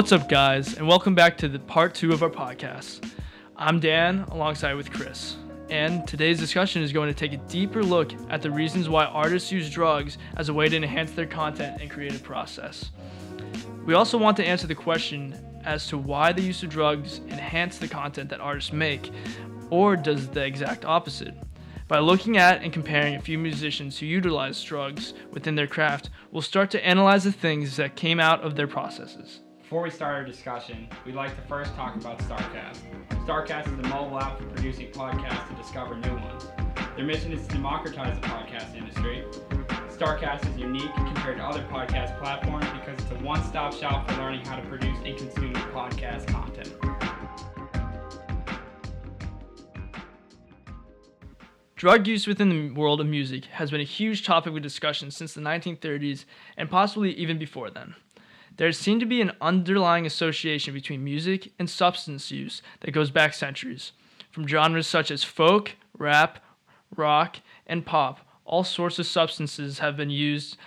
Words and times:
What's 0.00 0.12
up, 0.12 0.30
guys, 0.30 0.78
and 0.78 0.88
welcome 0.88 1.14
back 1.14 1.36
to 1.36 1.46
the 1.46 1.58
part 1.58 1.94
two 1.94 2.12
of 2.14 2.22
our 2.22 2.30
podcast. 2.30 3.06
I'm 3.54 3.78
Dan, 3.78 4.22
alongside 4.30 4.72
with 4.72 4.90
Chris, 4.90 5.36
and 5.68 6.08
today's 6.08 6.38
discussion 6.38 6.80
is 6.80 6.90
going 6.90 7.08
to 7.08 7.14
take 7.14 7.34
a 7.34 7.42
deeper 7.48 7.82
look 7.82 8.14
at 8.30 8.40
the 8.40 8.50
reasons 8.50 8.88
why 8.88 9.04
artists 9.04 9.52
use 9.52 9.68
drugs 9.68 10.16
as 10.38 10.48
a 10.48 10.54
way 10.54 10.70
to 10.70 10.76
enhance 10.76 11.10
their 11.10 11.26
content 11.26 11.82
and 11.82 11.90
creative 11.90 12.22
process. 12.22 12.92
We 13.84 13.92
also 13.92 14.16
want 14.16 14.38
to 14.38 14.44
answer 14.44 14.66
the 14.66 14.74
question 14.74 15.38
as 15.66 15.86
to 15.88 15.98
why 15.98 16.32
the 16.32 16.40
use 16.40 16.62
of 16.62 16.70
drugs 16.70 17.20
enhance 17.28 17.76
the 17.76 17.86
content 17.86 18.30
that 18.30 18.40
artists 18.40 18.72
make, 18.72 19.10
or 19.68 19.96
does 19.96 20.28
the 20.28 20.42
exact 20.42 20.86
opposite. 20.86 21.34
By 21.88 21.98
looking 21.98 22.38
at 22.38 22.62
and 22.62 22.72
comparing 22.72 23.16
a 23.16 23.20
few 23.20 23.36
musicians 23.36 23.98
who 23.98 24.06
utilize 24.06 24.64
drugs 24.64 25.12
within 25.30 25.56
their 25.56 25.66
craft, 25.66 26.08
we'll 26.30 26.40
start 26.40 26.70
to 26.70 26.86
analyze 26.86 27.24
the 27.24 27.32
things 27.32 27.76
that 27.76 27.96
came 27.96 28.18
out 28.18 28.40
of 28.40 28.56
their 28.56 28.66
processes. 28.66 29.40
Before 29.70 29.84
we 29.84 29.90
start 29.90 30.16
our 30.16 30.24
discussion, 30.24 30.88
we'd 31.06 31.14
like 31.14 31.32
to 31.36 31.42
first 31.42 31.72
talk 31.76 31.94
about 31.94 32.18
StarCast. 32.18 32.78
StarCast 33.24 33.68
is 33.68 33.78
a 33.86 33.88
mobile 33.88 34.18
app 34.18 34.36
for 34.36 34.46
producing 34.46 34.90
podcasts 34.90 35.48
to 35.48 35.54
discover 35.54 35.94
new 35.94 36.12
ones. 36.12 36.48
Their 36.96 37.04
mission 37.04 37.32
is 37.32 37.46
to 37.46 37.52
democratize 37.54 38.18
the 38.20 38.26
podcast 38.26 38.74
industry. 38.74 39.24
StarCast 39.88 40.50
is 40.50 40.56
unique 40.58 40.92
compared 40.96 41.36
to 41.36 41.44
other 41.44 41.62
podcast 41.70 42.18
platforms 42.18 42.66
because 42.80 43.00
it's 43.00 43.12
a 43.12 43.24
one 43.24 43.44
stop 43.44 43.72
shop 43.72 44.10
for 44.10 44.16
learning 44.16 44.44
how 44.44 44.56
to 44.56 44.66
produce 44.66 44.98
and 45.04 45.16
consume 45.16 45.52
podcast 45.52 46.26
content. 46.26 46.74
Drug 51.76 52.08
use 52.08 52.26
within 52.26 52.48
the 52.48 52.70
world 52.70 53.00
of 53.00 53.06
music 53.06 53.44
has 53.44 53.70
been 53.70 53.80
a 53.80 53.84
huge 53.84 54.26
topic 54.26 54.52
of 54.52 54.62
discussion 54.62 55.12
since 55.12 55.32
the 55.32 55.40
1930s 55.40 56.24
and 56.56 56.68
possibly 56.68 57.12
even 57.12 57.38
before 57.38 57.70
then. 57.70 57.94
There 58.60 58.72
seemed 58.72 59.00
to 59.00 59.06
be 59.06 59.22
an 59.22 59.32
underlying 59.40 60.04
association 60.04 60.74
between 60.74 61.02
music 61.02 61.50
and 61.58 61.70
substance 61.70 62.30
use 62.30 62.60
that 62.80 62.90
goes 62.90 63.10
back 63.10 63.32
centuries. 63.32 63.92
From 64.30 64.46
genres 64.46 64.86
such 64.86 65.10
as 65.10 65.24
folk, 65.24 65.76
rap, 65.96 66.44
rock, 66.94 67.38
and 67.66 67.86
pop, 67.86 68.20
all 68.44 68.62
sorts 68.62 68.98
of 68.98 69.06
substances 69.06 69.78
have 69.78 69.96
been 69.96 70.10
used 70.10 70.58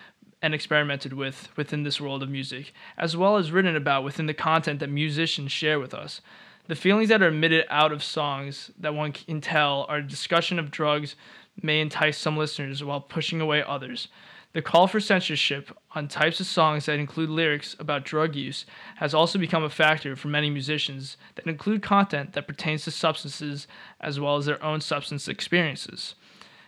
and 0.42 0.56
experimented 0.56 1.14
with 1.14 1.50
within 1.56 1.84
this 1.84 2.02
world 2.02 2.24
of 2.24 2.32
music, 2.32 2.74
as 2.98 3.16
well 3.16 3.38
as 3.38 3.52
written 3.52 3.76
about 3.76 4.04
within 4.04 4.26
the 4.26 4.34
content 4.34 4.80
that 4.80 4.90
musicians 4.90 5.52
share 5.52 5.80
with 5.80 5.94
us. 5.94 6.20
The 6.66 6.76
feelings 6.76 7.10
that 7.10 7.22
are 7.22 7.28
emitted 7.28 7.66
out 7.70 7.92
of 7.92 8.04
songs 8.04 8.72
that 8.80 8.96
one 8.96 9.12
can 9.12 9.40
tell 9.40 9.86
are 9.88 9.98
a 9.98 10.08
discussion 10.08 10.58
of 10.58 10.72
drugs 10.72 11.16
may 11.62 11.82
entice 11.82 12.18
some 12.18 12.38
listeners 12.38 12.84
while 12.84 13.02
pushing 13.02 13.42
away 13.42 13.64
others. 13.66 14.08
The 14.54 14.62
call 14.62 14.86
for 14.86 15.00
censorship 15.00 15.76
on 15.96 16.08
types 16.08 16.40
of 16.40 16.46
songs 16.46 16.86
that 16.86 17.00
include 17.00 17.32
lyrics 17.32 17.76
about 17.80 18.06
drug 18.06 18.36
use 18.36 18.68
has 18.98 19.14
also 19.14 19.40
become 19.40 19.64
a 19.64 19.70
factor 19.70 20.16
for 20.16 20.28
many 20.28 20.52
musicians 20.52 21.18
that 21.36 21.48
include 21.48 21.82
content 21.82 22.34
that 22.34 22.48
pertains 22.48 22.84
to 22.84 22.92
substances 22.92 23.68
as 24.00 24.20
well 24.20 24.38
as 24.38 24.46
their 24.46 24.64
own 24.64 24.80
substance 24.80 25.28
experiences. 25.28 26.14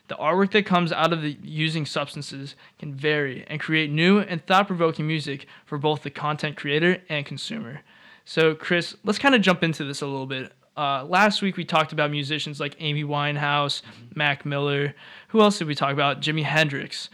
The 0.08 0.16
artwork 0.16 0.52
that 0.52 0.66
comes 0.66 0.92
out 0.92 1.14
of 1.14 1.22
the 1.22 1.38
using 1.44 1.86
substances 1.86 2.56
can 2.80 2.94
vary 2.94 3.44
and 3.48 3.60
create 3.60 3.92
new 3.92 4.20
and 4.20 4.44
thought 4.46 4.68
provoking 4.68 5.06
music 5.06 5.46
for 5.66 5.78
both 5.78 6.02
the 6.02 6.12
content 6.12 6.58
creator 6.58 7.02
and 7.08 7.26
consumer. 7.26 7.82
So, 8.24 8.56
Chris, 8.56 8.96
let's 9.04 9.20
kind 9.20 9.36
of 9.36 9.42
jump 9.42 9.64
into 9.64 9.84
this 9.84 10.02
a 10.02 10.08
little 10.08 10.26
bit. 10.28 10.52
Uh, 10.78 11.06
last 11.06 11.42
week 11.42 11.56
we 11.56 11.64
talked 11.64 11.94
about 11.94 12.12
musicians 12.12 12.60
like 12.60 12.76
Amy 12.80 13.04
Winehouse, 13.04 13.82
Mac 14.14 14.46
Miller. 14.46 14.94
Who 15.30 15.42
else 15.42 15.58
did 15.58 15.68
we 15.68 15.76
talk 15.76 15.94
about? 15.94 16.22
Jimi 16.22 16.44
Hendrix. 16.44 17.10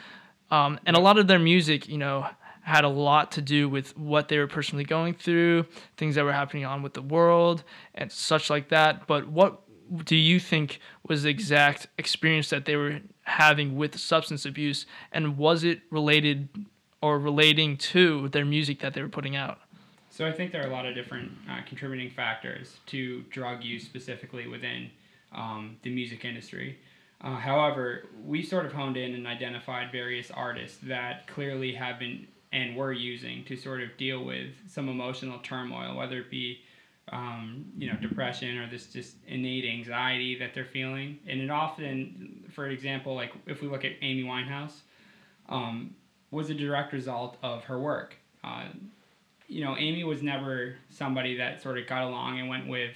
Um, 0.50 0.80
and 0.86 0.96
a 0.96 1.00
lot 1.00 1.18
of 1.18 1.28
their 1.28 1.40
music, 1.40 1.88
you 1.88 1.98
know, 1.98 2.28
had 2.64 2.84
a 2.84 2.90
lot 2.90 3.32
to 3.34 3.42
do 3.42 3.70
with 3.70 3.98
what 3.98 4.28
they 4.28 4.38
were 4.38 4.48
personally 4.48 4.84
going 4.84 5.14
through, 5.14 5.66
things 5.98 6.16
that 6.16 6.24
were 6.24 6.34
happening 6.34 6.66
on 6.66 6.82
with 6.82 6.94
the 6.94 7.02
world, 7.02 7.64
and 7.96 8.12
such 8.12 8.50
like 8.50 8.70
that. 8.70 9.08
But 9.08 9.28
what 9.28 9.62
do 10.06 10.16
you 10.16 10.40
think 10.40 10.80
was 11.08 11.24
the 11.24 11.30
exact 11.30 11.88
experience 11.98 12.50
that 12.50 12.66
they 12.66 12.76
were 12.76 13.00
having 13.24 13.76
with 13.76 13.98
substance 14.00 14.46
abuse, 14.46 14.86
and 15.12 15.38
was 15.38 15.64
it 15.64 15.82
related 15.90 16.50
or 17.02 17.20
relating 17.20 17.78
to 17.78 18.30
their 18.30 18.46
music 18.46 18.80
that 18.80 18.94
they 18.94 19.02
were 19.02 19.10
putting 19.10 19.36
out? 19.36 19.60
So 20.12 20.28
I 20.28 20.34
think 20.34 20.52
there 20.52 20.62
are 20.62 20.68
a 20.68 20.72
lot 20.72 20.86
of 20.86 20.94
different 20.94 21.32
uh, 21.50 21.62
contributing 21.66 22.10
factors 22.10 22.82
to 22.88 23.22
drug 23.30 23.64
use 23.64 23.86
specifically 23.86 24.46
within 24.46 24.92
um, 25.32 25.78
the 25.84 25.90
music 25.90 26.26
industry. 26.26 26.78
Uh, 27.22 27.38
however, 27.38 28.10
we 28.26 28.44
sort 28.44 28.66
of 28.66 28.74
honed 28.74 28.98
in 28.98 29.14
and 29.14 29.26
identified 29.26 29.90
various 29.90 30.30
artists 30.30 30.78
that 30.84 31.28
clearly 31.28 31.74
have 31.74 31.98
been 31.98 32.28
and 32.52 32.76
were 32.76 32.92
using 32.92 33.46
to 33.46 33.56
sort 33.56 33.82
of 33.82 33.96
deal 33.96 34.26
with 34.26 34.50
some 34.68 34.90
emotional 34.90 35.40
turmoil, 35.40 35.96
whether 35.96 36.18
it 36.18 36.30
be 36.30 36.60
um, 37.14 37.66
you 37.78 37.90
know 37.90 37.98
depression 38.02 38.58
or 38.58 38.70
this 38.70 38.88
just 38.88 39.16
innate 39.28 39.64
anxiety 39.64 40.38
that 40.38 40.54
they're 40.54 40.66
feeling. 40.66 41.20
And 41.26 41.40
it 41.40 41.50
often, 41.50 42.44
for 42.52 42.68
example, 42.68 43.16
like 43.16 43.32
if 43.46 43.62
we 43.62 43.70
look 43.70 43.86
at 43.86 43.94
Amy 44.02 44.24
Winehouse, 44.24 44.82
um, 45.48 45.96
was 46.32 46.50
a 46.50 46.54
direct 46.54 46.92
result 46.92 47.38
of 47.42 47.64
her 47.64 47.80
work. 47.80 48.16
Uh, 48.44 48.66
you 49.52 49.64
know, 49.64 49.76
Amy 49.78 50.04
was 50.06 50.24
never 50.24 50.76
somebody 50.90 51.36
that 51.38 51.62
sort 51.62 51.78
of 51.78 51.86
got 51.86 52.04
along 52.04 52.40
and 52.40 52.48
went 52.48 52.68
with 52.68 52.96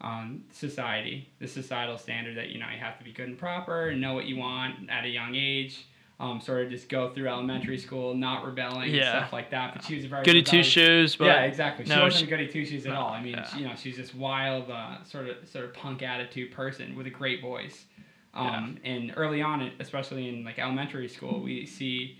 um, 0.00 0.42
society, 0.50 1.28
the 1.38 1.46
societal 1.46 1.98
standard 1.98 2.36
that 2.38 2.48
you 2.48 2.58
know 2.58 2.66
you 2.74 2.80
have 2.80 2.98
to 2.98 3.04
be 3.04 3.12
good 3.12 3.28
and 3.28 3.38
proper 3.38 3.88
and 3.90 4.00
know 4.00 4.14
what 4.14 4.24
you 4.24 4.36
want 4.36 4.90
at 4.90 5.04
a 5.04 5.08
young 5.08 5.34
age. 5.34 5.86
Um, 6.18 6.40
sort 6.40 6.62
of 6.62 6.70
just 6.70 6.88
go 6.88 7.10
through 7.12 7.26
elementary 7.28 7.76
school, 7.78 8.14
not 8.14 8.44
rebelling 8.44 8.94
Yeah. 8.94 9.00
and 9.00 9.08
stuff 9.18 9.32
like 9.32 9.50
that. 9.50 9.74
But 9.74 9.84
she 9.84 9.96
was 9.96 10.04
a 10.04 10.08
very 10.08 10.24
Goody 10.24 10.42
two 10.42 10.62
shoes, 10.62 11.16
but 11.16 11.24
yeah, 11.24 11.42
exactly. 11.42 11.84
She 11.84 11.90
wasn't 11.98 12.20
she- 12.24 12.26
goody 12.26 12.46
two 12.46 12.64
shoes 12.64 12.86
at 12.86 12.94
all. 12.94 13.10
I 13.10 13.20
mean, 13.20 13.34
yeah. 13.34 13.48
she, 13.48 13.58
you 13.58 13.66
know, 13.66 13.74
she's 13.76 13.96
this 13.96 14.14
wild, 14.14 14.70
uh, 14.70 15.02
sort 15.04 15.28
of 15.28 15.48
sort 15.48 15.64
of 15.64 15.74
punk 15.74 16.02
attitude 16.02 16.52
person 16.52 16.94
with 16.94 17.06
a 17.06 17.10
great 17.10 17.40
voice. 17.42 17.86
Um, 18.34 18.78
And 18.84 19.12
early 19.16 19.42
on, 19.42 19.72
especially 19.80 20.28
in 20.28 20.44
like 20.44 20.58
elementary 20.60 21.08
school, 21.08 21.42
we 21.42 21.66
see 21.66 22.18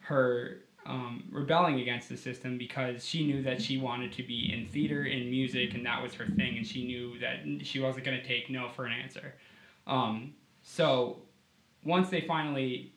her 0.00 0.58
um, 0.86 1.24
rebelling 1.30 1.80
against 1.80 2.08
the 2.08 2.16
system 2.16 2.58
because 2.58 3.04
she 3.04 3.26
knew 3.26 3.42
that 3.42 3.60
she 3.60 3.78
wanted 3.78 4.12
to 4.12 4.22
be 4.22 4.52
in 4.52 4.66
theater 4.66 5.02
and 5.02 5.30
music, 5.30 5.74
and 5.74 5.84
that 5.86 6.02
was 6.02 6.14
her 6.14 6.26
thing, 6.26 6.56
and 6.56 6.66
she 6.66 6.84
knew 6.84 7.18
that 7.20 7.66
she 7.66 7.80
wasn't 7.80 8.04
going 8.04 8.20
to 8.20 8.26
take 8.26 8.50
no 8.50 8.68
for 8.68 8.84
an 8.84 8.92
answer. 8.92 9.34
Um, 9.86 10.34
so 10.62 11.22
once 11.84 12.10
they 12.10 12.22
finally 12.22 12.92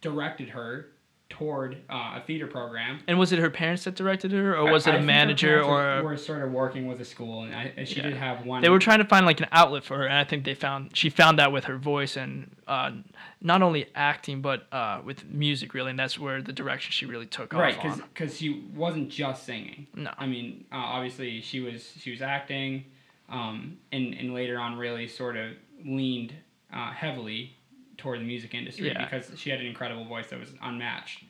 directed 0.00 0.48
her 0.48 0.88
toward 1.28 1.76
uh, 1.90 2.14
a 2.16 2.22
theater 2.24 2.46
program, 2.46 3.00
And 3.08 3.18
was 3.18 3.32
it 3.32 3.40
her 3.40 3.50
parents 3.50 3.82
that 3.84 3.96
directed 3.96 4.30
her, 4.32 4.56
or 4.56 4.70
was 4.70 4.86
I- 4.86 4.90
it 4.90 4.92
I 4.94 4.96
a 4.96 5.00
her 5.00 5.06
manager, 5.06 5.60
or 5.62 5.72
were, 5.72 6.02
were 6.04 6.16
sort 6.16 6.42
of 6.42 6.52
working 6.52 6.86
with 6.86 7.00
a 7.00 7.04
school, 7.04 7.42
and, 7.42 7.54
I, 7.54 7.72
and 7.76 7.86
she 7.86 7.96
Yeah. 7.96 8.02
did 8.10 8.16
have 8.16 8.46
one. 8.46 8.62
they 8.62 8.68
were 8.68 8.78
trying 8.78 8.98
to 9.00 9.04
find 9.04 9.26
like 9.26 9.40
an 9.40 9.48
outlet 9.50 9.82
for 9.84 9.96
her? 9.98 10.04
And 10.06 10.14
I 10.16 10.22
think 10.24 10.44
they 10.44 10.54
found 10.54 10.96
she 10.96 11.10
found 11.10 11.38
that 11.40 11.50
with 11.50 11.64
her 11.64 11.78
voice 11.78 12.16
and 12.16 12.54
uh, 12.68 12.92
not 13.40 13.60
only 13.60 13.86
acting 13.96 14.40
but 14.40 14.66
uh, 14.72 15.00
with 15.04 15.24
music 15.26 15.74
really, 15.74 15.90
and 15.90 15.98
that's 15.98 16.16
where 16.18 16.40
the 16.40 16.52
direction 16.52 16.92
she 16.92 17.06
really 17.06 17.26
took 17.26 17.52
right 17.52 17.76
off 17.76 17.84
on. 17.84 18.02
because 18.14 18.38
she 18.38 18.62
wasn't 18.74 19.08
just 19.10 19.44
singing. 19.44 19.88
No. 19.94 20.12
I 20.16 20.26
mean, 20.26 20.64
uh, 20.70 20.76
obviously 20.76 21.40
she 21.40 21.58
was 21.60 21.92
she 21.98 22.12
was 22.12 22.22
acting, 22.22 22.84
um, 23.28 23.78
and 23.90 24.14
and 24.14 24.32
later 24.32 24.58
on 24.60 24.78
really 24.78 25.08
sort 25.08 25.36
of 25.36 25.50
leaned 25.84 26.34
uh, 26.72 26.92
heavily 26.92 27.55
toward 27.98 28.20
the 28.20 28.24
music 28.24 28.54
industry 28.54 28.88
Yeah. 28.88 29.04
because 29.04 29.30
she 29.38 29.50
had 29.50 29.60
an 29.60 29.66
incredible 29.66 30.04
voice 30.04 30.28
that 30.28 30.38
was 30.40 30.52
unmatched. 30.62 31.24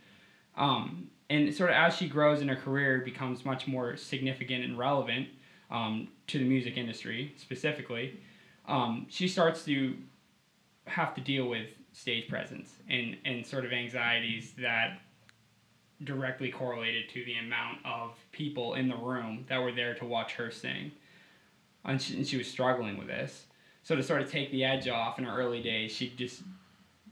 Um, 0.57 1.11
and 1.29 1.53
sort 1.55 1.71
of 1.71 1.77
as 1.77 1.97
she 1.97 2.09
grows 2.09 2.41
in 2.41 2.49
her 2.49 2.57
career, 2.57 3.01
becomes 3.01 3.45
much 3.45 3.67
more 3.67 3.97
significant 3.97 4.65
and 4.65 4.79
relevant 4.79 5.29
um, 5.71 6.09
to 6.29 6.39
the 6.39 6.45
music 6.45 6.77
industry 6.77 7.35
specifically. 7.37 8.21
Um, 8.67 9.07
she 9.09 9.29
starts 9.29 9.65
to 9.65 9.97
have 10.87 11.15
to 11.15 11.21
deal 11.21 11.49
with 11.49 11.67
stage 11.93 12.29
presence 12.29 12.75
and, 12.89 13.17
and 13.25 13.45
sort 13.45 13.65
of 13.65 13.73
anxieties 13.73 14.53
that 14.59 15.01
directly 16.05 16.51
correlated 16.51 17.09
to 17.09 17.25
the 17.25 17.37
amount 17.39 17.79
of 17.85 18.13
people 18.33 18.75
in 18.75 18.89
the 18.89 18.97
room 18.97 19.45
that 19.49 19.61
were 19.63 19.73
there 19.73 19.95
to 19.95 20.05
watch 20.05 20.35
her 20.35 20.51
sing. 20.51 20.93
And 21.85 22.01
she, 22.01 22.17
and 22.17 22.27
she 22.27 22.37
was 22.37 22.47
struggling 22.49 22.99
with 22.99 23.07
this. 23.07 23.47
So 23.83 23.95
to 23.97 24.03
sort 24.03 24.21
of 24.21 24.31
take 24.31 24.51
the 24.51 24.65
edge 24.65 24.89
off 24.89 25.19
in 25.19 25.25
her 25.25 25.37
early 25.41 25.63
days, 25.63 25.93
she'd 25.93 26.17
just, 26.17 26.43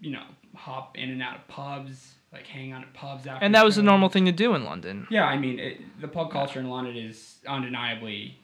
you 0.04 0.10
know, 0.12 0.24
hop 0.54 0.96
in 0.98 1.10
and 1.10 1.22
out 1.22 1.36
of 1.36 1.48
pubs, 1.48 2.14
like 2.32 2.46
hang 2.46 2.72
out 2.72 2.82
at 2.82 2.92
pubs 2.94 3.26
after. 3.26 3.44
And 3.44 3.54
that 3.54 3.64
was 3.64 3.76
a 3.76 3.80
shows. 3.80 3.84
normal 3.86 4.08
thing 4.08 4.26
to 4.26 4.32
do 4.32 4.54
in 4.54 4.64
London. 4.64 5.06
Yeah, 5.10 5.24
I 5.24 5.36
mean, 5.38 5.58
it, 5.58 5.80
the 6.00 6.08
pub 6.08 6.30
culture 6.30 6.60
in 6.60 6.68
London 6.68 6.96
is 6.96 7.38
undeniably 7.48 8.38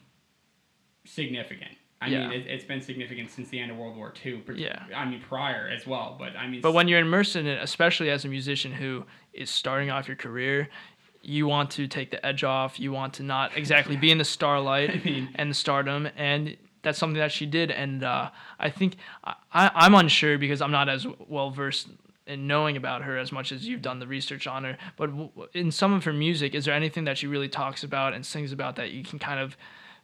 significant. 1.04 1.72
I 2.02 2.08
Yeah. 2.08 2.28
mean, 2.28 2.40
it, 2.40 2.46
it's 2.46 2.64
been 2.64 2.80
significant 2.80 3.30
since 3.30 3.48
the 3.50 3.58
end 3.60 3.70
of 3.70 3.76
World 3.76 3.96
War 3.96 4.12
II. 4.24 4.42
Yeah. 4.54 4.84
I 4.96 5.04
mean, 5.04 5.20
prior 5.20 5.68
as 5.68 5.86
well. 5.86 6.16
But 6.18 6.34
I 6.36 6.46
mean, 6.48 6.62
But 6.62 6.72
when 6.72 6.88
you're 6.88 7.00
immersed 7.00 7.36
in 7.36 7.46
it, 7.46 7.58
especially 7.62 8.10
as 8.10 8.24
a 8.24 8.28
musician 8.28 8.72
who 8.72 9.04
is 9.34 9.50
starting 9.50 9.90
off 9.90 10.08
your 10.08 10.16
career, 10.16 10.68
you 11.22 11.46
want 11.46 11.70
to 11.72 11.86
take 11.86 12.10
the 12.10 12.24
edge 12.24 12.42
off. 12.42 12.80
You 12.80 12.92
want 12.92 13.12
to 13.14 13.22
not 13.22 13.54
exactly 13.56 13.96
be 13.96 14.10
in 14.10 14.16
the 14.18 14.24
starlight 14.24 14.90
I 14.94 15.04
mean- 15.04 15.28
and 15.34 15.50
the 15.50 15.54
stardom, 15.54 16.08
and 16.16 16.56
that's 16.82 16.98
something 16.98 17.18
that 17.18 17.32
she 17.32 17.46
did. 17.46 17.70
And 17.70 18.04
uh, 18.04 18.30
I 18.58 18.70
think 18.70 18.96
I, 19.24 19.34
I'm 19.52 19.94
unsure 19.94 20.38
because 20.38 20.60
I'm 20.60 20.72
not 20.72 20.88
as 20.88 21.06
well 21.28 21.50
versed 21.50 21.88
in 22.26 22.46
knowing 22.46 22.76
about 22.76 23.02
her 23.02 23.18
as 23.18 23.32
much 23.32 23.50
as 23.50 23.66
you've 23.66 23.82
done 23.82 23.98
the 23.98 24.06
research 24.06 24.46
on 24.46 24.64
her. 24.64 24.78
But 24.96 25.10
in 25.52 25.72
some 25.72 25.92
of 25.92 26.04
her 26.04 26.12
music, 26.12 26.54
is 26.54 26.64
there 26.64 26.74
anything 26.74 27.04
that 27.04 27.18
she 27.18 27.26
really 27.26 27.48
talks 27.48 27.82
about 27.82 28.14
and 28.14 28.24
sings 28.24 28.52
about 28.52 28.76
that 28.76 28.90
you 28.92 29.02
can 29.02 29.18
kind 29.18 29.40
of 29.40 29.56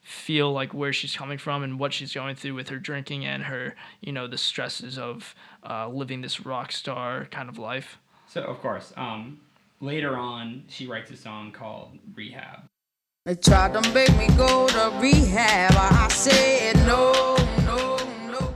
feel 0.02 0.52
like 0.52 0.72
where 0.72 0.92
she's 0.92 1.16
coming 1.16 1.38
from 1.38 1.62
and 1.62 1.78
what 1.78 1.92
she's 1.92 2.12
going 2.12 2.36
through 2.36 2.54
with 2.54 2.68
her 2.68 2.78
drinking 2.78 3.24
and 3.24 3.44
her, 3.44 3.74
you 4.00 4.12
know, 4.12 4.26
the 4.26 4.38
stresses 4.38 4.98
of 4.98 5.34
uh, 5.68 5.88
living 5.88 6.20
this 6.20 6.44
rock 6.44 6.72
star 6.72 7.26
kind 7.26 7.48
of 7.48 7.58
life? 7.58 7.98
So 8.28 8.42
of 8.42 8.60
course, 8.60 8.92
um, 8.96 9.40
later 9.80 10.16
on, 10.16 10.64
she 10.68 10.86
writes 10.86 11.10
a 11.10 11.16
song 11.16 11.52
called 11.52 11.98
Rehab. 12.14 12.64
They 13.26 13.34
tried 13.34 13.72
to 13.72 13.80
make 13.92 14.16
me 14.16 14.28
go 14.36 14.68
to 14.68 14.98
rehab. 15.00 15.74
I 15.74 16.06
said 16.06 16.76
no, 16.86 17.36
no, 17.64 17.96
no. 18.30 18.54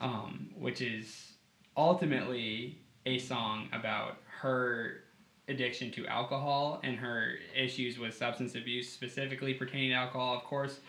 Um, 0.00 0.48
which 0.58 0.80
is 0.80 1.34
ultimately 1.76 2.78
a 3.04 3.18
song 3.18 3.68
about 3.74 4.16
her 4.40 5.02
addiction 5.48 5.90
to 5.90 6.06
alcohol 6.06 6.80
and 6.82 6.96
her 6.96 7.34
issues 7.54 7.98
with 7.98 8.16
substance 8.16 8.54
abuse, 8.54 8.90
specifically 8.90 9.52
pertaining 9.52 9.90
to 9.90 9.96
alcohol. 9.96 10.34
Of 10.34 10.44
course, 10.44 10.80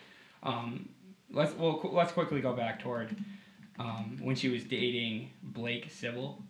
um, 0.42 0.88
let's 1.32 1.54
well 1.56 1.80
qu- 1.80 1.92
let's 1.92 2.14
quickly 2.14 2.40
go 2.40 2.54
back 2.54 2.80
toward 2.80 3.14
um, 3.78 4.18
when 4.22 4.38
she 4.38 4.48
was 4.48 4.64
dating 4.64 5.32
Blake 5.44 5.92
Civil. 5.92 6.42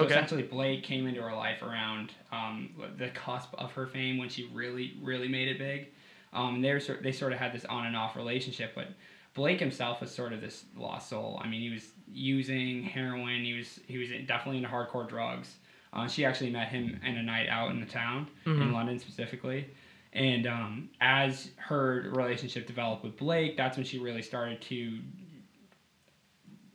So 0.00 0.06
Okay. 0.06 0.14
essentially, 0.14 0.42
Blake 0.44 0.82
came 0.82 1.06
into 1.06 1.20
her 1.22 1.34
life 1.34 1.62
around 1.62 2.12
um, 2.32 2.70
the 2.96 3.08
cusp 3.10 3.54
of 3.58 3.72
her 3.72 3.86
fame 3.86 4.18
when 4.18 4.28
she 4.28 4.48
really, 4.52 4.96
really 5.02 5.28
made 5.28 5.48
it 5.48 5.58
big. 5.58 5.88
Um, 6.32 6.62
they 6.62 6.72
were 6.72 6.80
sort, 6.80 7.02
they 7.02 7.12
sort 7.12 7.32
of 7.32 7.38
had 7.38 7.52
this 7.52 7.64
on 7.66 7.86
and 7.86 7.96
off 7.96 8.16
relationship, 8.16 8.72
but 8.74 8.88
Blake 9.34 9.60
himself 9.60 10.00
was 10.00 10.10
sort 10.10 10.32
of 10.32 10.40
this 10.40 10.64
lost 10.76 11.08
soul. 11.08 11.40
I 11.42 11.48
mean, 11.48 11.60
he 11.60 11.70
was 11.70 11.88
using 12.12 12.82
heroin. 12.84 13.44
He 13.44 13.52
was 13.54 13.80
he 13.86 13.98
was 13.98 14.08
definitely 14.26 14.58
into 14.58 14.68
hardcore 14.68 15.08
drugs. 15.08 15.56
Uh, 15.92 16.06
she 16.08 16.24
actually 16.24 16.50
met 16.50 16.68
him 16.68 17.00
in 17.04 17.16
a 17.16 17.22
night 17.22 17.48
out 17.48 17.70
in 17.70 17.80
the 17.80 17.86
town 17.86 18.28
in 18.62 18.72
London 18.72 18.98
specifically, 18.98 19.66
and 20.12 20.46
um, 20.46 20.88
as 21.00 21.50
her 21.56 22.10
relationship 22.14 22.66
developed 22.66 23.02
with 23.04 23.16
Blake, 23.16 23.56
that's 23.56 23.76
when 23.76 23.84
she 23.84 23.98
really 23.98 24.22
started 24.22 24.60
to 24.62 24.98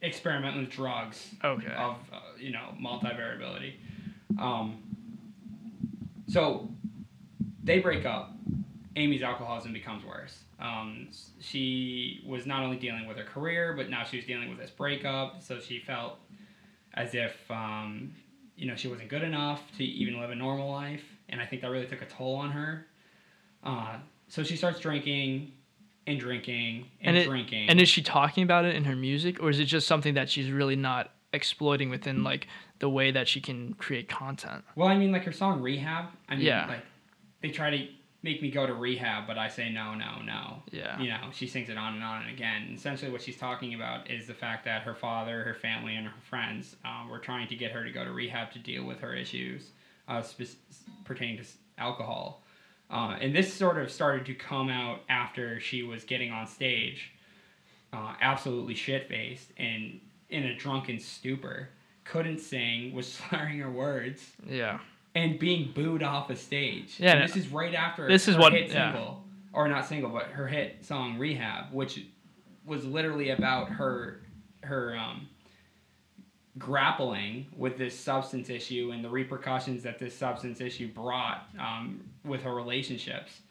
experiment 0.02 0.58
with 0.58 0.70
drugs 0.70 1.30
Okay. 1.44 1.74
of 1.78 1.96
uh, 2.14 2.20
you 2.40 2.52
know 2.52 2.74
multivariability. 2.82 3.74
Um, 4.40 4.82
so 6.28 6.70
they 7.64 7.80
break 7.80 8.06
up. 8.06 8.32
Amy's 8.98 9.22
alcoholism 9.24 9.74
becomes 9.74 10.06
worse. 10.06 10.40
Um, 10.60 11.10
she 11.42 12.24
was 12.26 12.46
not 12.46 12.64
only 12.64 12.78
dealing 12.78 13.08
with 13.08 13.18
her 13.18 13.24
career, 13.26 13.74
but 13.76 13.90
now 13.90 14.04
she 14.04 14.16
was 14.18 14.26
dealing 14.26 14.50
with 14.50 14.58
this 14.58 14.70
breakup. 14.72 15.44
So 15.44 15.60
she 15.60 15.80
felt 15.80 16.18
as 16.94 17.14
if 17.14 17.36
um, 17.52 18.14
you 18.56 18.68
know 18.68 18.76
she 18.76 18.88
wasn't 18.88 19.10
good 19.10 19.24
enough 19.24 19.62
to 19.78 19.84
even 19.84 20.20
live 20.20 20.30
a 20.32 20.36
normal 20.36 20.72
life, 20.72 21.04
and 21.30 21.42
I 21.42 21.46
think 21.46 21.62
that 21.62 21.70
really 21.72 21.88
took 21.88 22.02
a 22.02 22.06
toll 22.06 22.36
on 22.36 22.52
her. 22.52 22.86
Uh, 23.64 23.98
so 24.28 24.44
she 24.44 24.56
starts 24.56 24.80
drinking 24.80 25.52
and 26.08 26.20
drinking 26.20 26.86
and, 27.02 27.16
And 27.16 27.18
it- 27.18 27.28
drinking. 27.30 27.70
And 27.70 27.80
is 27.82 27.90
she 27.90 28.02
talking 28.02 28.44
about 28.44 28.66
it 28.66 28.76
in 28.76 28.84
her 28.86 28.96
music, 28.96 29.42
or 29.42 29.50
is 29.50 29.60
it 29.60 29.66
just 29.66 29.88
something 29.88 30.14
that 30.16 30.30
she's 30.30 30.52
really 30.52 30.76
not 30.76 31.12
exploiting 31.34 31.90
within 31.90 32.24
like 32.24 32.48
the 32.80 32.90
way 32.90 33.12
that 33.12 33.28
she 33.28 33.42
can 33.42 33.74
create 33.74 34.08
content? 34.08 34.64
Well, 34.76 34.88
I 34.88 34.98
mean, 34.98 35.12
like 35.12 35.24
her 35.24 35.32
song 35.32 35.62
"Rehab." 35.62 36.06
I 36.30 36.36
mean, 36.36 36.46
Yeah. 36.46 36.68
like 36.68 36.86
they 37.42 37.50
try 37.50 37.70
to 37.72 37.88
make 38.24 38.42
me 38.42 38.50
go 38.50 38.66
to 38.66 38.74
rehab, 38.74 39.28
but 39.28 39.38
I 39.38 39.48
say 39.50 39.70
no, 39.72 39.94
no, 39.94 40.20
no. 40.24 40.64
Yeah. 40.72 41.00
You 41.00 41.10
know, 41.10 41.30
she 41.32 41.46
sings 41.46 41.70
it 41.70 41.78
on 41.78 41.94
and 41.94 42.04
on 42.04 42.24
and 42.24 42.32
again. 42.32 42.64
And 42.64 42.76
essentially, 42.78 43.12
what 43.12 43.22
she's 43.22 43.38
talking 43.38 43.76
about 43.76 44.10
is 44.10 44.26
the 44.26 44.34
fact 44.34 44.66
that 44.66 44.82
her 44.82 44.96
father, 44.96 45.44
her 45.44 45.54
family, 45.54 45.96
and 45.96 46.08
her 46.08 46.14
friends 46.28 46.76
um, 46.84 47.10
were 47.10 47.20
trying 47.20 47.48
to 47.50 47.56
get 47.56 47.72
her 47.72 47.84
to 47.84 47.92
go 47.92 48.04
to 48.04 48.12
rehab 48.12 48.52
to 48.54 48.60
deal 48.60 48.84
with 48.84 49.00
her 49.02 49.14
issues 49.14 49.70
uh, 50.08 50.24
pertaining 51.04 51.38
to 51.38 51.44
alcohol. 51.78 52.42
Uh, 52.90 53.18
and 53.20 53.36
this 53.36 53.52
sort 53.54 53.78
of 53.78 53.92
started 53.92 54.26
to 54.28 54.34
come 54.36 54.70
out 54.70 55.00
after 55.10 55.60
she 55.60 55.82
was 55.84 56.04
getting 56.04 56.32
on 56.32 56.46
stage, 56.48 57.12
uh, 57.92 58.14
absolutely 58.22 58.76
shit 58.76 59.08
faced 59.10 59.52
and 59.58 60.00
in 60.30 60.44
a 60.44 60.56
drunken 60.56 61.00
stupor, 61.00 61.70
couldn't 62.04 62.40
sing, 62.40 62.94
was 62.94 63.12
slurring 63.30 63.60
her 63.60 63.70
words 63.72 64.22
Yeah. 64.48 64.80
and 65.16 65.40
being 65.40 65.72
booed 65.74 66.04
off 66.04 66.30
a 66.30 66.36
stage. 66.36 66.96
Yeah, 67.00 67.14
And 67.18 67.24
this 67.30 67.36
is 67.36 67.48
right 67.50 67.74
after 67.74 68.08
This 68.08 68.28
is 68.28 68.38
what- 68.38 68.54
hit 68.54 68.70
yeah. 68.70 68.92
single, 68.94 69.24
or 69.54 69.68
not 69.68 69.86
single, 69.86 70.10
but 70.12 70.28
her 70.28 70.48
hit 70.48 70.84
song 70.86 71.18
"Rehab," 71.18 71.72
which 71.74 72.06
was 72.66 72.86
literally 72.86 73.30
about 73.30 73.70
her 73.70 74.22
her 74.64 74.98
um, 74.98 75.28
grappling 76.58 77.46
with 77.56 77.78
this 77.78 77.98
substance 78.00 78.50
issue 78.50 78.92
and 78.94 79.04
the 79.04 79.10
repercussions 79.10 79.84
that 79.84 80.00
this 80.00 80.16
substance 80.18 80.62
issue 80.62 80.88
brought 80.92 81.48
um, 81.60 82.02
with 82.26 82.42
her 82.44 82.54
relationships. 82.54 83.42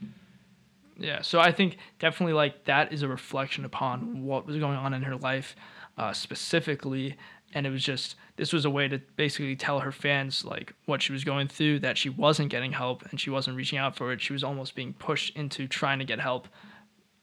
Yeah, 0.96 1.22
so 1.22 1.40
I 1.40 1.50
think 1.50 1.78
definitely 1.98 2.34
like 2.34 2.64
that 2.66 2.92
is 2.92 3.02
a 3.02 3.08
reflection 3.08 3.64
upon 3.64 4.24
what 4.24 4.46
was 4.46 4.56
going 4.56 4.76
on 4.76 4.94
in 4.94 5.02
her 5.02 5.16
life 5.16 5.56
uh, 5.98 6.12
specifically, 6.12 7.16
and 7.52 7.66
it 7.66 7.70
was 7.70 7.82
just 7.82 8.14
this 8.36 8.52
was 8.52 8.64
a 8.64 8.70
way 8.70 8.86
to 8.88 8.98
basically 9.16 9.56
tell 9.56 9.80
her 9.80 9.90
fans 9.92 10.44
like 10.44 10.72
what 10.86 11.02
she 11.02 11.12
was 11.12 11.24
going 11.24 11.48
through, 11.48 11.80
that 11.80 11.98
she 11.98 12.08
wasn't 12.08 12.48
getting 12.50 12.72
help 12.72 13.02
and 13.10 13.20
she 13.20 13.30
wasn't 13.30 13.56
reaching 13.56 13.78
out 13.78 13.96
for 13.96 14.12
it. 14.12 14.20
She 14.20 14.32
was 14.32 14.44
almost 14.44 14.74
being 14.76 14.92
pushed 14.92 15.36
into 15.36 15.66
trying 15.66 15.98
to 15.98 16.04
get 16.04 16.20
help, 16.20 16.46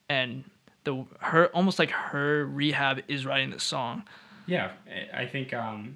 and 0.10 0.44
the 0.84 1.06
her 1.20 1.48
almost 1.48 1.80
like 1.80 1.92
her 1.92 2.46
rehab 2.46 3.02
is 3.08 3.26
writing 3.26 3.52
the 3.52 3.60
song. 3.60 4.04
Yeah, 4.48 4.72
I- 5.14 5.22
I 5.22 5.26
think. 5.28 5.54
Um, 5.54 5.96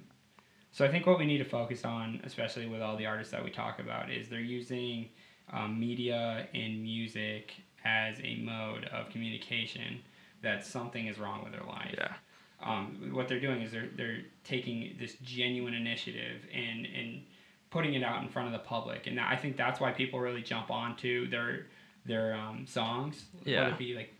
so 0.72 0.84
I 0.84 0.88
think 0.88 1.06
what 1.06 1.18
we 1.18 1.24
need 1.26 1.38
to 1.38 1.44
focus 1.44 1.84
on, 1.84 2.20
especially 2.24 2.66
with 2.66 2.80
all 2.82 2.96
the 2.96 3.06
artists 3.06 3.32
that 3.32 3.42
we 3.44 3.50
talk 3.50 3.78
about, 3.80 4.10
is 4.10 4.28
they're 4.28 4.40
using 4.40 5.08
um, 5.52 5.78
media 5.78 6.46
and 6.54 6.82
music 6.82 7.54
as 7.84 8.18
a 8.22 8.36
mode 8.36 8.84
of 8.86 9.08
communication 9.10 10.00
that 10.42 10.64
something 10.64 11.06
is 11.06 11.18
wrong 11.18 11.42
with 11.44 11.52
their 11.52 11.64
life. 11.64 11.94
Yeah. 11.96 12.14
Um, 12.62 13.10
what 13.12 13.28
they're 13.28 13.40
doing 13.40 13.60
is 13.62 13.70
they're 13.70 13.88
they're 13.96 14.22
taking 14.44 14.96
this 14.98 15.14
genuine 15.22 15.74
initiative 15.74 16.40
and 16.54 16.86
and 16.86 17.22
putting 17.70 17.94
it 17.94 18.02
out 18.02 18.22
in 18.22 18.28
front 18.28 18.46
of 18.46 18.52
the 18.52 18.66
public, 18.66 19.06
and 19.06 19.20
I 19.20 19.36
think 19.36 19.56
that's 19.56 19.78
why 19.80 19.92
people 19.92 20.20
really 20.20 20.42
jump 20.42 20.70
onto 20.70 21.28
their 21.28 21.66
their 22.06 22.34
um, 22.34 22.64
songs, 22.66 23.24
Yeah. 23.44 23.62
whether 23.62 23.72
it 23.74 23.78
be 23.78 23.94
like 23.94 24.12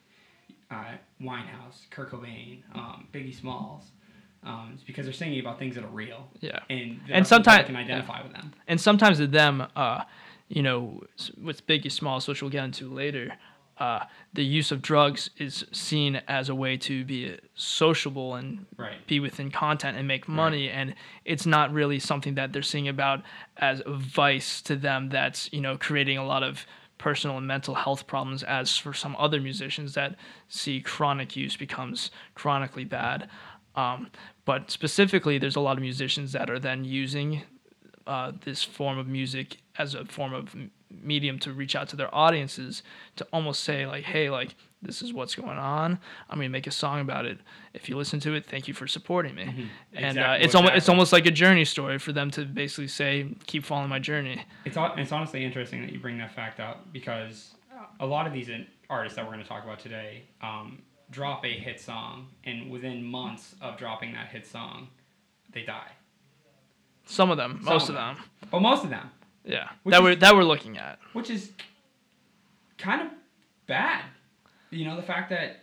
uh, 0.70 0.96
Winehouse, 1.22 1.88
Kurt 1.90 2.10
Cobain, 2.10 2.62
um, 2.74 3.06
Biggie 3.12 3.34
Smalls. 3.34 3.84
Um, 4.44 4.72
it's 4.74 4.82
because 4.82 5.06
they're 5.06 5.12
singing 5.12 5.40
about 5.40 5.58
things 5.58 5.74
that 5.76 5.84
are 5.84 5.88
real, 5.88 6.28
Yeah. 6.40 6.58
and 6.68 7.00
And 7.08 7.24
that 7.24 7.26
sometime- 7.26 7.64
can 7.64 7.74
identify 7.76 8.22
with 8.22 8.32
them. 8.32 8.52
and 8.68 8.80
sometimes 8.80 9.18
with 9.18 9.32
them, 9.32 9.66
uh, 9.74 10.04
you 10.48 10.62
know, 10.62 11.02
s- 11.18 11.30
big 11.66 11.82
Biggie 11.82 11.92
small, 11.92 12.20
which 12.20 12.42
we'll 12.42 12.50
get 12.50 12.64
into 12.64 12.88
later, 12.92 13.34
uh, 13.78 14.04
the 14.32 14.44
use 14.44 14.72
of 14.72 14.80
drugs 14.80 15.28
is 15.36 15.64
seen 15.72 16.16
as 16.28 16.48
a 16.48 16.54
way 16.54 16.76
to 16.78 17.04
be 17.04 17.36
sociable 17.54 18.34
and 18.34 18.64
Right. 18.78 19.06
be 19.06 19.20
within 19.20 19.50
content 19.50 19.98
and 19.98 20.08
make 20.08 20.28
money, 20.28 20.70
and 20.70 20.94
it's 21.24 21.44
not 21.46 21.72
really 21.72 21.98
something 21.98 22.34
that 22.36 22.52
they're 22.52 22.62
seeing 22.62 22.88
about 22.88 23.22
as 23.58 23.82
a 23.84 23.92
vice 23.92 24.62
to 24.62 24.76
them. 24.76 25.10
That's 25.10 25.52
you 25.52 25.60
know 25.60 25.76
creating 25.76 26.16
a 26.16 26.24
lot 26.24 26.42
of 26.42 26.66
personal 26.98 27.36
and 27.36 27.46
mental 27.46 27.74
health 27.74 28.06
problems 28.06 28.42
as 28.42 28.78
for 28.78 28.94
some 28.94 29.14
other 29.18 29.38
musicians 29.38 29.92
that 29.92 30.14
see 30.48 30.80
chronic 30.80 31.36
use 31.36 31.54
becomes 31.54 32.10
chronically 32.34 32.84
bad 32.86 33.28
um, 33.74 34.10
but 34.46 34.70
specifically 34.70 35.36
there's 35.36 35.56
a 35.56 35.60
lot 35.60 35.76
of 35.76 35.82
musicians 35.82 36.32
that 36.32 36.48
are 36.48 36.58
then 36.58 36.86
using 36.86 37.42
uh, 38.06 38.32
this 38.46 38.64
form 38.64 38.96
of 38.96 39.06
music 39.06 39.58
as 39.78 39.94
a 39.94 40.04
form 40.06 40.32
of 40.34 40.54
medium 40.90 41.38
to 41.40 41.52
reach 41.52 41.74
out 41.76 41.88
to 41.88 41.96
their 41.96 42.12
audiences 42.14 42.82
to 43.16 43.26
almost 43.32 43.62
say 43.64 43.86
like 43.86 44.04
hey 44.04 44.30
like 44.30 44.54
this 44.82 45.02
is 45.02 45.12
what's 45.12 45.34
going 45.34 45.58
on. 45.58 45.98
I'm 46.30 46.38
going 46.38 46.48
to 46.48 46.52
make 46.52 46.66
a 46.66 46.70
song 46.70 47.00
about 47.00 47.24
it. 47.24 47.38
If 47.74 47.88
you 47.88 47.96
listen 47.96 48.20
to 48.20 48.34
it 48.34 48.46
thank 48.46 48.68
you 48.68 48.74
for 48.74 48.86
supporting 48.86 49.34
me. 49.34 49.42
And 49.42 49.48
uh, 49.50 49.52
Mm-hmm. 49.62 50.04
Exactly- 50.06 50.44
it's 50.44 50.54
almost 50.54 50.74
it's 50.74 50.88
almost 50.88 51.12
like 51.12 51.26
a 51.26 51.30
journey 51.30 51.64
story 51.64 51.98
for 51.98 52.12
them 52.12 52.30
to 52.32 52.44
basically 52.44 52.88
say 52.88 53.26
keep 53.46 53.64
following 53.64 53.88
my 53.88 53.98
journey. 53.98 54.42
It's 54.64 54.76
it's 54.96 55.12
honestly 55.12 55.44
interesting 55.44 55.80
that 55.82 55.92
you 55.92 55.98
bring 55.98 56.18
that 56.18 56.32
fact 56.34 56.60
up 56.60 56.92
because 56.92 57.54
a 58.00 58.06
lot 58.06 58.26
of 58.26 58.32
these 58.32 58.48
artists 58.88 59.16
that 59.16 59.24
we're 59.24 59.32
going 59.32 59.42
to 59.42 59.48
talk 59.48 59.64
about 59.64 59.78
today 59.80 60.22
um, 60.42 60.82
drop 61.10 61.44
a 61.44 61.48
hit 61.52 61.80
song, 61.80 62.28
and 62.44 62.70
within 62.70 63.02
months 63.02 63.54
of 63.60 63.76
dropping 63.78 64.12
that 64.12 64.28
hit 64.28 64.46
song, 64.46 64.88
they 65.52 65.62
die. 65.62 65.90
some 67.06 67.30
of 67.30 67.36
them. 67.36 67.60
Some 67.64 67.72
most 67.74 67.88
of 67.88 67.96
of 67.96 68.16
them. 68.16 68.24
But 68.50 68.60
most 68.60 68.84
of 68.84 68.90
them, 68.90 69.10
yeah 69.46 69.70
Which 69.84 69.92
that 69.92 69.98
is- 70.00 70.04
we're 70.04 70.16
that 70.16 70.34
we're 70.34 70.44
looking 70.44 70.76
at 70.78 70.98
which 71.12 71.30
is 71.30 71.52
kind 72.78 73.02
of 73.02 73.08
bad. 73.66 74.04
You 74.70 74.84
know, 74.84 74.96
the 74.96 75.02
fact 75.02 75.30
that 75.30 75.60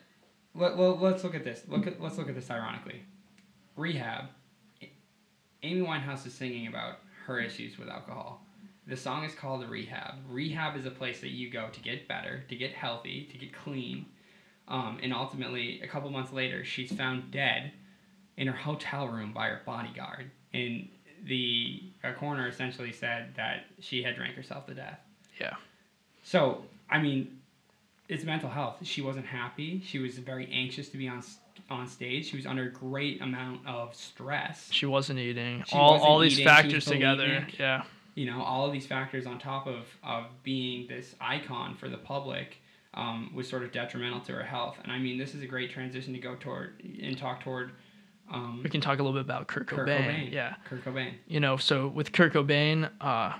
let, 0.56 0.78
let, 0.80 1.02
let's 1.02 1.24
look 1.24 1.36
at 1.36 1.44
this. 1.44 1.62
Look 1.68 1.86
at 1.88 2.02
let's 2.02 2.18
look 2.18 2.28
at 2.30 2.36
this 2.36 2.50
ironically. 2.50 3.02
Rehab. 3.75 4.25
Amy 5.62 5.82
Winehouse 5.82 6.25
is 6.25 6.34
singing 6.34 6.68
about 6.68 6.98
her 7.25 7.40
issues 7.40 7.78
with 7.78 7.88
alcohol. 7.88 8.46
The 8.88 8.98
song 8.98 9.24
is 9.24 9.34
called 9.34 9.68
Rehab. 9.70 10.16
Rehab 10.30 10.75
is 10.75 10.86
a 10.86 10.92
place 10.92 11.22
that 11.22 11.30
you 11.30 11.50
go 11.50 11.70
to 11.70 11.80
get 11.82 12.08
better, 12.08 12.44
to 12.50 12.56
get 12.56 12.72
healthy, 12.72 13.30
to 13.32 13.38
get 13.38 13.54
clean. 13.54 14.06
Um, 14.68 15.00
and 15.02 15.13
ultimately, 15.13 15.82
a 15.82 15.88
couple 15.88 16.10
months 16.10 16.34
later, 16.34 16.66
she's 16.66 16.92
found 16.92 17.32
dead 17.32 17.72
in 18.36 18.48
her 18.48 18.58
hotel 18.58 19.08
room 19.08 19.32
by 19.32 19.48
her 19.48 19.62
bodyguard. 19.66 20.32
And 20.54 20.90
the 21.25 21.82
coroner 22.20 22.48
essentially 22.48 22.92
said 22.92 23.34
that 23.36 23.65
she 23.80 24.03
had 24.03 24.15
drank 24.15 24.36
herself 24.36 24.65
to 24.68 24.74
death. 24.74 25.00
Yeah. 25.39 25.56
So 26.24 26.65
I 26.89 27.00
mean, 27.00 27.39
it's 28.10 28.24
mental 28.24 28.50
health. 28.50 28.77
She 28.84 29.01
wasn't 29.01 29.25
happy. 29.25 29.82
She 29.86 30.00
was 30.00 30.18
very 30.20 30.50
anxious 30.51 30.89
to 30.89 30.98
be 30.98 31.08
on 31.08 31.24
on 31.70 31.88
stage. 31.88 32.25
She 32.30 32.36
was 32.36 32.46
under 32.46 32.63
a 32.63 32.72
great 32.72 33.22
amount 33.22 33.65
of 33.65 33.96
stress. 33.96 34.68
She 34.72 34.86
wasn't 34.86 35.20
eating. 35.20 35.63
She 35.68 35.75
all 35.75 35.94
wasn't 35.94 36.10
all 36.10 36.20
these 36.20 36.34
eating, 36.34 36.46
factors 36.46 36.86
together. 36.86 37.48
Yeah. 37.58 37.84
you 38.15 38.25
know 38.25 38.42
all 38.42 38.65
of 38.68 38.74
these 38.74 38.86
factors 38.86 39.25
on 39.25 39.39
top 39.39 39.65
of 39.68 39.86
of 40.03 40.25
being 40.44 40.88
this 40.88 41.15
icon 41.22 41.75
for 41.75 41.89
the 41.89 41.98
public 41.98 42.58
um, 42.94 43.32
was 43.34 43.50
sort 43.50 43.63
of 43.63 43.72
detrimental 43.72 44.20
to 44.22 44.34
her 44.34 44.44
health 44.44 44.77
and 44.84 44.92
i 44.92 45.00
mean 45.00 45.18
this 45.18 45.34
is 45.34 45.42
a 45.42 45.48
great 45.48 45.72
transition 45.72 46.13
to 46.13 46.20
go 46.20 46.36
toward 46.36 46.74
and 47.01 47.18
talk 47.18 47.42
toward 47.44 47.72
um, 48.34 48.62
We 48.63 48.70
can 48.70 48.82
talk 48.82 49.00
a 49.00 49.04
little 49.04 49.13
bit 49.18 49.25
about 49.25 49.48
Kurt 49.48 49.68
Kurt 49.68 49.88
Cobain. 49.88 50.06
Cobain. 50.28 50.32
Yeah. 50.32 50.56
Kurt 50.70 50.84
Cobain. 50.84 51.13
you 51.28 51.40
know, 51.40 51.58
so 51.58 51.88
with 51.88 52.12
Kurt 52.12 52.34
Cobain, 52.34 52.90
uh, 53.02 53.34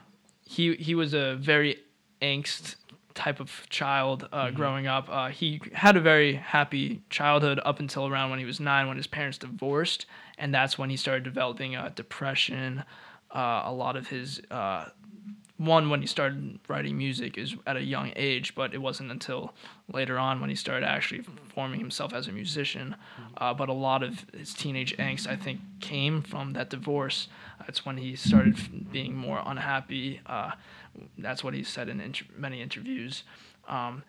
he 0.45 0.75
he 0.75 0.95
was 0.95 1.13
a 1.13 1.35
very 1.35 1.77
angst 2.21 2.75
type 3.13 3.39
of 3.39 3.67
child 3.69 4.27
uh, 4.31 4.45
Mm-hmm. 4.47 4.55
growing 4.55 4.88
up. 4.88 5.07
Uh, 5.09 5.29
he 5.29 5.62
had 5.73 5.95
a 5.97 6.01
very 6.01 6.33
happy 6.35 7.01
childhood 7.09 7.59
up 7.63 7.79
until 7.79 8.07
around 8.07 8.29
when 8.31 8.39
he 8.39 8.45
was 8.45 8.59
nine, 8.59 8.88
when 8.88 8.97
his 8.97 9.07
parents 9.07 9.38
divorced, 9.38 10.05
and 10.38 10.53
that's 10.53 10.77
when 10.77 10.89
he 10.89 10.97
started 10.97 11.23
developing 11.23 11.75
uh, 11.75 11.91
depression. 11.95 12.83
Uh, 13.31 13.63
a 13.65 13.71
lot 13.73 13.95
of 13.95 14.07
his 14.07 14.41
uh, 14.51 14.85
one 15.65 15.89
when 15.89 16.01
he 16.01 16.08
started 16.08 16.60
writing 16.67 16.98
music 16.98 17.38
is 17.38 17.55
at 17.65 17.77
a 17.77 17.82
young 17.82 18.12
age, 18.15 18.55
but 18.55 18.74
it 18.74 18.79
wasn't 18.79 19.12
until 19.12 19.53
later 19.91 20.17
on 20.17 20.41
when 20.41 20.50
he 20.50 20.55
started 20.55 20.86
actually 20.86 21.24
forming 21.53 21.79
himself 21.79 22.13
as 22.13 22.27
a 22.27 22.32
musician. 22.32 22.96
Uh, 23.38 23.53
but 23.53 23.70
a 23.70 23.74
lot 23.74 24.03
of 24.03 24.25
his 24.38 24.53
teenage 24.53 24.96
angst, 24.98 25.27
I 25.27 25.36
think, 25.36 25.60
came 25.79 26.22
from 26.22 26.53
that 26.53 26.70
divorce. 26.70 27.27
That's 27.60 27.86
when 27.86 27.98
he 27.98 28.15
started 28.15 28.91
being 28.91 29.15
more 29.15 29.41
unhappy. 29.46 30.22
Uh, 30.25 30.51
that's 31.17 31.43
what 31.43 31.53
he 31.53 31.63
said 31.63 31.89
in 31.89 32.00
inter- 32.00 32.25
many 32.36 32.62
interviews. 32.62 33.24
Um, 33.67 34.03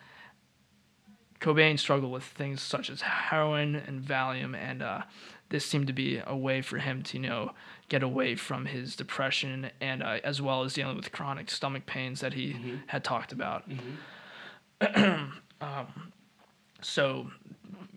Cobain 1.41 1.79
struggled 1.79 2.11
with 2.11 2.25
things 2.25 2.63
such 2.63 2.89
as 2.89 3.03
heroin 3.03 3.75
and 3.75 4.03
Valium, 4.03 4.57
and 4.57 4.83
uh, 4.83 5.03
this 5.55 5.65
seemed 5.65 5.87
to 5.87 5.93
be 5.93 6.21
a 6.27 6.37
way 6.37 6.61
for 6.61 6.79
him 6.79 7.01
to, 7.01 7.17
you 7.17 7.29
know, 7.29 7.53
get 7.89 8.03
away 8.03 8.35
from 8.35 8.67
his 8.67 8.97
depression 8.97 9.71
and 9.81 10.03
uh, 10.03 10.19
as 10.25 10.43
well 10.43 10.65
as 10.65 10.75
dealing 10.75 10.97
with 10.97 11.13
chronic 11.13 11.49
stomach 11.49 11.87
pains 11.87 12.19
that 12.23 12.33
he 12.33 12.57
had 12.89 13.05
talked 13.05 13.31
about. 13.31 13.63
um, 15.61 16.13
so, 16.83 17.31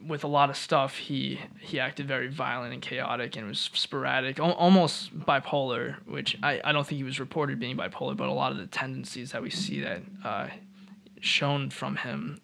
with 0.07 0.23
a 0.23 0.27
lot 0.27 0.51
of 0.51 0.55
stuff, 0.55 0.97
he 0.97 1.39
he 1.59 1.79
acted 1.79 2.07
very 2.07 2.27
violent 2.27 2.73
and 2.73 2.81
chaotic 2.83 3.35
and 3.35 3.47
was 3.47 3.57
sporadic, 3.59 4.37
al- 4.37 4.51
almost 4.51 5.19
bipolar. 5.19 5.95
Which 6.05 6.37
I, 6.43 6.61
I 6.63 6.71
don't 6.73 6.85
think 6.85 6.97
he 6.97 7.03
was 7.03 7.19
reported 7.19 7.59
being 7.59 7.75
bipolar, 7.75 8.15
but 8.15 8.29
a 8.29 8.33
lot 8.33 8.51
of 8.51 8.59
the 8.59 8.67
tendencies 8.67 9.31
that 9.31 9.41
we 9.41 9.49
see 9.49 9.81
that 9.81 10.03
uh, 10.23 10.49
shown 11.21 11.71
from 11.71 11.95
him 11.95 12.39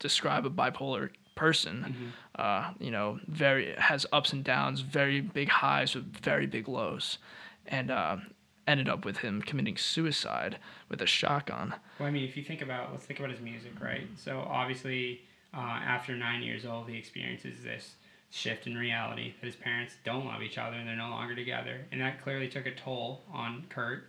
describe 0.00 0.44
a 0.44 0.50
bipolar 0.50 1.10
person. 1.36 2.12
Uh, 2.36 2.72
you 2.78 2.90
know, 2.90 3.18
very 3.26 3.74
has 3.78 4.04
ups 4.12 4.32
and 4.32 4.44
downs, 4.44 4.80
very 4.80 5.20
big 5.20 5.48
highs 5.48 5.94
with 5.94 6.04
very 6.18 6.46
big 6.46 6.68
lows, 6.68 7.18
and 7.66 7.90
uh, 7.90 8.18
ended 8.66 8.88
up 8.88 9.04
with 9.04 9.18
him 9.18 9.40
committing 9.40 9.76
suicide 9.76 10.58
with 10.88 11.00
a 11.00 11.06
shotgun. 11.06 11.74
Well, 11.98 12.08
I 12.08 12.10
mean, 12.10 12.24
if 12.24 12.36
you 12.36 12.42
think 12.44 12.62
about, 12.62 12.92
let's 12.92 13.06
think 13.06 13.20
about 13.20 13.30
his 13.30 13.40
music, 13.40 13.72
right? 13.80 14.06
So 14.16 14.40
obviously, 14.40 15.22
uh, 15.54 15.60
after 15.60 16.14
nine 16.14 16.42
years 16.42 16.66
old, 16.66 16.88
he 16.88 16.98
experiences 16.98 17.62
this 17.62 17.94
shift 18.30 18.66
in 18.66 18.76
reality 18.76 19.32
that 19.40 19.46
his 19.46 19.56
parents 19.56 19.94
don't 20.04 20.26
love 20.26 20.42
each 20.42 20.58
other 20.58 20.76
and 20.76 20.86
they're 20.86 20.96
no 20.96 21.08
longer 21.08 21.34
together, 21.34 21.86
and 21.90 22.00
that 22.00 22.22
clearly 22.22 22.48
took 22.48 22.66
a 22.66 22.74
toll 22.74 23.22
on 23.32 23.64
Kurt. 23.70 24.08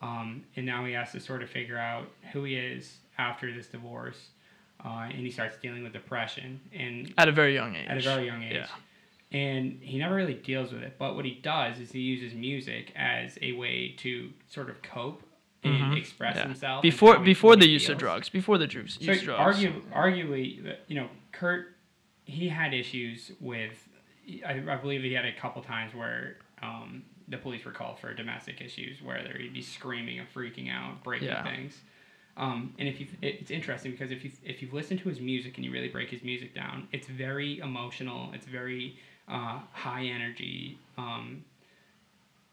Um, 0.00 0.42
and 0.56 0.66
now 0.66 0.84
he 0.84 0.94
has 0.94 1.12
to 1.12 1.20
sort 1.20 1.44
of 1.44 1.50
figure 1.50 1.78
out 1.78 2.08
who 2.32 2.42
he 2.42 2.56
is 2.56 2.96
after 3.18 3.54
this 3.54 3.68
divorce, 3.68 4.30
uh, 4.84 4.88
and 5.10 5.14
he 5.20 5.30
starts 5.30 5.56
dealing 5.58 5.82
with 5.82 5.92
depression 5.92 6.60
and 6.72 7.12
At 7.18 7.28
a 7.28 7.32
very 7.32 7.54
young 7.54 7.74
age. 7.76 7.86
at 7.88 7.96
a 7.98 8.00
very 8.00 8.26
young 8.26 8.42
age. 8.42 8.54
Yeah. 8.54 8.66
And 9.38 9.78
he 9.80 9.98
never 9.98 10.14
really 10.14 10.34
deals 10.34 10.72
with 10.72 10.82
it. 10.82 10.96
But 10.98 11.14
what 11.16 11.24
he 11.24 11.34
does 11.42 11.78
is 11.78 11.92
he 11.92 12.00
uses 12.00 12.34
music 12.34 12.92
as 12.94 13.38
a 13.40 13.52
way 13.52 13.94
to 13.98 14.30
sort 14.48 14.68
of 14.68 14.82
cope 14.82 15.22
and 15.64 15.74
Mhm. 15.94 15.96
express 15.98 16.36
Yeah. 16.36 16.42
himself. 16.44 16.82
Before 16.82 17.18
before 17.18 17.56
the 17.56 17.64
he 17.66 17.72
use 17.72 17.88
of 17.88 17.96
drugs. 17.98 18.28
Before 18.28 18.58
the 18.58 18.66
drugs. 18.66 18.94
So 19.00 19.04
use 19.12 19.20
of 19.20 19.24
drugs. 19.24 19.58
argu- 19.62 19.82
arguably, 19.92 20.76
you 20.88 20.96
know, 20.96 21.08
Kurt, 21.30 21.76
he 22.24 22.48
had 22.48 22.74
issues 22.74 23.32
with. 23.40 23.88
I, 24.46 24.52
I 24.68 24.76
believe 24.76 25.02
he 25.02 25.12
had 25.14 25.24
a 25.24 25.32
couple 25.32 25.62
times 25.62 25.94
where 25.94 26.36
um, 26.62 27.02
the 27.28 27.38
police 27.38 27.64
were 27.64 27.72
called 27.72 27.98
for 27.98 28.12
domestic 28.14 28.60
issues, 28.60 29.00
where 29.02 29.18
he'd 29.38 29.52
be 29.54 29.62
screaming 29.62 30.18
and 30.20 30.32
freaking 30.32 30.70
out, 30.70 31.02
breaking 31.02 31.28
Yeah. 31.28 31.42
things. 31.42 31.80
Um, 32.36 32.74
and 32.78 32.88
if 32.88 32.98
you, 32.98 33.06
it's 33.20 33.50
interesting 33.50 33.92
because 33.92 34.10
if 34.10 34.24
you 34.24 34.30
if 34.44 34.62
you've 34.62 34.72
listened 34.72 35.00
to 35.00 35.08
his 35.08 35.20
music 35.20 35.56
and 35.56 35.64
you 35.64 35.70
really 35.72 35.88
break 35.88 36.08
his 36.10 36.22
music 36.22 36.54
down, 36.54 36.88
it's 36.92 37.06
very 37.06 37.58
emotional. 37.58 38.30
It's 38.32 38.46
very 38.46 38.96
uh, 39.28 39.60
high 39.72 40.04
energy. 40.04 40.78
Um, 40.96 41.44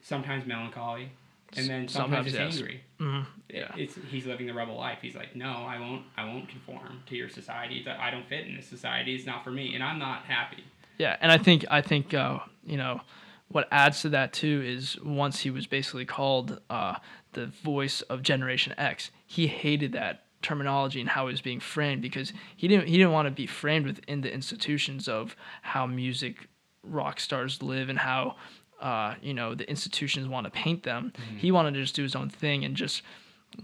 sometimes 0.01 0.45
melancholy, 0.45 1.12
and 1.55 1.67
then 1.69 1.88
sometimes, 1.88 1.91
Sometimes, 1.91 2.27
it's 2.27 2.36
yes. 2.36 2.53
angry. 2.55 2.81
Mhm. 3.00 3.25
Yeah. 3.50 3.75
It's 3.77 3.98
he's 4.09 4.25
living 4.25 4.48
the 4.48 4.53
rebel 4.53 4.75
life. 4.75 5.00
He's 5.01 5.15
like, 5.15 5.36
no, 5.36 5.50
I 5.50 5.79
won't. 5.79 6.03
I 6.17 6.25
won't 6.25 6.50
conform 6.50 7.01
to 7.07 7.15
your 7.15 7.29
society. 7.29 7.81
That 7.83 8.00
I 8.00 8.12
don't 8.12 8.27
fit 8.27 8.48
in 8.48 8.55
this 8.55 8.67
society. 8.67 9.15
It's 9.15 9.25
not 9.25 9.43
for 9.43 9.51
me, 9.51 9.74
and 9.75 9.83
I'm 9.83 10.00
not 10.00 10.24
happy. 10.24 10.63
Yeah, 10.98 11.15
and 11.21 11.31
I 11.31 11.38
think 11.38 11.65
I 11.71 11.81
think 11.81 12.13
uh, 12.13 12.39
you 12.65 12.77
know 12.77 13.01
what 13.48 13.67
adds 13.71 14.01
to 14.01 14.09
that 14.09 14.31
too 14.33 14.62
is 14.63 15.00
once 15.01 15.39
he 15.39 15.50
was 15.50 15.65
basically 15.65 16.05
called 16.05 16.59
uh, 16.69 16.95
the 17.33 17.48
voice 17.48 18.01
of 18.03 18.21
Generation 18.21 18.74
X, 18.77 19.12
he 19.25 19.48
hated 19.48 19.93
that 19.93 20.24
terminology 20.41 21.01
and 21.01 21.09
how 21.09 21.27
it 21.27 21.31
was 21.31 21.41
being 21.41 21.59
framed 21.59 22.01
because 22.01 22.31
he 22.55 22.67
didn't 22.67 22.88
he 22.88 22.98
didn't 22.98 23.12
want 23.12 23.25
to 23.25 23.31
be 23.31 23.45
framed 23.45 23.86
within 23.86 24.21
the 24.21 24.33
institutions 24.33 25.07
of 25.07 25.36
how 25.62 25.86
music 25.86 26.48
rock 26.83 27.19
stars 27.19 27.62
live 27.62 27.89
and 27.89 28.00
how 28.00 28.36
uh, 28.81 29.15
you 29.21 29.33
know 29.33 29.53
the 29.53 29.69
institutions 29.69 30.27
want 30.27 30.45
to 30.45 30.51
paint 30.51 30.83
them. 30.83 31.12
He 31.38 31.51
wanted 31.51 31.74
to 31.74 31.81
just 31.81 31.95
do 31.95 32.03
his 32.03 32.15
own 32.15 32.29
thing 32.29 32.63
and 32.63 32.75
just 32.75 33.01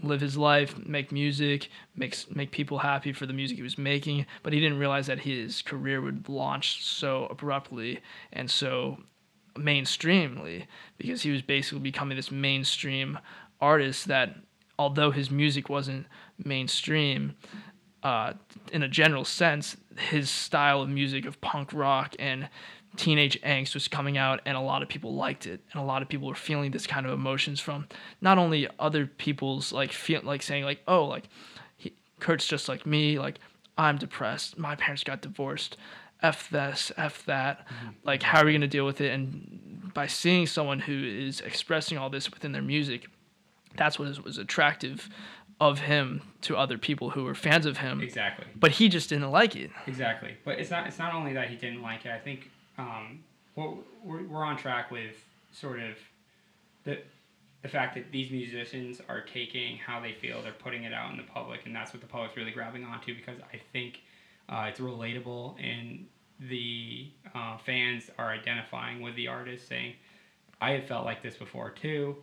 live 0.02 0.20
his 0.20 0.36
life, 0.36 0.76
make 0.84 1.12
music, 1.12 1.70
makes 1.94 2.30
make 2.30 2.50
people 2.50 2.78
happy 2.78 3.12
for 3.12 3.26
the 3.26 3.32
music 3.32 3.56
he 3.56 3.62
was 3.62 3.78
making, 3.78 4.26
but 4.42 4.52
he 4.52 4.60
didn't 4.60 4.78
realize 4.78 5.06
that 5.06 5.20
his 5.20 5.62
career 5.62 6.00
would 6.00 6.28
launch 6.28 6.84
so 6.84 7.26
abruptly 7.26 8.00
and 8.32 8.50
so 8.50 8.98
mainstreamly 9.54 10.66
because 10.98 11.22
he 11.22 11.30
was 11.30 11.40
basically 11.40 11.80
becoming 11.80 12.16
this 12.16 12.30
mainstream 12.30 13.18
artist 13.60 14.08
that 14.08 14.36
although 14.78 15.10
his 15.10 15.30
music 15.30 15.68
wasn't 15.68 16.06
mainstream 16.42 17.34
uh, 18.02 18.34
in 18.72 18.82
a 18.82 18.88
general 18.88 19.24
sense, 19.24 19.76
his 19.98 20.30
style 20.30 20.82
of 20.82 20.88
music 20.88 21.24
of 21.26 21.40
punk 21.40 21.72
rock 21.72 22.14
and 22.18 22.48
teenage 22.96 23.40
angst 23.42 23.74
was 23.74 23.88
coming 23.88 24.16
out, 24.16 24.40
and 24.46 24.56
a 24.56 24.60
lot 24.60 24.82
of 24.82 24.88
people 24.88 25.14
liked 25.14 25.46
it, 25.46 25.60
and 25.72 25.82
a 25.82 25.84
lot 25.84 26.02
of 26.02 26.08
people 26.08 26.28
were 26.28 26.34
feeling 26.34 26.70
this 26.70 26.86
kind 26.86 27.04
of 27.04 27.12
emotions 27.12 27.60
from 27.60 27.86
not 28.20 28.38
only 28.38 28.68
other 28.78 29.06
people's 29.06 29.72
like 29.72 29.92
feel 29.92 30.20
like 30.22 30.42
saying 30.42 30.64
like, 30.64 30.80
oh, 30.86 31.04
like 31.04 31.24
he, 31.76 31.92
Kurt's 32.20 32.46
just 32.46 32.68
like 32.68 32.86
me, 32.86 33.18
like 33.18 33.38
I'm 33.76 33.98
depressed, 33.98 34.58
my 34.58 34.76
parents 34.76 35.04
got 35.04 35.20
divorced, 35.20 35.76
f 36.22 36.48
this, 36.48 36.92
f 36.96 37.24
that, 37.26 37.66
like 38.04 38.22
how 38.22 38.42
are 38.42 38.46
we 38.46 38.52
gonna 38.52 38.68
deal 38.68 38.86
with 38.86 39.00
it? 39.00 39.12
And 39.12 39.90
by 39.92 40.06
seeing 40.06 40.46
someone 40.46 40.80
who 40.80 41.04
is 41.04 41.40
expressing 41.40 41.98
all 41.98 42.08
this 42.08 42.30
within 42.30 42.52
their 42.52 42.62
music, 42.62 43.08
that's 43.76 43.98
what 43.98 44.08
is, 44.08 44.22
was 44.22 44.38
attractive 44.38 45.08
of 45.60 45.80
him 45.80 46.22
to 46.42 46.56
other 46.56 46.76
people 46.76 47.10
who 47.10 47.24
were 47.24 47.34
fans 47.34 47.66
of 47.66 47.78
him. 47.78 48.00
Exactly. 48.00 48.46
But 48.54 48.72
he 48.72 48.88
just 48.88 49.08
didn't 49.08 49.30
like 49.30 49.56
it. 49.56 49.70
Exactly. 49.86 50.36
But 50.44 50.58
it's 50.58 50.70
not. 50.70 50.86
It's 50.86 50.98
not 50.98 51.14
only 51.14 51.32
that 51.32 51.48
he 51.48 51.56
didn't 51.56 51.82
like 51.82 52.04
it. 52.04 52.10
I 52.10 52.18
think 52.18 52.50
um, 52.78 53.20
what 53.54 53.76
we're, 54.04 54.24
we're 54.24 54.44
on 54.44 54.56
track 54.56 54.90
with 54.90 55.16
sort 55.52 55.80
of 55.80 55.96
the 56.84 56.98
the 57.62 57.68
fact 57.68 57.94
that 57.94 58.12
these 58.12 58.30
musicians 58.30 59.00
are 59.08 59.22
taking 59.22 59.76
how 59.76 59.98
they 59.98 60.12
feel, 60.12 60.40
they're 60.42 60.52
putting 60.52 60.84
it 60.84 60.92
out 60.92 61.10
in 61.10 61.16
the 61.16 61.24
public, 61.24 61.66
and 61.66 61.74
that's 61.74 61.92
what 61.92 62.00
the 62.00 62.06
public's 62.06 62.36
really 62.36 62.52
grabbing 62.52 62.84
onto 62.84 63.14
because 63.14 63.40
I 63.52 63.60
think 63.72 64.02
uh, 64.48 64.66
it's 64.68 64.78
relatable 64.78 65.56
and 65.60 66.06
the 66.38 67.08
uh, 67.34 67.56
fans 67.58 68.10
are 68.18 68.30
identifying 68.30 69.00
with 69.00 69.16
the 69.16 69.28
artist, 69.28 69.66
saying, 69.68 69.94
"I 70.60 70.72
have 70.72 70.84
felt 70.84 71.04
like 71.06 71.22
this 71.22 71.36
before 71.36 71.70
too," 71.70 72.16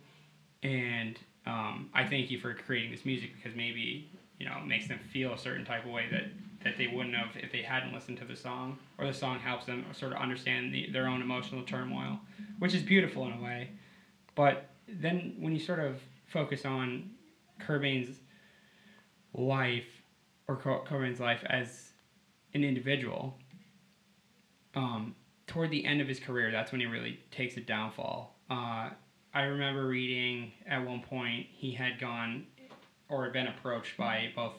and 0.62 1.18
um, 1.46 1.90
I 1.94 2.04
thank 2.04 2.30
you 2.30 2.38
for 2.38 2.54
creating 2.54 2.90
this 2.90 3.04
music 3.04 3.30
because 3.34 3.56
maybe 3.56 4.08
you 4.38 4.46
know 4.46 4.56
it 4.58 4.66
makes 4.66 4.88
them 4.88 4.98
feel 5.12 5.32
a 5.32 5.38
certain 5.38 5.64
type 5.64 5.84
of 5.84 5.90
way 5.90 6.06
that 6.10 6.24
that 6.64 6.78
they 6.78 6.86
wouldn't 6.86 7.14
have 7.14 7.36
if 7.36 7.52
they 7.52 7.62
hadn't 7.62 7.92
listened 7.92 8.18
to 8.18 8.24
the 8.24 8.36
song, 8.36 8.78
or 8.98 9.06
the 9.06 9.12
song 9.12 9.38
helps 9.38 9.66
them 9.66 9.84
sort 9.92 10.12
of 10.12 10.18
understand 10.18 10.72
the, 10.72 10.90
their 10.90 11.06
own 11.06 11.20
emotional 11.20 11.62
turmoil, 11.62 12.18
which 12.58 12.74
is 12.74 12.82
beautiful 12.82 13.26
in 13.26 13.32
a 13.32 13.42
way. 13.42 13.68
But 14.34 14.70
then 14.88 15.34
when 15.38 15.52
you 15.52 15.60
sort 15.60 15.78
of 15.78 16.00
focus 16.26 16.64
on 16.64 17.10
Cobain's 17.60 18.18
life 19.34 20.02
or 20.48 20.56
Co- 20.56 20.84
Cobain's 20.88 21.20
life 21.20 21.44
as 21.46 21.92
an 22.54 22.64
individual, 22.64 23.36
um, 24.74 25.14
toward 25.46 25.70
the 25.70 25.84
end 25.84 26.00
of 26.00 26.08
his 26.08 26.18
career, 26.18 26.50
that's 26.50 26.72
when 26.72 26.80
he 26.80 26.86
really 26.86 27.20
takes 27.30 27.56
a 27.56 27.60
downfall. 27.60 28.34
Uh, 28.48 28.90
I 29.34 29.42
remember 29.42 29.86
reading 29.86 30.52
at 30.64 30.86
one 30.86 31.00
point 31.00 31.46
he 31.52 31.72
had 31.72 31.98
gone 31.98 32.46
or 33.08 33.24
had 33.24 33.32
been 33.32 33.48
approached 33.48 33.96
by 33.96 34.30
both 34.34 34.52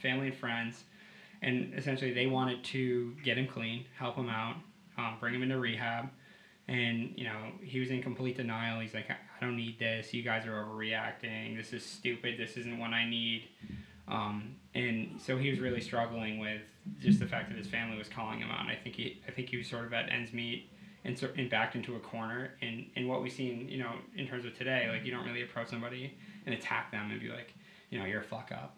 family 0.00 0.28
and 0.28 0.36
friends, 0.36 0.84
and 1.42 1.74
essentially 1.74 2.12
they 2.12 2.28
wanted 2.28 2.62
to 2.64 3.14
get 3.24 3.36
him 3.36 3.48
clean, 3.48 3.86
help 3.98 4.14
him 4.14 4.28
out, 4.28 4.54
um, 4.96 5.16
bring 5.18 5.34
him 5.34 5.42
into 5.42 5.58
rehab. 5.58 6.08
And, 6.68 7.12
you 7.16 7.24
know, 7.24 7.50
he 7.60 7.80
was 7.80 7.90
in 7.90 8.00
complete 8.00 8.36
denial. 8.36 8.78
He's 8.78 8.94
like, 8.94 9.10
I 9.10 9.44
don't 9.44 9.56
need 9.56 9.80
this. 9.80 10.14
You 10.14 10.22
guys 10.22 10.46
are 10.46 10.64
overreacting. 10.64 11.56
This 11.56 11.72
is 11.72 11.84
stupid. 11.84 12.38
This 12.38 12.56
isn't 12.56 12.78
what 12.78 12.90
I 12.90 13.08
need. 13.10 13.48
Um, 14.06 14.54
and 14.76 15.20
so 15.20 15.36
he 15.36 15.50
was 15.50 15.58
really 15.58 15.80
struggling 15.80 16.38
with 16.38 16.62
just 17.00 17.18
the 17.18 17.26
fact 17.26 17.48
that 17.48 17.58
his 17.58 17.66
family 17.66 17.98
was 17.98 18.08
calling 18.08 18.38
him 18.38 18.50
out. 18.52 18.60
And 18.60 18.70
I 18.70 18.76
think 18.76 18.94
he, 18.94 19.20
I 19.26 19.32
think 19.32 19.48
he 19.48 19.56
was 19.56 19.66
sort 19.66 19.84
of 19.84 19.92
at 19.92 20.12
ends 20.12 20.32
meet 20.32 20.70
and, 21.04 21.18
so, 21.18 21.28
and 21.36 21.48
backed 21.50 21.76
into 21.76 21.96
a 21.96 22.00
corner. 22.00 22.52
And, 22.62 22.86
and 22.96 23.08
what 23.08 23.22
we've 23.22 23.32
seen, 23.32 23.68
you 23.68 23.78
know, 23.78 23.92
in 24.16 24.26
terms 24.26 24.44
of 24.44 24.56
today, 24.56 24.88
like 24.90 25.04
you 25.04 25.10
don't 25.12 25.24
really 25.26 25.42
approach 25.42 25.68
somebody 25.68 26.16
and 26.46 26.54
attack 26.54 26.90
them 26.90 27.10
and 27.10 27.20
be 27.20 27.28
like, 27.28 27.54
you 27.90 27.98
know, 27.98 28.04
you're 28.04 28.20
a 28.20 28.24
fuck 28.24 28.50
up. 28.52 28.76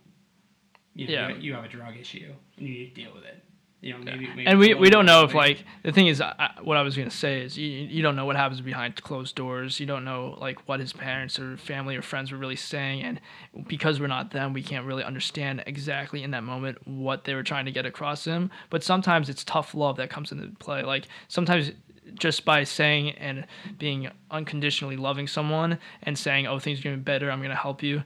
You 0.94 1.06
know, 1.06 1.12
Yeah. 1.12 1.28
you, 1.30 1.34
you 1.36 1.54
have 1.54 1.64
a 1.64 1.68
drug 1.68 1.96
issue 1.96 2.32
and 2.56 2.66
you 2.66 2.74
need 2.74 2.94
to 2.94 3.00
deal 3.02 3.12
with 3.14 3.24
it. 3.24 3.42
You 3.80 3.94
know, 3.94 3.98
maybe, 3.98 4.28
maybe 4.28 4.46
and 4.46 4.60
we, 4.60 4.74
we 4.74 4.90
don't 4.90 5.06
know 5.06 5.24
if 5.24 5.34
like 5.34 5.64
the 5.82 5.90
thing 5.90 6.06
is 6.06 6.20
I, 6.20 6.52
what 6.62 6.76
I 6.76 6.82
was 6.82 6.96
gonna 6.96 7.10
say 7.10 7.42
is 7.42 7.58
you, 7.58 7.68
you 7.68 8.00
don't 8.00 8.14
know 8.14 8.24
what 8.24 8.36
happens 8.36 8.60
behind 8.60 9.02
closed 9.02 9.34
doors. 9.34 9.80
You 9.80 9.86
don't 9.86 10.04
know 10.04 10.36
like 10.40 10.68
what 10.68 10.78
his 10.78 10.92
parents 10.92 11.36
or 11.36 11.56
family 11.56 11.96
or 11.96 12.02
friends 12.02 12.30
were 12.30 12.38
really 12.38 12.54
saying, 12.54 13.02
and 13.02 13.20
because 13.66 13.98
we're 13.98 14.06
not 14.06 14.30
them, 14.30 14.52
we 14.52 14.62
can't 14.62 14.86
really 14.86 15.02
understand 15.02 15.64
exactly 15.66 16.22
in 16.22 16.30
that 16.30 16.44
moment 16.44 16.78
what 16.86 17.24
they 17.24 17.34
were 17.34 17.42
trying 17.42 17.64
to 17.64 17.72
get 17.72 17.84
across 17.84 18.22
to 18.22 18.30
him. 18.30 18.50
But 18.70 18.84
sometimes 18.84 19.28
it's 19.28 19.42
tough 19.42 19.74
love 19.74 19.96
that 19.96 20.10
comes 20.10 20.30
into 20.30 20.46
play. 20.60 20.84
Like 20.84 21.08
sometimes 21.26 21.72
just 22.14 22.44
by 22.44 22.64
saying 22.64 23.10
and 23.12 23.46
being 23.78 24.10
unconditionally 24.30 24.96
loving 24.96 25.26
someone 25.26 25.78
and 26.02 26.18
saying, 26.18 26.46
"Oh, 26.46 26.58
things 26.58 26.80
are 26.80 26.82
gonna 26.84 26.96
be 26.96 27.02
better. 27.02 27.30
I'm 27.30 27.42
gonna 27.42 27.54
help 27.54 27.82
you," 27.82 28.02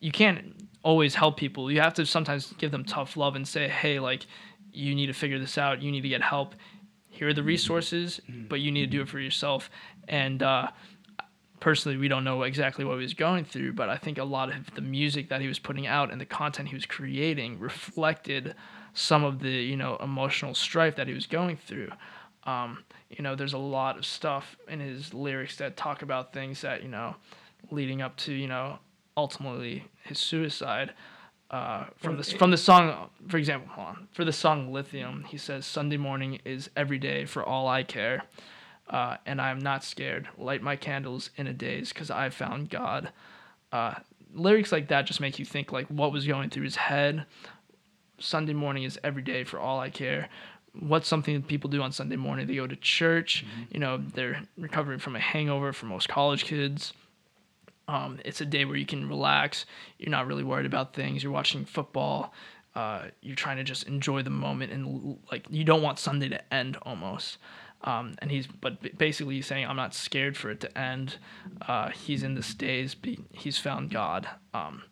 you 0.00 0.12
can't 0.12 0.54
always 0.82 1.14
help 1.14 1.36
people. 1.36 1.70
You 1.70 1.80
have 1.80 1.94
to 1.94 2.06
sometimes 2.06 2.52
give 2.58 2.70
them 2.70 2.84
tough 2.84 3.16
love 3.16 3.36
and 3.36 3.46
say, 3.46 3.68
"Hey, 3.68 3.98
like." 3.98 4.26
you 4.76 4.94
need 4.94 5.06
to 5.06 5.12
figure 5.12 5.38
this 5.38 5.56
out. 5.56 5.82
You 5.82 5.90
need 5.90 6.02
to 6.02 6.08
get 6.08 6.22
help. 6.22 6.54
Here 7.08 7.28
are 7.28 7.32
the 7.32 7.42
resources, 7.42 8.20
but 8.28 8.60
you 8.60 8.70
need 8.70 8.82
to 8.82 8.86
do 8.86 9.00
it 9.00 9.08
for 9.08 9.18
yourself. 9.18 9.70
And 10.06 10.42
uh, 10.42 10.68
personally, 11.60 11.96
we 11.96 12.08
don't 12.08 12.24
know 12.24 12.42
exactly 12.42 12.84
what 12.84 12.96
he 12.96 13.02
was 13.02 13.14
going 13.14 13.46
through, 13.46 13.72
but 13.72 13.88
I 13.88 13.96
think 13.96 14.18
a 14.18 14.24
lot 14.24 14.54
of 14.54 14.74
the 14.74 14.82
music 14.82 15.30
that 15.30 15.40
he 15.40 15.48
was 15.48 15.58
putting 15.58 15.86
out 15.86 16.12
and 16.12 16.20
the 16.20 16.26
content 16.26 16.68
he 16.68 16.74
was 16.74 16.84
creating 16.84 17.58
reflected 17.58 18.54
some 18.92 19.24
of 19.24 19.40
the 19.40 19.50
you 19.50 19.76
know 19.76 19.96
emotional 19.96 20.54
strife 20.54 20.96
that 20.96 21.08
he 21.08 21.14
was 21.14 21.26
going 21.26 21.56
through. 21.56 21.90
Um, 22.44 22.84
you 23.10 23.22
know, 23.22 23.34
there's 23.34 23.52
a 23.52 23.58
lot 23.58 23.96
of 23.96 24.04
stuff 24.04 24.56
in 24.68 24.80
his 24.80 25.14
lyrics 25.14 25.56
that 25.56 25.76
talk 25.76 26.02
about 26.02 26.32
things 26.32 26.60
that 26.62 26.82
you 26.82 26.88
know, 26.88 27.16
leading 27.70 28.02
up 28.02 28.16
to 28.18 28.32
you 28.32 28.48
know, 28.48 28.78
ultimately 29.16 29.84
his 30.04 30.18
suicide 30.18 30.92
uh, 31.50 31.84
from 31.96 32.16
the 32.16 32.24
from 32.24 32.50
the 32.50 32.56
song, 32.56 33.08
for 33.28 33.36
example, 33.36 33.68
hold 33.72 33.86
on. 33.88 34.08
For 34.12 34.24
the 34.24 34.32
song 34.32 34.72
"Lithium," 34.72 35.24
he 35.28 35.38
says, 35.38 35.64
"Sunday 35.64 35.96
morning 35.96 36.40
is 36.44 36.70
every 36.76 36.98
day 36.98 37.24
for 37.24 37.44
all 37.44 37.68
I 37.68 37.84
care, 37.84 38.24
uh, 38.90 39.18
and 39.26 39.40
I 39.40 39.50
am 39.50 39.60
not 39.60 39.84
scared. 39.84 40.28
Light 40.36 40.60
my 40.60 40.74
candles 40.74 41.30
in 41.36 41.46
a 41.46 41.52
daze, 41.52 41.92
cause 41.92 42.10
I 42.10 42.30
found 42.30 42.68
God." 42.68 43.12
Uh, 43.70 43.94
lyrics 44.34 44.72
like 44.72 44.88
that 44.88 45.06
just 45.06 45.20
make 45.20 45.38
you 45.38 45.44
think 45.44 45.70
like 45.70 45.86
what 45.86 46.12
was 46.12 46.26
going 46.26 46.50
through 46.50 46.64
his 46.64 46.76
head. 46.76 47.26
Sunday 48.18 48.54
morning 48.54 48.82
is 48.82 48.98
every 49.04 49.22
day 49.22 49.44
for 49.44 49.60
all 49.60 49.78
I 49.78 49.90
care. 49.90 50.28
What's 50.80 51.08
something 51.08 51.34
that 51.34 51.46
people 51.46 51.70
do 51.70 51.82
on 51.82 51.92
Sunday 51.92 52.16
morning? 52.16 52.46
They 52.46 52.56
go 52.56 52.66
to 52.66 52.76
church. 52.76 53.44
You 53.70 53.80
know, 53.80 53.98
they're 53.98 54.42
recovering 54.56 54.98
from 54.98 55.16
a 55.16 55.20
hangover 55.20 55.72
for 55.72 55.86
most 55.86 56.08
college 56.08 56.44
kids. 56.44 56.92
Um, 57.88 58.18
it's 58.24 58.40
a 58.40 58.46
day 58.46 58.64
where 58.64 58.76
you 58.76 58.86
can 58.86 59.08
relax. 59.08 59.64
You're 59.98 60.10
not 60.10 60.26
really 60.26 60.42
worried 60.42 60.66
about 60.66 60.94
things. 60.94 61.22
You're 61.22 61.32
watching 61.32 61.64
football. 61.64 62.32
Uh, 62.74 63.04
you're 63.22 63.36
trying 63.36 63.56
to 63.56 63.64
just 63.64 63.84
enjoy 63.84 64.22
the 64.22 64.30
moment 64.30 64.70
and 64.70 65.18
like 65.32 65.46
you 65.48 65.64
don't 65.64 65.82
want 65.82 65.98
Sunday 65.98 66.28
to 66.28 66.54
end 66.54 66.76
almost. 66.82 67.38
Um, 67.82 68.14
and 68.18 68.30
he's 68.30 68.46
but 68.46 68.98
basically 68.98 69.36
he's 69.36 69.46
saying 69.46 69.66
I'm 69.66 69.76
not 69.76 69.94
scared 69.94 70.36
for 70.36 70.50
it 70.50 70.60
to 70.60 70.78
end. 70.78 71.16
Uh, 71.66 71.90
he's 71.90 72.22
in 72.22 72.34
this 72.34 72.52
daze. 72.52 72.96
He's 73.32 73.58
found 73.58 73.90
God. 73.90 74.28
Um, 74.52 74.82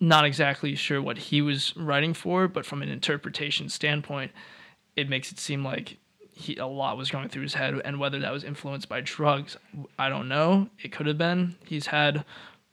not 0.00 0.24
exactly 0.24 0.74
sure 0.74 1.00
what 1.00 1.18
he 1.18 1.42
was 1.42 1.76
writing 1.76 2.14
for, 2.14 2.48
but 2.48 2.66
from 2.66 2.82
an 2.82 2.88
interpretation 2.88 3.68
standpoint, 3.68 4.32
it 4.98 5.08
makes 5.08 5.30
it 5.30 5.38
seem 5.38 5.64
like 5.64 5.96
he 6.32 6.56
a 6.56 6.66
lot 6.66 6.96
was 6.96 7.10
going 7.10 7.28
through 7.28 7.42
his 7.42 7.54
head, 7.54 7.80
and 7.84 8.00
whether 8.00 8.18
that 8.18 8.32
was 8.32 8.42
influenced 8.42 8.88
by 8.88 9.00
drugs, 9.00 9.56
I 9.96 10.08
don't 10.08 10.28
know. 10.28 10.68
It 10.82 10.90
could 10.90 11.06
have 11.06 11.18
been. 11.18 11.54
He's 11.64 11.86
had 11.86 12.24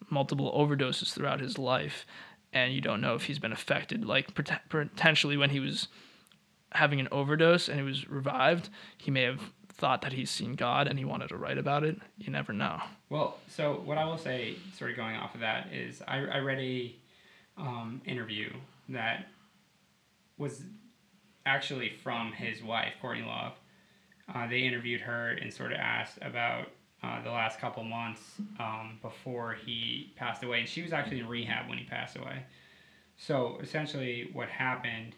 multiple 0.10 0.52
overdoses 0.52 1.14
throughout 1.14 1.40
his 1.40 1.60
life, 1.60 2.06
and 2.52 2.74
you 2.74 2.82
don't 2.82 3.00
know 3.00 3.14
if 3.14 3.26
he's 3.26 3.38
been 3.38 3.52
affected. 3.52 4.06
Like 4.06 4.34
pot- 4.34 4.62
potentially 4.70 5.38
when 5.38 5.52
he 5.52 5.60
was 5.60 5.88
having 6.72 7.00
an 7.00 7.08
overdose 7.12 7.70
and 7.70 7.78
he 7.78 7.86
was 7.86 8.10
revived, 8.10 8.70
he 8.98 9.12
may 9.12 9.22
have 9.22 9.42
thought 9.72 10.02
that 10.02 10.14
he's 10.14 10.32
seen 10.32 10.56
God 10.56 10.88
and 10.88 10.98
he 10.98 11.06
wanted 11.06 11.30
to 11.30 11.38
write 11.38 11.58
about 11.58 11.84
it. 11.84 11.98
You 12.18 12.32
never 12.32 12.54
know. 12.54 12.80
Well, 13.10 13.38
so 13.48 13.82
what 13.86 13.98
I 13.98 14.06
will 14.06 14.18
say, 14.18 14.56
sort 14.78 14.92
of 14.92 14.98
going 14.98 15.16
off 15.16 15.36
of 15.36 15.42
that, 15.42 15.72
is 15.72 16.02
I, 16.08 16.18
I 16.26 16.38
read 16.40 16.60
a 16.60 16.96
um, 17.58 18.02
interview 18.06 18.52
that 18.90 19.28
was 20.38 20.64
actually 21.46 21.90
from 21.90 22.32
his 22.32 22.64
wife, 22.64 22.94
Courtney 23.02 23.26
Love. 23.26 23.54
Uh, 24.34 24.48
they 24.48 24.62
interviewed 24.62 25.02
her 25.02 25.30
and 25.30 25.54
sort 25.54 25.72
of 25.72 25.78
asked 25.78 26.18
about 26.22 26.70
uh, 27.04 27.22
the 27.24 27.30
last 27.30 27.60
couple 27.60 27.84
months 27.84 28.22
um, 28.60 28.98
before 29.02 29.54
he 29.54 30.12
passed 30.16 30.44
away, 30.44 30.60
and 30.62 30.70
she 30.70 30.82
was 30.82 30.92
actually 30.92 31.20
in 31.20 31.28
rehab 31.28 31.70
when 31.70 31.78
he 31.78 31.84
passed 31.84 32.18
away. 32.18 32.44
So 33.18 33.60
essentially, 33.62 34.30
what 34.34 34.50
happened? 34.50 35.16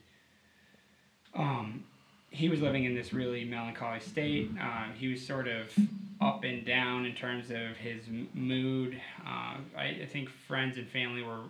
Um, 1.33 1.85
he 2.29 2.49
was 2.49 2.61
living 2.61 2.83
in 2.83 2.93
this 2.93 3.13
really 3.13 3.45
melancholy 3.45 4.01
state. 4.01 4.49
Um, 4.59 4.91
he 4.97 5.07
was 5.07 5.25
sort 5.25 5.47
of 5.47 5.73
up 6.19 6.43
and 6.43 6.65
down 6.65 7.05
in 7.05 7.15
terms 7.15 7.49
of 7.51 7.77
his 7.77 8.03
mood. 8.33 8.99
Uh, 9.25 9.57
I, 9.77 9.99
I 10.01 10.07
think 10.11 10.29
friends 10.29 10.77
and 10.77 10.87
family 10.89 11.23
were 11.23 11.43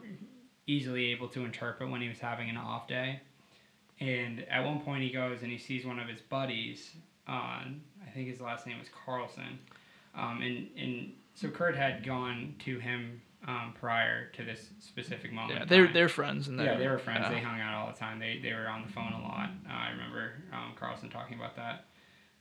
easily 0.67 1.11
able 1.11 1.29
to 1.29 1.45
interpret 1.45 1.89
when 1.89 2.01
he 2.01 2.09
was 2.09 2.19
having 2.19 2.49
an 2.49 2.57
off 2.57 2.87
day. 2.87 3.21
And 3.99 4.45
at 4.49 4.63
one 4.63 4.79
point, 4.81 5.03
he 5.03 5.11
goes 5.11 5.41
and 5.41 5.51
he 5.51 5.57
sees 5.57 5.85
one 5.85 5.99
of 5.99 6.07
his 6.07 6.21
buddies. 6.21 6.91
On 7.27 7.81
I 8.05 8.09
think 8.11 8.29
his 8.29 8.39
last 8.39 8.65
name 8.65 8.79
was 8.79 8.87
Carlson. 9.05 9.59
Um, 10.15 10.41
and 10.41 10.67
and 10.77 11.11
so 11.35 11.49
Kurt 11.49 11.75
had 11.75 12.05
gone 12.05 12.55
to 12.59 12.79
him 12.79 13.21
um, 13.47 13.73
prior 13.79 14.29
to 14.31 14.43
this 14.43 14.69
specific 14.79 15.31
moment. 15.33 15.59
Yeah, 15.59 15.65
they're 15.65 15.87
they're 15.91 16.09
friends 16.09 16.47
and 16.47 16.57
they're, 16.57 16.73
Yeah, 16.73 16.77
they 16.77 16.87
were 16.87 16.97
friends. 16.97 17.21
yeah. 17.23 17.29
They 17.31 17.39
hung 17.39 17.59
out 17.59 17.73
all 17.73 17.91
the 17.91 17.97
time. 17.99 18.19
They, 18.19 18.39
they 18.41 18.53
were 18.53 18.67
on 18.67 18.81
the 18.85 18.91
phone 18.91 19.13
a 19.13 19.21
lot. 19.21 19.49
Uh, 19.69 19.73
I 19.73 19.89
remember 19.91 20.33
um, 20.53 20.73
Carlson 20.79 21.09
talking 21.09 21.37
about 21.37 21.55
that. 21.57 21.85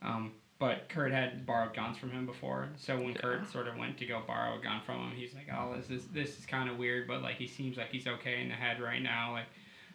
Um, 0.02 0.32
but 0.58 0.88
Kurt 0.88 1.12
had 1.12 1.44
borrowed 1.44 1.74
guns 1.74 1.98
from 1.98 2.10
him 2.10 2.24
before, 2.24 2.70
so 2.78 2.98
when 2.98 3.12
Kurt 3.12 3.50
sort 3.52 3.68
of 3.68 3.76
went 3.76 3.98
to 3.98 4.06
go 4.06 4.22
borrow 4.26 4.58
a 4.58 4.62
gun 4.62 4.80
from 4.86 5.00
him, 5.00 5.10
he's 5.14 5.34
like, 5.34 5.48
"Oh, 5.52 5.74
this 5.76 5.90
is 5.90 6.06
this 6.08 6.38
is 6.38 6.46
kind 6.46 6.70
of 6.70 6.78
weird, 6.78 7.06
but 7.06 7.20
like 7.22 7.34
he 7.36 7.46
seems 7.46 7.76
like 7.76 7.90
he's 7.90 8.06
okay 8.06 8.40
in 8.40 8.48
the 8.48 8.54
head 8.54 8.80
right 8.80 9.02
now." 9.02 9.32
Like, 9.32 9.46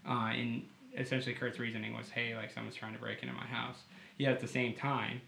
uh, 0.07 0.31
and 0.33 0.63
essentially 0.97 1.33
Kurt's 1.35 1.59
reasoning 1.59 1.95
was, 1.95 2.09
"Hey, 2.09 2.35
like 2.35 2.51
someone's 2.51 2.75
trying 2.75 2.93
to 2.93 2.99
break 2.99 3.21
into 3.23 3.33
my 3.33 3.45
house." 3.45 3.77
Yet 4.17 4.31
at 4.33 4.39
the 4.39 4.47
same 4.47 4.73
time, 4.75 5.21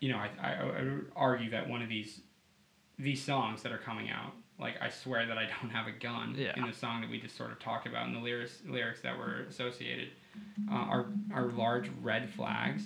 you 0.00 0.10
know, 0.10 0.18
I, 0.18 0.30
I, 0.40 0.52
I 0.54 0.82
would 0.82 1.10
argue 1.16 1.50
that 1.50 1.68
one 1.68 1.82
of 1.82 1.88
these 1.88 2.20
these 2.98 3.22
songs 3.22 3.62
that 3.62 3.72
are 3.72 3.78
coming 3.78 4.08
out, 4.10 4.32
like 4.58 4.80
I 4.80 4.88
swear 4.88 5.26
that 5.26 5.36
I 5.36 5.44
don't 5.60 5.70
have 5.70 5.86
a 5.86 5.92
gun 5.92 6.34
Yeah. 6.36 6.52
in 6.56 6.66
the 6.66 6.72
song 6.72 7.00
that 7.02 7.10
we 7.10 7.20
just 7.20 7.36
sort 7.36 7.52
of 7.52 7.58
talked 7.60 7.86
about, 7.86 8.06
and 8.06 8.14
the 8.16 8.20
lyrics 8.20 8.62
lyrics 8.66 9.00
that 9.02 9.16
were 9.18 9.44
associated 9.48 10.10
uh, 10.70 10.74
are 10.74 11.06
are 11.32 11.46
large 11.52 11.90
red 12.02 12.30
flags. 12.30 12.82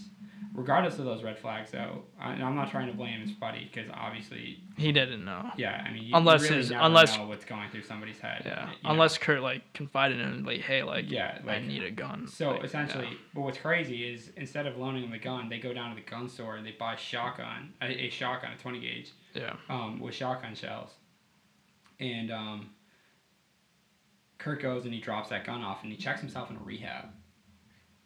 Regardless 0.53 0.99
of 0.99 1.05
those 1.05 1.23
red 1.23 1.39
flags, 1.39 1.71
though, 1.71 2.03
I, 2.19 2.33
and 2.33 2.43
I'm 2.43 2.57
not 2.57 2.73
trying 2.73 2.89
to 2.89 2.93
blame 2.93 3.21
his 3.21 3.31
buddy 3.31 3.71
because 3.73 3.89
obviously, 3.95 4.59
He 4.77 4.91
didn't 4.91 5.25
know. 5.25 5.49
yeah, 5.57 5.85
I 5.87 5.93
mean, 5.93 6.03
you, 6.03 6.11
Unless 6.13 6.41
you 6.43 6.47
really 6.49 6.57
his- 6.59 6.71
never 6.73 6.85
unless- 6.87 7.17
know 7.17 7.27
what's 7.29 7.45
going 7.45 7.71
through 7.71 7.85
somebody's 7.85 8.19
head. 8.19 8.43
Yeah, 8.45 8.67
you 8.71 8.73
know? 8.83 8.91
unless 8.91 9.17
Kurt 9.17 9.43
like 9.43 9.73
confided 9.75 10.19
in 10.19 10.27
him, 10.33 10.45
like, 10.45 10.61
hey, 10.63 10.83
like, 10.83 11.09
Yeah, 11.09 11.39
I 11.47 11.61
need 11.61 11.85
a 11.85 11.91
gun. 11.93 12.27
So 12.27 12.51
Like, 12.51 12.65
essentially, 12.65 13.07
yeah. 13.07 13.17
but 13.33 13.43
what's 13.43 13.59
crazy 13.59 14.05
is 14.13 14.33
instead 14.37 14.67
of 14.67 14.77
loaning 14.77 15.05
him 15.05 15.11
the 15.13 15.19
gun, 15.19 15.49
they 15.49 15.61
go 15.61 15.73
down 15.73 15.95
to 15.95 16.03
the 16.03 16.09
gun 16.11 16.29
store 16.29 16.57
and 16.57 16.67
they 16.67 16.73
buy 16.73 16.95
a 16.95 16.99
shotgun, 16.99 17.73
a, 17.81 17.87
a 17.87 18.11
shotgun, 18.11 18.51
a 18.53 18.57
20 18.57 18.81
gauge, 18.81 19.13
yeah, 19.35 19.55
um, 19.69 20.01
with 20.01 20.15
shotgun 20.17 20.57
shells. 20.57 20.91
And 22.01 22.33
um, 22.33 22.71
Kurt 24.39 24.61
goes 24.63 24.85
and 24.85 24.93
he 24.93 25.01
drops 25.01 25.29
that 25.29 25.45
gun 25.45 25.63
off 25.63 25.85
and 25.85 25.93
he 25.93 25.99
checks 25.99 26.21
himself 26.21 26.51
into 26.51 26.63
rehab. 26.65 27.05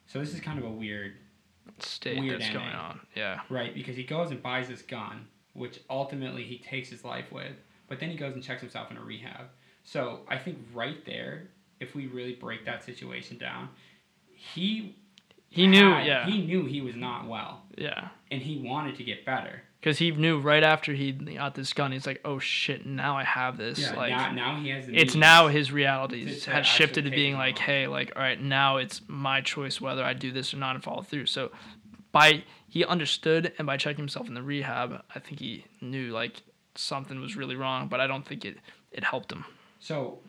So 0.06 0.18
this 0.18 0.34
is 0.34 0.40
kind 0.40 0.58
of 0.58 0.66
a 0.66 0.70
weird, 0.70 1.14
state 1.78 2.20
Weird 2.20 2.40
that's 2.40 2.52
going 2.52 2.66
on. 2.74 3.00
Yeah, 3.14 3.40
right? 3.50 3.74
Because 3.74 3.96
he 3.96 4.04
goes 4.04 4.30
and 4.30 4.42
buys 4.42 4.68
this 4.68 4.82
gun, 4.82 5.26
which 5.54 5.80
ultimately 5.90 6.44
he 6.44 6.58
takes 6.58 6.88
his 6.88 7.04
life 7.04 7.30
with, 7.32 7.52
but 7.88 8.00
then 8.00 8.10
he 8.10 8.16
goes 8.16 8.34
and 8.34 8.42
checks 8.42 8.60
himself 8.60 8.90
in 8.90 8.96
a 8.96 9.02
rehab. 9.02 9.46
So 9.84 10.20
I 10.28 10.38
think 10.38 10.58
right 10.72 11.04
there, 11.04 11.48
if 11.80 11.94
we 11.94 12.06
really 12.06 12.34
break 12.34 12.64
that 12.64 12.84
situation 12.84 13.38
down, 13.38 13.68
he 14.32 14.96
He 15.50 15.66
knew, 15.68 15.88
yeah. 15.98 16.26
He 16.26 16.44
knew 16.44 16.64
he 16.64 16.80
was 16.80 16.96
not 16.96 17.28
well, 17.28 17.62
Yeah. 17.76 18.08
and 18.30 18.42
he 18.42 18.58
wanted 18.58 18.96
to 18.96 19.04
get 19.04 19.24
better. 19.24 19.62
Because 19.84 19.98
he 19.98 20.12
knew 20.12 20.38
right 20.40 20.62
after 20.62 20.94
he 20.94 21.12
got 21.12 21.54
this 21.54 21.74
gun, 21.74 21.92
he's 21.92 22.06
like, 22.06 22.22
"Oh 22.24 22.38
shit! 22.38 22.86
Now 22.86 23.18
I 23.18 23.24
have 23.24 23.58
this." 23.58 23.78
Yeah, 23.78 23.94
like, 23.94 24.08
now, 24.12 24.32
now 24.32 24.56
he 24.56 24.70
has 24.70 24.86
the 24.86 24.96
it's 24.96 25.14
now 25.14 25.48
his 25.48 25.70
reality 25.70 26.24
has 26.46 26.66
shifted 26.66 27.04
to 27.04 27.10
being 27.10 27.34
like, 27.34 27.56
on. 27.56 27.62
"Hey, 27.64 27.86
like, 27.86 28.10
all 28.16 28.22
right, 28.22 28.40
now 28.40 28.78
it's 28.78 29.02
my 29.08 29.42
choice 29.42 29.82
whether 29.82 30.02
I 30.02 30.14
do 30.14 30.32
this 30.32 30.54
or 30.54 30.56
not 30.56 30.74
and 30.74 30.82
follow 30.82 31.02
through." 31.02 31.26
So, 31.26 31.52
by 32.12 32.44
he 32.66 32.82
understood, 32.82 33.52
and 33.58 33.66
by 33.66 33.76
checking 33.76 33.98
himself 33.98 34.26
in 34.26 34.32
the 34.32 34.42
rehab, 34.42 35.02
I 35.14 35.18
think 35.18 35.40
he 35.40 35.66
knew 35.82 36.12
like 36.12 36.40
something 36.76 37.20
was 37.20 37.36
really 37.36 37.54
wrong. 37.54 37.88
But 37.88 38.00
I 38.00 38.06
don't 38.06 38.26
think 38.26 38.46
it 38.46 38.56
it 38.90 39.04
helped 39.04 39.30
him. 39.30 39.44
So, 39.80 40.20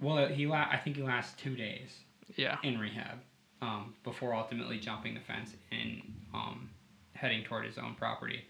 well, 0.00 0.28
he 0.28 0.46
la- 0.46 0.68
I 0.70 0.76
think 0.76 0.94
he 0.94 1.02
lasts 1.02 1.34
two 1.42 1.56
days 1.56 1.98
Yeah. 2.36 2.58
in 2.62 2.78
rehab 2.78 3.18
um, 3.60 3.94
before 4.04 4.32
ultimately 4.32 4.78
jumping 4.78 5.14
the 5.14 5.20
fence 5.20 5.56
and 5.72 6.02
um, 6.32 6.70
heading 7.14 7.42
toward 7.42 7.66
his 7.66 7.78
own 7.78 7.96
property. 7.96 8.44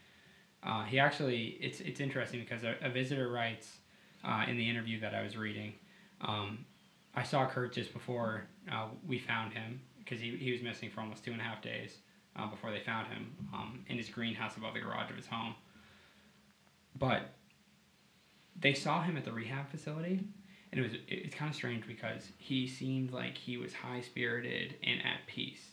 Uh, 0.65 0.85
he 0.85 0.99
actually, 0.99 1.59
it's 1.61 1.81
it's 1.81 2.01
interesting 2.01 2.41
because 2.41 2.63
a, 2.63 2.77
a 2.83 2.89
visitor 2.89 3.31
writes 3.31 3.79
uh, 4.25 4.45
in 4.49 4.57
the 4.57 4.69
interview 4.69 5.01
that 5.01 5.15
I 5.15 5.23
was 5.23 5.37
reading. 5.37 5.75
Um, 6.21 6.65
I 7.15 7.23
saw 7.25 7.47
Kurt 7.47 7.73
just 7.73 7.93
before 7.93 8.45
uh, 8.71 8.87
we 9.07 9.19
found 9.19 9.53
him 9.53 9.81
because 9.99 10.21
he, 10.21 10.37
he 10.37 10.53
was 10.53 10.63
missing 10.63 10.91
for 10.91 11.01
almost 11.01 11.25
two 11.25 11.33
and 11.33 11.41
a 11.41 11.45
half 11.45 11.63
days 11.63 11.99
uh, 12.37 12.47
before 12.47 12.71
they 12.71 12.81
found 12.81 13.09
him 13.09 13.33
um, 13.53 13.85
in 13.89 13.99
his 13.99 14.09
greenhouse 14.09 14.57
above 14.57 14.75
the 14.75 14.81
garage 14.81 15.11
of 15.11 15.17
his 15.17 15.27
home. 15.27 15.55
But 16.99 17.33
they 18.59 18.75
saw 18.75 19.03
him 19.03 19.17
at 19.17 19.25
the 19.25 19.33
rehab 19.33 19.69
facility, 19.69 20.21
and 20.71 20.81
it 20.81 20.83
was 20.83 20.93
it, 20.95 21.05
it's 21.09 21.35
kind 21.35 21.51
of 21.51 21.57
strange 21.57 21.87
because 21.87 22.29
he 22.39 22.67
seemed 22.67 23.13
like 23.13 23.37
he 23.37 23.57
was 23.57 23.75
high 23.75 24.01
spirited 24.01 24.77
and 24.85 25.01
at 25.01 25.27
peace. 25.27 25.72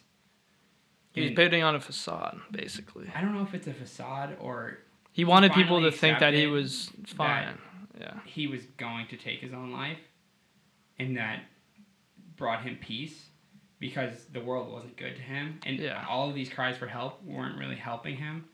He 1.11 1.21
was 1.21 1.27
And 1.29 1.35
putting 1.35 1.63
on 1.63 1.75
a 1.75 1.79
facade, 1.79 2.39
basically. 2.51 3.07
I 3.15 3.21
don't 3.21 3.33
know 3.33 3.41
if 3.41 3.53
it's 3.53 3.67
a 3.67 3.73
facade 3.73 4.37
or 4.39 4.77
He 5.11 5.25
wanted 5.25 5.53
people 5.53 5.81
to 5.81 5.91
think 5.91 6.19
that 6.19 6.33
he 6.33 6.47
was 6.47 6.91
fine. 7.07 7.57
Yeah. 7.99 8.19
he 8.25 8.47
was 8.47 8.61
going 8.77 9.07
to 9.07 9.17
take 9.17 9.39
his 9.41 9.51
own 9.53 9.71
life, 9.73 9.97
and 10.97 11.17
that 11.17 11.41
brought 12.37 12.61
him 12.63 12.77
peace 12.79 13.25
because 13.79 14.25
the 14.31 14.39
world 14.39 14.71
wasn't 14.71 14.95
good 14.97 15.15
to 15.17 15.21
him, 15.21 15.59
and 15.65 15.77
Yeah. 15.79 16.05
all 16.07 16.29
of 16.29 16.35
these 16.35 16.49
cries 16.49 16.77
for 16.77 16.87
help 16.87 17.21
weren't 17.23 17.57
really 17.57 17.75
helping 17.75 18.15
him. 18.17 18.45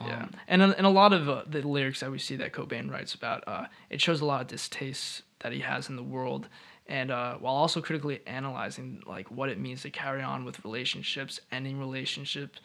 Yeah, 0.00 0.22
Um, 0.24 0.30
and 0.46 0.62
in, 0.62 0.72
in 0.74 0.84
a 0.84 0.90
lot 0.90 1.12
of 1.12 1.28
uh, 1.28 1.42
the 1.46 1.66
lyrics 1.66 2.00
that 2.00 2.10
we 2.12 2.18
see 2.20 2.36
that 2.36 2.52
Cobain 2.52 2.88
writes 2.88 3.14
about, 3.14 3.42
uh, 3.48 3.66
it 3.90 4.00
shows 4.00 4.20
a 4.20 4.24
lot 4.24 4.42
of 4.42 4.46
distaste 4.46 5.22
that 5.40 5.52
he 5.52 5.60
has 5.60 5.88
in 5.88 5.96
the 5.96 6.04
world, 6.04 6.48
and 6.88 7.10
uh, 7.10 7.34
while 7.34 7.54
also 7.54 7.80
critically 7.80 8.20
analyzing 8.26 9.02
like 9.06 9.30
what 9.30 9.48
it 9.48 9.58
means 9.58 9.82
to 9.82 9.90
carry 9.90 10.22
on 10.22 10.44
with 10.44 10.64
relationships, 10.64 11.38
ending 11.52 11.78
relationships, 11.78 12.60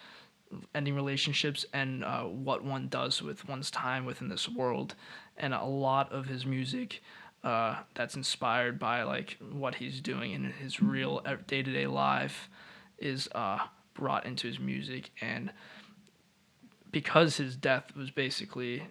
ending 0.74 0.96
relationships, 0.96 1.66
and 1.74 2.04
uh, 2.04 2.24
what 2.24 2.64
one 2.64 2.88
does 2.88 3.22
with 3.22 3.48
one's 3.48 3.70
time 3.70 4.06
within 4.06 4.30
this 4.30 4.48
world, 4.48 4.96
and 5.38 5.54
a 5.54 5.64
lot 5.66 6.12
of 6.12 6.28
his 6.28 6.46
music. 6.46 7.02
Uh, 7.44 7.76
that's 7.94 8.16
inspired 8.16 8.80
by 8.80 9.04
like 9.04 9.38
what 9.52 9.76
he's 9.76 10.00
doing 10.00 10.32
in 10.32 10.46
his 10.46 10.82
real 10.82 11.22
day 11.46 11.62
to 11.62 11.74
day 11.74 11.88
life, 11.88 12.50
is 13.00 13.28
uh, 13.36 13.60
brought 13.94 14.26
into 14.26 14.48
his 14.48 14.60
music, 14.60 15.12
and 15.20 15.52
because 16.90 17.36
his 17.36 17.58
death 17.58 17.94
was 17.98 18.12
basically 18.12 18.84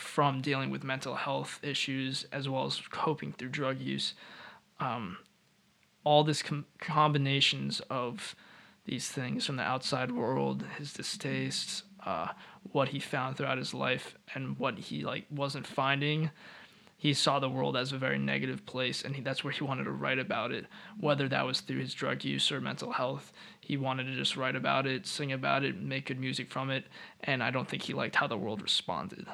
from 0.00 0.40
dealing 0.40 0.70
with 0.70 0.82
mental 0.82 1.14
health 1.14 1.60
issues 1.62 2.26
as 2.32 2.48
well 2.48 2.66
as 2.66 2.80
coping 2.90 3.32
through 3.32 3.50
drug 3.50 3.78
use, 3.78 4.14
um, 4.80 5.18
all 6.04 6.24
this 6.24 6.42
com- 6.42 6.66
combinations 6.78 7.80
of 7.90 8.34
these 8.86 9.08
things 9.08 9.46
from 9.46 9.56
the 9.56 9.62
outside 9.62 10.10
world, 10.10 10.64
his 10.78 10.92
distastes, 10.92 11.84
uh, 12.04 12.28
what 12.72 12.88
he 12.88 12.98
found 12.98 13.36
throughout 13.36 13.58
his 13.58 13.74
life, 13.74 14.16
and 14.34 14.58
what 14.58 14.78
he 14.78 15.02
like 15.04 15.26
wasn't 15.30 15.66
finding. 15.66 16.30
He 16.96 17.14
saw 17.14 17.38
the 17.38 17.48
world 17.48 17.76
as 17.76 17.92
a 17.92 17.98
very 17.98 18.18
negative 18.18 18.66
place, 18.66 19.02
and 19.02 19.16
he, 19.16 19.22
that's 19.22 19.42
where 19.42 19.52
he 19.52 19.64
wanted 19.64 19.84
to 19.84 19.90
write 19.90 20.18
about 20.18 20.52
it. 20.52 20.66
Whether 20.98 21.28
that 21.28 21.46
was 21.46 21.60
through 21.60 21.78
his 21.78 21.94
drug 21.94 22.24
use 22.24 22.50
or 22.52 22.60
mental 22.60 22.92
health, 22.92 23.32
he 23.60 23.76
wanted 23.76 24.04
to 24.04 24.16
just 24.16 24.36
write 24.36 24.56
about 24.56 24.86
it, 24.86 25.06
sing 25.06 25.32
about 25.32 25.64
it, 25.64 25.80
make 25.80 26.06
good 26.06 26.20
music 26.20 26.50
from 26.50 26.70
it. 26.70 26.84
And 27.22 27.42
I 27.42 27.50
don't 27.50 27.68
think 27.68 27.82
he 27.82 27.94
liked 27.94 28.16
how 28.16 28.26
the 28.26 28.36
world 28.36 28.60
responded. 28.60 29.26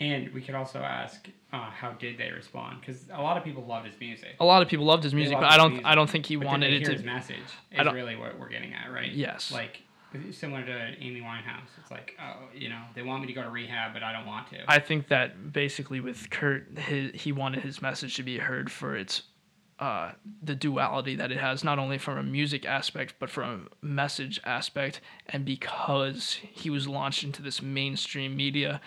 And 0.00 0.32
we 0.34 0.42
could 0.42 0.54
also 0.54 0.80
ask, 0.80 1.28
uh, 1.52 1.70
how 1.70 1.92
did 1.92 2.18
they 2.18 2.30
respond? 2.30 2.80
Because 2.80 3.04
a 3.12 3.22
lot 3.22 3.36
of 3.36 3.44
people 3.44 3.64
loved 3.64 3.86
his 3.86 3.98
music. 3.98 4.36
A 4.40 4.44
lot 4.44 4.62
of 4.62 4.68
people 4.68 4.84
loved 4.84 5.04
his 5.04 5.14
music, 5.14 5.34
loved 5.34 5.44
but 5.44 5.52
I 5.52 5.56
don't. 5.56 5.70
music. 5.72 5.86
I 5.86 5.94
don't 5.94 6.10
think 6.10 6.26
he 6.26 6.36
But 6.36 6.46
wanted 6.46 6.72
it 6.72 6.84
to. 6.84 6.92
his 6.92 7.02
message 7.02 7.36
is 7.72 7.92
really 7.92 8.16
what 8.16 8.38
we're 8.38 8.48
getting 8.48 8.74
at, 8.74 8.92
right? 8.92 9.10
Yes. 9.10 9.50
Like 9.52 9.82
similar 10.32 10.64
to 10.64 10.92
Amy 11.00 11.20
Winehouse. 11.20 11.68
It's 11.80 11.90
like, 11.90 12.16
oh, 12.20 12.44
you 12.54 12.68
know, 12.68 12.80
they 12.94 13.02
want 13.02 13.20
me 13.22 13.26
to 13.28 13.32
go 13.32 13.42
to 13.42 13.50
rehab, 13.50 13.92
but 13.92 14.02
I 14.02 14.12
don't 14.12 14.26
want 14.26 14.48
to. 14.50 14.58
I 14.70 14.78
think 14.78 15.08
that 15.08 15.52
basically 15.52 16.00
with 16.00 16.30
Kurt, 16.30 16.78
his, 16.78 17.12
he 17.20 17.32
wanted 17.32 17.62
his 17.62 17.82
message 17.82 18.16
to 18.16 18.22
be 18.22 18.38
heard 18.38 18.70
for 18.70 18.96
its 18.96 19.22
uh, 19.78 20.12
the 20.42 20.54
duality 20.54 21.16
that 21.16 21.30
it 21.30 21.36
has, 21.38 21.62
not 21.62 21.78
only 21.78 21.98
from 21.98 22.16
a 22.16 22.22
music 22.22 22.64
aspect 22.64 23.14
but 23.18 23.28
from 23.28 23.68
a 23.82 23.86
message 23.86 24.40
aspect, 24.44 25.00
and 25.28 25.44
because 25.44 26.38
he 26.42 26.70
was 26.70 26.88
launched 26.88 27.22
into 27.24 27.42
this 27.42 27.60
mainstream 27.60 28.34
media, 28.34 28.80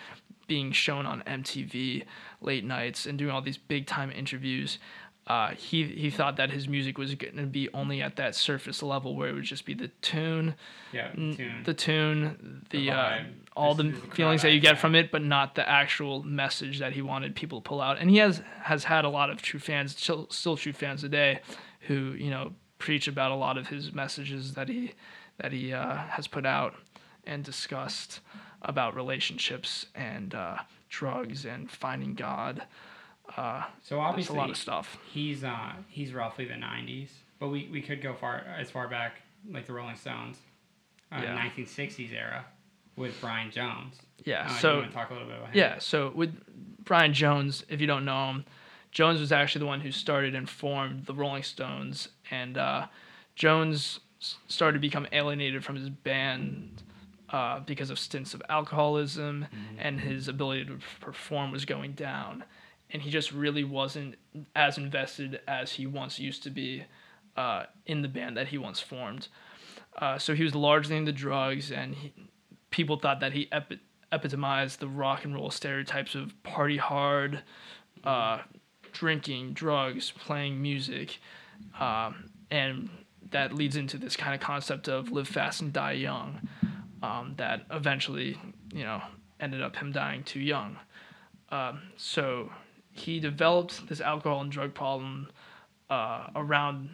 being 0.50 0.72
shown 0.72 1.06
on 1.06 1.22
MTV 1.28 2.02
late 2.40 2.64
nights 2.64 3.06
and 3.06 3.16
doing 3.16 3.30
all 3.30 3.40
these 3.40 3.56
big 3.56 3.86
time 3.86 4.10
interviews. 4.10 4.80
Uh, 5.28 5.50
he 5.50 5.84
he 5.84 6.10
thought 6.10 6.36
that 6.38 6.50
his 6.50 6.66
music 6.66 6.98
was 6.98 7.14
going 7.14 7.36
to 7.36 7.46
be 7.46 7.68
only 7.72 8.02
at 8.02 8.16
that 8.16 8.34
surface 8.34 8.82
level 8.82 9.14
where 9.14 9.28
it 9.28 9.32
would 9.32 9.44
just 9.44 9.64
be 9.64 9.74
the 9.74 9.86
tune, 10.02 10.56
yeah, 10.92 11.12
n- 11.16 11.34
tune. 11.36 11.62
the 11.64 11.72
tune, 11.72 12.64
the, 12.70 12.78
The 12.78 12.90
uh, 12.90 13.18
all 13.54 13.76
the 13.76 13.84
the 13.84 13.92
feelings 14.16 14.42
that 14.42 14.50
you 14.50 14.58
get 14.58 14.76
from 14.76 14.96
it, 14.96 15.12
but 15.12 15.22
not 15.22 15.54
the 15.54 15.68
actual 15.68 16.24
message 16.24 16.80
that 16.80 16.94
he 16.94 17.02
wanted 17.02 17.36
people 17.36 17.60
to 17.60 17.68
pull 17.68 17.80
out. 17.80 17.96
And 18.00 18.10
he 18.10 18.16
has 18.16 18.42
has 18.62 18.82
had 18.82 19.04
a 19.04 19.08
lot 19.08 19.30
of 19.30 19.40
true 19.40 19.60
fans, 19.60 19.96
still, 19.96 20.26
still 20.30 20.56
true 20.56 20.72
fans 20.72 21.02
today, 21.02 21.42
who 21.82 21.94
you 21.94 22.30
know 22.30 22.54
preach 22.78 23.06
about 23.06 23.30
a 23.30 23.36
lot 23.36 23.56
of 23.56 23.68
his 23.68 23.92
messages 23.92 24.54
that 24.54 24.68
he 24.68 24.94
that 25.38 25.52
he 25.52 25.72
uh, 25.72 25.94
has 25.94 26.26
put 26.26 26.44
out 26.44 26.74
and 27.24 27.44
discussed 27.44 28.18
about 28.62 28.94
relationships 28.94 29.86
and 29.94 30.34
uh, 30.34 30.58
drugs 30.88 31.44
and 31.44 31.70
finding 31.70 32.14
God. 32.14 32.62
Uh, 33.36 33.64
so 33.82 34.00
obviously, 34.00 34.36
a 34.36 34.40
lot 34.40 34.50
of 34.50 34.56
stuff. 34.56 34.98
he's 35.12 35.44
uh, 35.44 35.72
he's 35.88 36.12
roughly 36.12 36.44
the 36.44 36.54
'90s, 36.54 37.08
but 37.38 37.48
we, 37.48 37.68
we 37.70 37.80
could 37.80 38.02
go 38.02 38.12
far 38.14 38.44
as 38.58 38.70
far 38.70 38.88
back 38.88 39.22
like 39.50 39.66
the 39.66 39.72
Rolling 39.72 39.96
Stones, 39.96 40.36
uh, 41.12 41.20
Yeah. 41.22 41.38
1960s 41.56 42.12
era, 42.12 42.44
with 42.96 43.14
Brian 43.20 43.50
Jones. 43.50 43.94
Yeah. 44.24 44.46
Uh, 44.50 44.58
so 44.58 44.84
talk 44.92 45.10
a 45.10 45.12
little 45.14 45.28
bit 45.28 45.36
about 45.38 45.50
him? 45.50 45.58
Yeah, 45.58 45.78
so 45.78 46.10
with 46.14 46.34
Brian 46.84 47.14
Jones, 47.14 47.64
if 47.68 47.80
you 47.80 47.86
don't 47.86 48.04
know 48.04 48.30
him, 48.30 48.44
Jones 48.90 49.20
was 49.20 49.30
actually 49.32 49.60
the 49.60 49.66
one 49.66 49.80
who 49.80 49.92
started 49.92 50.34
and 50.34 50.48
formed 50.50 51.06
the 51.06 51.14
Rolling 51.14 51.44
Stones, 51.44 52.08
and 52.32 52.58
uh, 52.58 52.86
Jones 53.36 54.00
started 54.48 54.74
to 54.74 54.80
become 54.80 55.06
alienated 55.12 55.64
from 55.64 55.76
his 55.76 55.88
band 55.88 56.82
uh, 57.32 57.60
because 57.60 57.90
of 57.90 57.98
stints 57.98 58.34
of 58.34 58.42
alcoholism, 58.48 59.46
and 59.78 60.00
his 60.00 60.28
ability 60.28 60.64
to 60.64 60.78
perform 61.00 61.52
was 61.52 61.64
going 61.64 61.92
down, 61.92 62.44
and 62.90 63.02
he 63.02 63.10
just 63.10 63.32
really 63.32 63.64
wasn't 63.64 64.16
as 64.56 64.78
invested 64.78 65.40
as 65.46 65.72
he 65.72 65.86
once 65.86 66.18
used 66.18 66.42
to 66.42 66.50
be 66.50 66.84
uh, 67.36 67.64
in 67.86 68.02
the 68.02 68.08
band 68.08 68.36
that 68.36 68.48
he 68.48 68.58
once 68.58 68.80
formed. 68.80 69.28
Uh, 69.98 70.18
so 70.18 70.34
he 70.34 70.42
was 70.42 70.54
largely 70.54 70.96
into 70.96 71.12
drugs, 71.12 71.70
and 71.70 71.94
he, 71.94 72.12
people 72.70 72.98
thought 72.98 73.20
that 73.20 73.32
he 73.32 73.48
epi- 73.52 73.80
epitomized 74.12 74.80
the 74.80 74.88
rock 74.88 75.24
and 75.24 75.34
roll 75.34 75.50
stereotypes 75.50 76.14
of 76.14 76.32
party 76.42 76.76
hard, 76.76 77.42
uh, 78.04 78.38
drinking, 78.92 79.52
drugs, 79.52 80.12
playing 80.12 80.60
music, 80.60 81.18
um, 81.78 82.30
and 82.50 82.88
that 83.30 83.54
leads 83.54 83.76
into 83.76 83.96
this 83.96 84.16
kind 84.16 84.34
of 84.34 84.40
concept 84.40 84.88
of 84.88 85.12
live 85.12 85.28
fast 85.28 85.60
and 85.60 85.72
die 85.72 85.92
young. 85.92 86.48
Um, 87.02 87.34
that 87.38 87.64
eventually, 87.70 88.38
you 88.74 88.84
know, 88.84 89.00
ended 89.40 89.62
up 89.62 89.76
him 89.76 89.90
dying 89.90 90.22
too 90.22 90.40
young. 90.40 90.76
Um, 91.48 91.82
so 91.96 92.50
he 92.92 93.20
developed 93.20 93.86
this 93.88 94.00
alcohol 94.00 94.42
and 94.42 94.52
drug 94.52 94.74
problem 94.74 95.28
uh, 95.88 96.28
around 96.36 96.90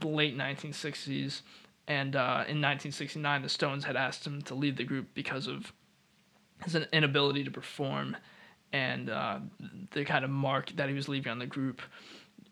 the 0.00 0.08
late 0.08 0.36
1960s. 0.36 1.42
And 1.88 2.16
uh, 2.16 2.44
in 2.48 2.60
1969, 2.60 3.42
the 3.42 3.48
Stones 3.48 3.84
had 3.84 3.96
asked 3.96 4.26
him 4.26 4.42
to 4.42 4.54
leave 4.54 4.76
the 4.76 4.84
group 4.84 5.08
because 5.14 5.46
of 5.46 5.72
his 6.64 6.74
inability 6.92 7.44
to 7.44 7.50
perform 7.50 8.16
and 8.72 9.08
uh, 9.08 9.38
the 9.92 10.04
kind 10.04 10.24
of 10.24 10.30
mark 10.30 10.72
that 10.76 10.88
he 10.88 10.94
was 10.94 11.08
leaving 11.08 11.30
on 11.30 11.38
the 11.38 11.46
group. 11.46 11.80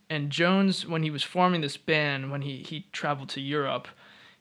And 0.08 0.30
Jones, 0.30 0.86
when 0.86 1.02
he 1.02 1.10
was 1.10 1.22
forming 1.22 1.60
this 1.60 1.76
band, 1.76 2.30
when 2.30 2.42
he, 2.42 2.58
he 2.58 2.86
traveled 2.92 3.30
to 3.30 3.40
Europe, 3.40 3.88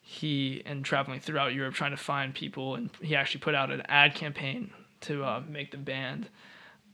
he 0.06 0.62
and 0.66 0.84
traveling 0.84 1.22
throughout 1.22 1.54
Europe 1.54 1.74
trying 1.74 1.92
to 1.92 1.98
find 1.98 2.36
people, 2.36 2.76
and 2.76 2.90
he 3.02 3.16
actually 3.16 3.40
put 3.40 3.56
out 3.56 3.72
an 3.72 3.82
ad 3.88 4.14
campaign 4.14 4.72
to 5.02 5.24
uh, 5.24 5.42
make 5.48 5.72
the 5.72 5.78
band. 5.78 6.28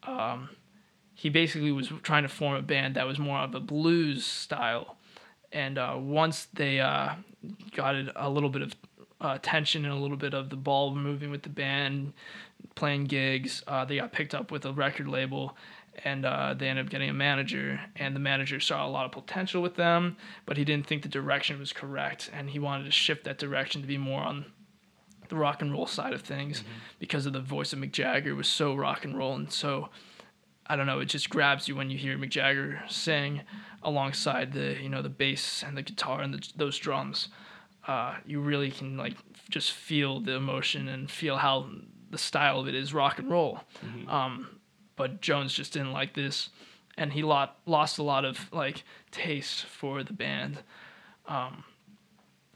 Um, 0.04 0.50
he 1.16 1.30
basically 1.30 1.72
was 1.72 1.92
trying 2.04 2.24
to 2.24 2.30
form 2.30 2.56
a 2.56 2.62
band 2.62 2.96
that 2.96 3.08
was 3.08 3.20
more 3.20 3.40
of 3.40 3.54
a 3.56 3.60
blues 3.60 4.26
style, 4.26 4.96
And 5.52 5.78
uh, 5.78 5.96
once 5.98 6.48
they 6.54 6.80
uh, 6.80 7.16
got 7.76 7.96
a 8.16 8.30
little 8.30 8.50
bit 8.50 8.62
of 8.62 8.76
uh, 9.20 9.38
tension 9.42 9.86
and 9.86 9.94
a 9.94 9.98
little 9.98 10.18
bit 10.18 10.34
of 10.34 10.50
the 10.50 10.56
ball 10.56 10.96
moving 10.96 11.32
with 11.32 11.42
the 11.42 11.50
band, 11.50 12.14
playing 12.76 13.06
gigs, 13.06 13.64
uh, 13.68 13.86
they 13.86 13.98
got 13.98 14.12
picked 14.12 14.36
up 14.36 14.52
with 14.52 14.66
a 14.66 14.72
record 14.72 15.08
label 15.08 15.58
and 16.04 16.26
uh, 16.26 16.54
they 16.54 16.68
ended 16.68 16.86
up 16.86 16.92
getting 16.92 17.10
a 17.10 17.14
manager 17.14 17.80
and 17.96 18.16
the 18.16 18.20
manager 18.20 18.60
saw 18.60 18.86
a 18.86 18.90
lot 18.90 19.06
of 19.06 19.12
potential 19.12 19.62
with 19.62 19.76
them 19.76 20.18
but 20.46 20.58
he 20.58 20.64
didn't 20.66 20.88
think 20.88 21.04
the 21.04 21.10
direction 21.10 21.60
was 21.60 21.74
correct 21.74 22.30
and 22.34 22.50
he 22.50 22.60
wanted 22.60 22.84
to 22.84 22.92
shift 22.92 23.24
that 23.24 23.38
direction 23.38 23.82
to 23.82 23.88
be 23.88 23.98
more 23.98 24.22
on 24.22 24.46
the 25.30 25.36
rock 25.36 25.62
and 25.62 25.72
roll 25.72 25.86
side 25.86 26.14
of 26.14 26.22
things 26.22 26.64
because 26.98 27.26
of 27.26 27.34
the 27.34 27.40
voice 27.40 27.72
of 27.72 27.80
Mick 27.80 27.92
Jagger 27.92 28.34
was 28.34 28.48
so 28.48 28.76
rock 28.76 29.06
and 29.06 29.18
roll 29.18 29.36
and 29.36 29.52
so 29.52 29.90
I 30.66 30.76
don't 30.76 30.86
know 30.86 31.00
it 31.00 31.06
just 31.06 31.30
grabs 31.30 31.68
you 31.68 31.76
when 31.76 31.90
you 31.90 31.98
hear 31.98 32.18
Mick 32.18 32.30
Jagger 32.30 32.82
sing 32.88 33.42
alongside 33.84 34.54
the 34.54 34.82
you 34.82 34.90
know 34.90 35.02
the 35.02 35.10
bass 35.10 35.64
and 35.66 35.78
the 35.78 35.82
guitar 35.82 36.22
and 36.22 36.34
the, 36.34 36.50
those 36.56 36.78
drums. 36.78 37.30
Uh, 37.88 38.16
you 38.26 38.40
really 38.40 38.70
can 38.70 38.98
like 38.98 39.16
just 39.50 39.72
feel 39.72 40.20
the 40.20 40.34
emotion 40.34 40.88
and 40.88 41.10
feel 41.10 41.38
how 41.38 41.68
the 42.12 42.18
style 42.18 42.60
of 42.60 42.68
it 42.68 42.76
is 42.76 42.94
rock 42.94 43.18
and 43.20 43.32
roll. 43.32 43.62
Um, 44.08 44.59
but 45.00 45.22
Jones 45.22 45.54
just 45.54 45.72
didn't 45.72 45.94
like 45.94 46.14
this, 46.14 46.50
and 46.98 47.14
he 47.14 47.24
lot, 47.24 47.58
lost 47.66 48.00
a 48.00 48.04
lot 48.04 48.26
of 48.26 48.52
like 48.52 48.84
taste 49.12 49.64
for 49.64 50.04
the 50.04 50.12
band. 50.12 50.60
Um, 51.26 51.64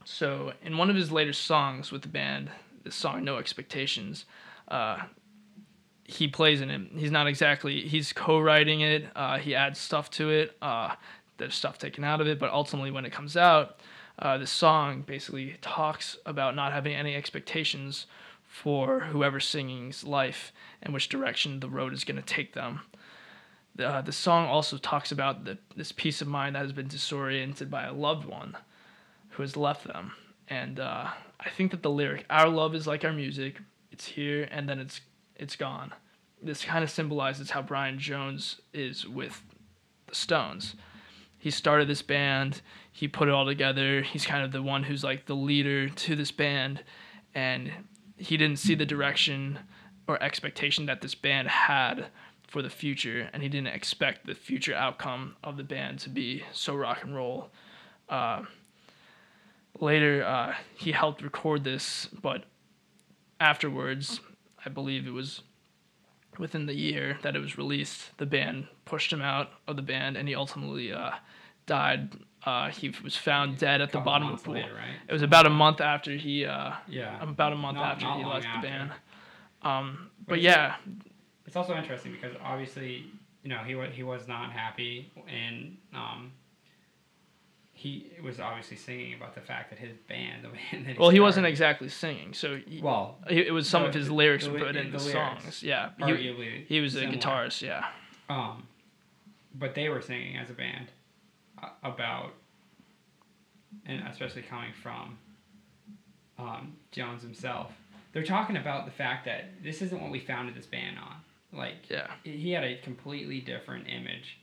so 0.03 0.51
in 0.61 0.77
one 0.77 0.89
of 0.89 0.97
his 0.97 1.09
later 1.09 1.31
songs 1.31 1.89
with 1.89 2.01
the 2.01 2.09
band, 2.09 2.51
the 2.83 2.91
song 2.91 3.23
"No 3.23 3.37
Expectations," 3.37 4.25
uh, 4.67 5.03
he 6.03 6.27
plays 6.27 6.59
in 6.59 6.69
it. 6.69 6.81
He's 6.93 7.11
not 7.11 7.27
exactly 7.27 7.87
he's 7.87 8.11
co-writing 8.11 8.81
it. 8.81 9.05
Uh, 9.15 9.37
he 9.37 9.55
adds 9.55 9.79
stuff 9.79 10.11
to 10.11 10.29
it. 10.29 10.57
Uh, 10.61 10.95
there's 11.37 11.55
stuff 11.55 11.77
taken 11.77 12.03
out 12.03 12.19
of 12.19 12.27
it, 12.27 12.39
but 12.39 12.51
ultimately 12.51 12.91
when 12.91 13.05
it 13.05 13.13
comes 13.13 13.37
out, 13.37 13.79
uh, 14.19 14.37
the 14.37 14.47
song 14.47 15.01
basically 15.01 15.55
talks 15.61 16.17
about 16.25 16.57
not 16.57 16.73
having 16.73 16.93
any 16.93 17.15
expectations 17.15 18.05
for 18.53 18.99
whoever's 18.99 19.47
singing's 19.47 20.03
life 20.03 20.53
and 20.79 20.93
which 20.93 21.09
direction 21.09 21.59
the 21.59 21.67
road 21.67 21.91
is 21.91 22.03
going 22.03 22.17
to 22.17 22.21
take 22.21 22.53
them. 22.53 22.81
The, 23.73 23.87
uh, 23.87 24.01
the 24.01 24.11
song 24.11 24.45
also 24.45 24.77
talks 24.77 25.11
about 25.11 25.43
the, 25.43 25.57
this 25.75 25.91
peace 25.91 26.21
of 26.21 26.27
mind 26.27 26.55
that 26.55 26.61
has 26.61 26.71
been 26.71 26.87
disoriented 26.87 27.71
by 27.71 27.85
a 27.85 27.91
loved 27.91 28.25
one 28.25 28.55
who 29.29 29.41
has 29.41 29.57
left 29.57 29.87
them. 29.87 30.11
And 30.47 30.79
uh, 30.79 31.07
I 31.39 31.49
think 31.49 31.71
that 31.71 31.81
the 31.81 31.89
lyric, 31.89 32.25
"Our 32.29 32.47
love 32.47 32.75
is 32.75 32.85
like 32.85 33.03
our 33.03 33.11
music; 33.11 33.59
it's 33.91 34.05
here 34.05 34.47
and 34.51 34.69
then 34.69 34.77
it's 34.77 35.01
it's 35.35 35.55
gone." 35.55 35.91
This 36.39 36.63
kind 36.63 36.83
of 36.83 36.91
symbolizes 36.91 37.49
how 37.49 37.63
Brian 37.63 37.97
Jones 37.97 38.61
is 38.71 39.07
with 39.07 39.41
the 40.05 40.13
Stones. 40.13 40.75
He 41.39 41.49
started 41.49 41.87
this 41.87 42.03
band, 42.03 42.61
he 42.91 43.07
put 43.07 43.29
it 43.29 43.33
all 43.33 43.47
together. 43.47 44.03
He's 44.03 44.27
kind 44.27 44.45
of 44.45 44.51
the 44.51 44.61
one 44.61 44.83
who's 44.83 45.03
like 45.03 45.25
the 45.25 45.35
leader 45.35 45.89
to 45.89 46.15
this 46.15 46.31
band, 46.31 46.83
and 47.33 47.71
he 48.23 48.37
didn't 48.37 48.59
see 48.59 48.73
the 48.73 48.85
direction 48.85 49.59
or 50.07 50.21
expectation 50.23 50.85
that 50.85 51.01
this 51.01 51.13
band 51.13 51.47
had 51.47 52.07
for 52.47 52.61
the 52.61 52.69
future, 52.69 53.29
and 53.33 53.43
he 53.43 53.49
didn't 53.49 53.67
expect 53.67 54.25
the 54.25 54.35
future 54.35 54.73
outcome 54.73 55.35
of 55.43 55.57
the 55.57 55.63
band 55.63 55.99
to 55.99 56.09
be 56.09 56.43
so 56.53 56.75
rock 56.75 57.03
and 57.03 57.15
roll. 57.15 57.49
Uh, 58.07 58.43
later, 59.79 60.23
uh, 60.23 60.53
he 60.75 60.91
helped 60.91 61.21
record 61.21 61.63
this, 61.63 62.07
but 62.21 62.45
afterwards, 63.39 64.19
I 64.65 64.69
believe 64.69 65.05
it 65.05 65.11
was 65.11 65.41
within 66.37 66.65
the 66.65 66.75
year 66.75 67.17
that 67.23 67.35
it 67.35 67.39
was 67.39 67.57
released, 67.57 68.17
the 68.17 68.25
band 68.25 68.67
pushed 68.85 69.11
him 69.11 69.21
out 69.21 69.49
of 69.67 69.75
the 69.75 69.81
band, 69.81 70.15
and 70.15 70.27
he 70.27 70.35
ultimately 70.35 70.93
uh, 70.93 71.11
died. 71.65 72.15
Uh, 72.45 72.69
he 72.69 72.93
was 73.03 73.15
found 73.15 73.57
dead 73.57 73.79
at 73.79 73.91
the 73.93 73.99
bottom 73.99 74.27
of 74.29 74.39
the 74.39 74.45
pool. 74.45 74.53
later, 74.55 74.73
right? 74.75 74.95
It 75.07 75.13
was 75.13 75.21
about 75.21 75.45
a 75.45 75.49
month 75.49 75.79
after 75.79 76.11
he, 76.11 76.45
uh, 76.45 76.73
Yeah. 76.89 77.21
about 77.23 77.53
a 77.53 77.55
month 77.55 77.75
Not- 77.77 77.93
after 77.93 78.05
not 78.05 78.17
he 78.19 78.25
left 78.25 78.45
after. 78.45 78.61
the 78.61 78.67
band. 78.67 78.91
Um, 79.61 80.11
but 80.19 80.27
But 80.27 80.41
yeah, 80.41 80.75
It's 81.45 81.55
also 81.55 81.75
interesting 81.77 82.11
because 82.11 82.35
obviously, 82.43 83.05
you 83.43 83.49
know, 83.49 83.59
he 83.59 83.75
was 83.75 83.93
he 83.93 84.03
was 84.03 84.27
not 84.27 84.51
happy, 84.51 85.11
and 85.27 85.77
um, 85.93 86.31
he 87.71 88.11
was 88.21 88.39
obviously 88.39 88.77
singing 88.77 89.13
about 89.13 89.35
the 89.35 89.41
fact 89.41 89.69
that 89.69 89.79
his 89.79 89.93
band, 90.07 90.43
the 90.43 90.49
band 90.71 90.85
that 90.85 90.93
he 90.93 90.99
well, 90.99 91.09
he 91.09 91.19
wasn't 91.19 91.45
exactly 91.45 91.89
singing, 91.89 92.33
so 92.33 92.57
he, 92.67 92.81
well, 92.81 93.17
it 93.29 93.47
it 93.47 93.51
was 93.51 93.69
some 93.69 93.83
the- 93.83 93.89
of 93.89 93.93
his 93.93 94.09
lyrics 94.11 94.45
the 94.45 94.51
were 94.51 94.59
li- 94.59 94.65
put 94.65 94.75
in 94.75 94.91
the, 94.91 94.97
the 94.97 94.99
songs. 94.99 95.63
Yeah, 95.63 95.89
he, 96.05 96.65
he 96.67 96.79
was 96.81 96.95
a 96.95 96.99
similar. 96.99 97.17
guitarist. 97.17 97.61
Yeah, 97.61 97.85
Um, 98.29 98.67
but 99.55 99.75
they 99.75 99.89
were 99.89 100.01
singing 100.01 100.37
as 100.37 100.49
a 100.49 100.53
band 100.53 100.87
about, 101.83 102.31
and 103.85 104.07
especially 104.07 104.41
coming 104.43 104.71
from 104.81 105.17
um, 106.37 106.73
Jones 106.91 107.21
himself. 107.21 107.71
They're 108.11 108.23
talking 108.23 108.57
about 108.57 108.85
the 108.85 108.91
fact 108.91 109.25
that 109.25 109.45
this 109.63 109.81
isn't 109.81 109.99
what 109.99 110.11
we 110.11 110.19
founded 110.19 110.55
this 110.55 110.67
band 110.67 110.97
on. 110.99 111.15
Like, 111.51 111.89
yeah, 111.89 112.07
he 112.23 112.51
had 112.51 112.63
a 112.63 112.77
completely 112.77 113.39
different 113.39 113.87
image 113.87 114.39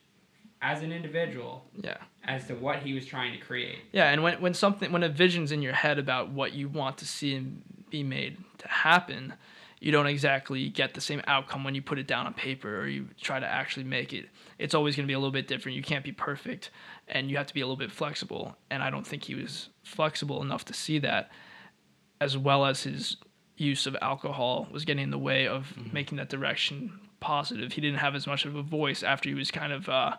as 0.63 0.83
an 0.83 0.93
individual 0.93 1.65
yeah. 1.83 1.97
as 2.25 2.47
to 2.47 2.55
what 2.55 2.81
he 2.81 2.93
was 2.93 3.07
trying 3.07 3.33
to 3.33 3.39
create. 3.39 3.79
Yeah, 3.93 4.11
and 4.11 4.23
when 4.23 4.41
when 4.41 4.55
something 4.55 4.93
when 4.93 5.03
a 5.03 5.09
vision's 5.09 5.53
in 5.53 5.63
your 5.63 5.73
head 5.73 5.99
about 5.99 6.31
what 6.31 6.53
you 6.53 6.69
want 6.69 6.99
to 6.99 7.07
see 7.07 7.35
and 7.35 7.63
be 7.91 8.03
made 8.03 8.39
to 8.59 8.69
happen, 8.69 9.35
you 9.81 9.91
don't 9.91 10.07
exactly 10.07 10.69
get 10.69 10.93
the 10.93 11.01
same 11.01 11.23
outcome 11.27 11.65
when 11.65 11.75
you 11.75 11.81
put 11.81 11.99
it 11.99 12.07
down 12.07 12.27
on 12.27 12.35
paper 12.35 12.81
or 12.81 12.87
you 12.87 13.09
try 13.19 13.41
to 13.41 13.47
actually 13.47 13.85
make 13.85 14.13
it. 14.13 14.27
It's 14.59 14.75
always 14.75 14.95
going 14.95 15.07
to 15.07 15.09
be 15.09 15.15
a 15.15 15.19
little 15.19 15.33
bit 15.33 15.49
different. 15.49 15.77
You 15.77 15.83
can't 15.83 16.05
be 16.05 16.13
perfect, 16.13 16.71
and 17.09 17.31
you 17.31 17.39
have 17.39 17.47
to 17.47 17.55
be 17.55 17.63
a 17.63 17.67
little 17.67 17.77
bit 17.77 17.91
flexible. 17.91 18.57
And 18.71 18.83
I 18.83 18.91
don't 18.91 19.07
think 19.07 19.25
he 19.25 19.35
was 19.35 19.71
flexible 19.83 20.43
enough 20.43 20.67
to 20.67 20.75
see 20.75 20.99
that, 20.99 21.31
as 22.21 22.37
well 22.37 22.67
as 22.67 22.83
his 22.83 23.17
use 23.57 23.87
of 23.87 23.97
alcohol 24.03 24.69
was 24.71 24.85
getting 24.85 25.05
in 25.05 25.11
the 25.11 25.19
way 25.19 25.47
of 25.47 25.75
making 25.93 26.19
that 26.19 26.29
direction 26.29 27.01
positive. 27.21 27.73
He 27.73 27.81
didn't 27.81 27.99
have 27.99 28.15
as 28.15 28.27
much 28.27 28.45
of 28.45 28.57
a 28.57 28.63
voice 28.63 29.03
after 29.03 29.31
he 29.31 29.35
was 29.35 29.51
kind 29.51 29.73
of 29.73 29.89
uh, 29.89 30.17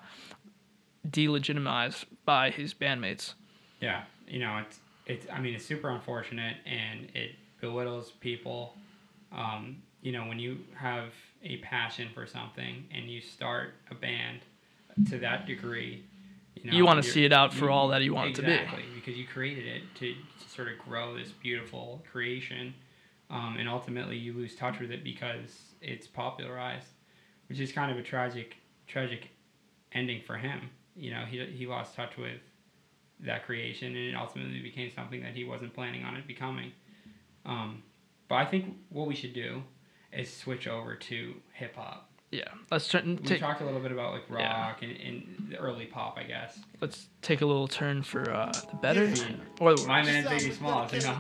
delegitimized 1.08 2.06
by 2.26 2.50
his 2.50 2.74
bandmates. 2.74 3.34
Yeah, 3.80 4.04
you 4.28 4.40
know, 4.40 4.58
it's 4.58 4.80
it's. 5.06 5.28
I 5.32 5.40
mean, 5.40 5.54
it's 5.54 5.66
super 5.66 5.90
unfortunate, 5.90 6.58
and 6.66 7.10
it 7.14 7.36
belittles 7.60 8.12
people. 8.20 8.76
Um, 9.32 9.78
you 10.02 10.12
know, 10.12 10.26
when 10.28 10.40
you 10.40 10.60
have 10.76 11.14
a 11.44 11.58
passion 11.58 12.10
for 12.14 12.26
something 12.26 12.86
and 12.94 13.06
you 13.10 13.22
start 13.22 13.74
a 13.90 13.96
band 13.96 14.40
to 15.10 15.18
that 15.20 15.46
degree, 15.46 16.04
you 16.56 16.70
know, 16.70 16.78
You 16.78 16.86
wanna 16.86 17.04
see 17.04 17.24
it 17.24 17.32
out 17.34 17.54
for 17.54 17.70
all 17.70 17.88
that 17.90 18.02
you 18.02 18.14
want 18.14 18.32
it 18.32 18.36
to 18.36 18.42
be. 18.42 18.52
Exactly, 18.52 18.84
because 18.96 19.18
you 19.18 19.26
created 19.26 19.66
it 19.68 19.84
to, 19.96 20.14
to 20.14 20.50
sort 20.50 20.68
of 20.68 20.78
grow 20.80 21.18
this 21.18 21.32
beautiful 21.32 22.04
creation, 22.12 22.74
um, 23.30 23.56
and 23.58 23.70
ultimately 23.70 24.18
you 24.18 24.34
lose 24.34 24.56
touch 24.56 24.80
with 24.80 24.92
it 24.92 25.04
because 25.04 25.72
it's 25.82 26.08
popularized, 26.08 26.88
which 27.48 27.60
is 27.60 27.72
kind 27.72 27.92
of 27.92 27.98
a 27.98 28.04
tragic, 28.04 28.58
tragic 28.88 29.30
ending 29.94 30.22
for 30.26 30.38
him. 30.38 30.70
You 30.96 31.12
know, 31.12 31.26
he 31.26 31.46
he 31.46 31.66
lost 31.68 31.96
touch 31.96 32.18
with 32.18 32.42
that 33.22 33.46
creation, 33.46 33.88
and 33.96 34.10
it 34.10 34.16
ultimately 34.16 34.62
became 34.62 34.92
something 34.94 35.22
that 35.22 35.36
he 35.36 35.46
wasn't 35.46 35.74
planning 35.74 36.04
on 36.04 36.16
it 36.16 36.28
becoming. 36.28 36.72
Um, 37.46 37.82
but 38.32 38.38
I 38.38 38.46
think 38.46 38.78
what 38.88 39.08
we 39.08 39.14
should 39.16 39.34
do 39.34 39.62
is 40.14 40.32
switch 40.34 40.66
over 40.66 40.96
to 40.96 41.34
hip 41.52 41.76
hop. 41.76 42.10
Yeah, 42.32 42.46
let's 42.72 42.88
turn. 42.88 43.18
We 43.22 43.28
Take, 43.28 43.42
talked 43.42 43.60
a 43.60 43.66
little 43.66 43.82
bit 43.82 43.92
about 43.92 44.14
like 44.14 44.24
Yeah. 44.32 44.68
rock 44.70 44.82
and, 44.84 44.96
and 44.96 45.48
the 45.50 45.58
early 45.58 45.86
pop, 45.88 46.18
I 46.18 46.24
guess. 46.24 46.58
let's 46.80 47.08
take 47.22 47.42
a 47.42 47.46
little 47.46 47.68
turn 47.68 48.04
for 48.04 48.22
uh, 48.32 48.54
the 48.72 48.78
better 48.78 49.04
Yeah. 49.04 49.32
or 49.60 49.76
the 49.76 49.86
My 49.86 50.00
worse. 50.00 50.08
man 50.08 50.24
Biggie 50.24 50.54
Smalls, 50.58 50.94
you 50.94 51.02
know. 51.02 51.20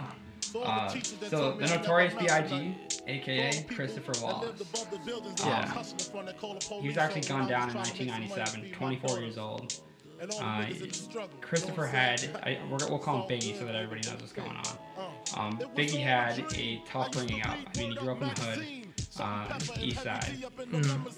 Uh, 0.63 0.89
so 1.29 1.57
the 1.57 1.67
Notorious 1.67 2.13
B.I.G., 2.13 2.77
aka 3.07 3.63
Christopher 3.75 4.13
Wallace. 4.23 4.61
Yeah. 5.45 5.83
He 6.81 6.87
was 6.87 6.97
actually 6.97 7.21
gunned 7.21 7.49
down 7.49 7.69
in 7.71 7.75
1997, 7.75 8.71
24 8.71 9.19
years 9.19 9.37
old. 9.37 9.73
Uh, 10.21 10.65
Christopher 11.41 11.87
had, 11.87 12.23
I, 12.43 12.59
we're, 12.69 12.77
we'll 12.89 12.99
call 12.99 13.23
him 13.23 13.29
Biggie 13.29 13.57
so 13.57 13.65
that 13.65 13.73
everybody 13.75 14.07
knows 14.07 14.19
what's 14.21 14.33
going 14.33 14.51
on. 14.51 14.77
Um, 15.35 15.57
Biggie 15.75 16.01
had 16.01 16.39
a 16.55 16.81
tough 16.87 17.11
bringing 17.11 17.41
up. 17.41 17.57
I 17.73 17.77
mean, 17.79 17.89
he 17.89 17.95
grew 17.95 18.11
up 18.11 18.21
in 18.21 18.27
the 18.27 18.41
hood, 18.41 18.80
uh, 19.19 19.59
east 19.81 20.03
side, 20.03 20.37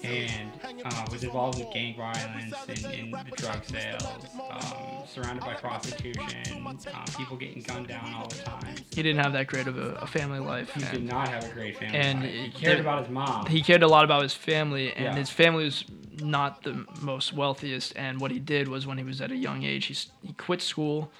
and 0.02 0.52
uh, 0.84 1.06
was 1.10 1.22
involved 1.22 1.58
with 1.58 1.70
gang 1.72 1.94
violence 1.96 2.54
and, 2.68 2.84
and 2.86 3.12
the 3.12 3.36
drug 3.36 3.64
sales, 3.64 4.02
um, 4.50 4.62
surrounded 5.06 5.44
by 5.44 5.54
prostitution, 5.54 6.22
um, 6.66 6.78
people 7.16 7.36
getting 7.36 7.62
gunned 7.62 7.88
down 7.88 8.12
all 8.14 8.28
the 8.28 8.36
time. 8.36 8.74
He 8.90 9.02
didn't 9.02 9.22
have 9.22 9.32
that 9.34 9.46
great 9.46 9.66
of 9.66 9.78
a, 9.78 9.94
a 9.96 10.06
family 10.06 10.40
life. 10.40 10.72
He 10.74 10.82
did 10.84 11.04
not 11.04 11.28
have 11.28 11.44
a 11.44 11.48
great 11.54 11.76
family 11.78 11.96
and 11.98 12.22
life. 12.22 12.30
He 12.32 12.50
cared 12.50 12.78
there- 12.78 12.80
about 12.80 13.00
his 13.04 13.08
mom. 13.12 13.46
he 13.46 13.62
cared 13.62 13.82
a 13.82 13.88
lot 13.88 14.04
about 14.04 14.22
his 14.22 14.34
family, 14.34 14.92
and 14.92 15.04
Yeah. 15.04 15.16
his 15.16 15.30
family 15.30 15.64
was 15.64 15.84
not 16.20 16.62
the 16.62 16.84
most 17.00 17.32
wealthiest. 17.32 17.92
And 17.96 18.20
what 18.20 18.30
he 18.30 18.38
did 18.38 18.68
was, 18.68 18.86
when 18.86 18.98
he 18.98 19.04
was 19.04 19.20
at 19.20 19.30
a 19.30 19.36
young 19.36 19.62
age, 19.64 19.86
he 19.86 19.96
he 20.26 20.32
quit 20.34 20.62
school 20.62 21.10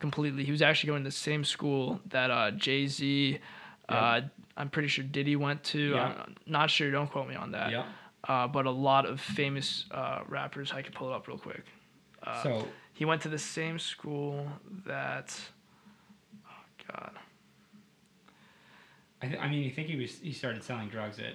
completely. 0.00 0.44
He 0.44 0.52
was 0.52 0.62
actually 0.62 0.88
going 0.88 1.02
to 1.04 1.08
the 1.10 1.16
same 1.16 1.44
school 1.44 2.00
that 2.10 2.30
uh, 2.30 2.50
Jay 2.52 2.86
Z. 2.86 3.38
Uh, 3.88 4.20
I'm 4.58 4.68
pretty 4.68 4.88
sure 4.88 5.04
Diddy 5.04 5.36
went 5.36 5.62
to. 5.64 5.92
Yeah. 5.92 6.12
I'm 6.26 6.34
not 6.46 6.68
sure. 6.70 6.90
Don't 6.90 7.10
quote 7.10 7.28
me 7.28 7.36
on 7.36 7.52
that. 7.52 7.70
Yep. 7.70 7.86
Uh, 8.28 8.46
but 8.48 8.66
a 8.66 8.70
lot 8.70 9.06
of 9.06 9.20
famous 9.20 9.84
uh, 9.92 10.20
rappers. 10.28 10.72
I 10.72 10.82
can 10.82 10.92
pull 10.92 11.08
it 11.10 11.14
up 11.14 11.28
real 11.28 11.38
quick. 11.38 11.64
Uh, 12.22 12.42
So 12.42 12.68
he 12.92 13.04
went 13.04 13.22
to 13.22 13.28
the 13.28 13.38
same 13.38 13.78
school 13.78 14.46
that. 14.84 15.34
Oh 16.44 16.50
God. 16.92 17.12
I, 19.22 19.26
th- 19.28 19.40
I 19.40 19.48
mean, 19.48 19.62
you 19.62 19.70
think 19.70 19.88
he 19.88 19.96
was 19.96 20.18
he 20.18 20.32
started 20.32 20.62
selling 20.62 20.88
drugs 20.88 21.18
at 21.18 21.34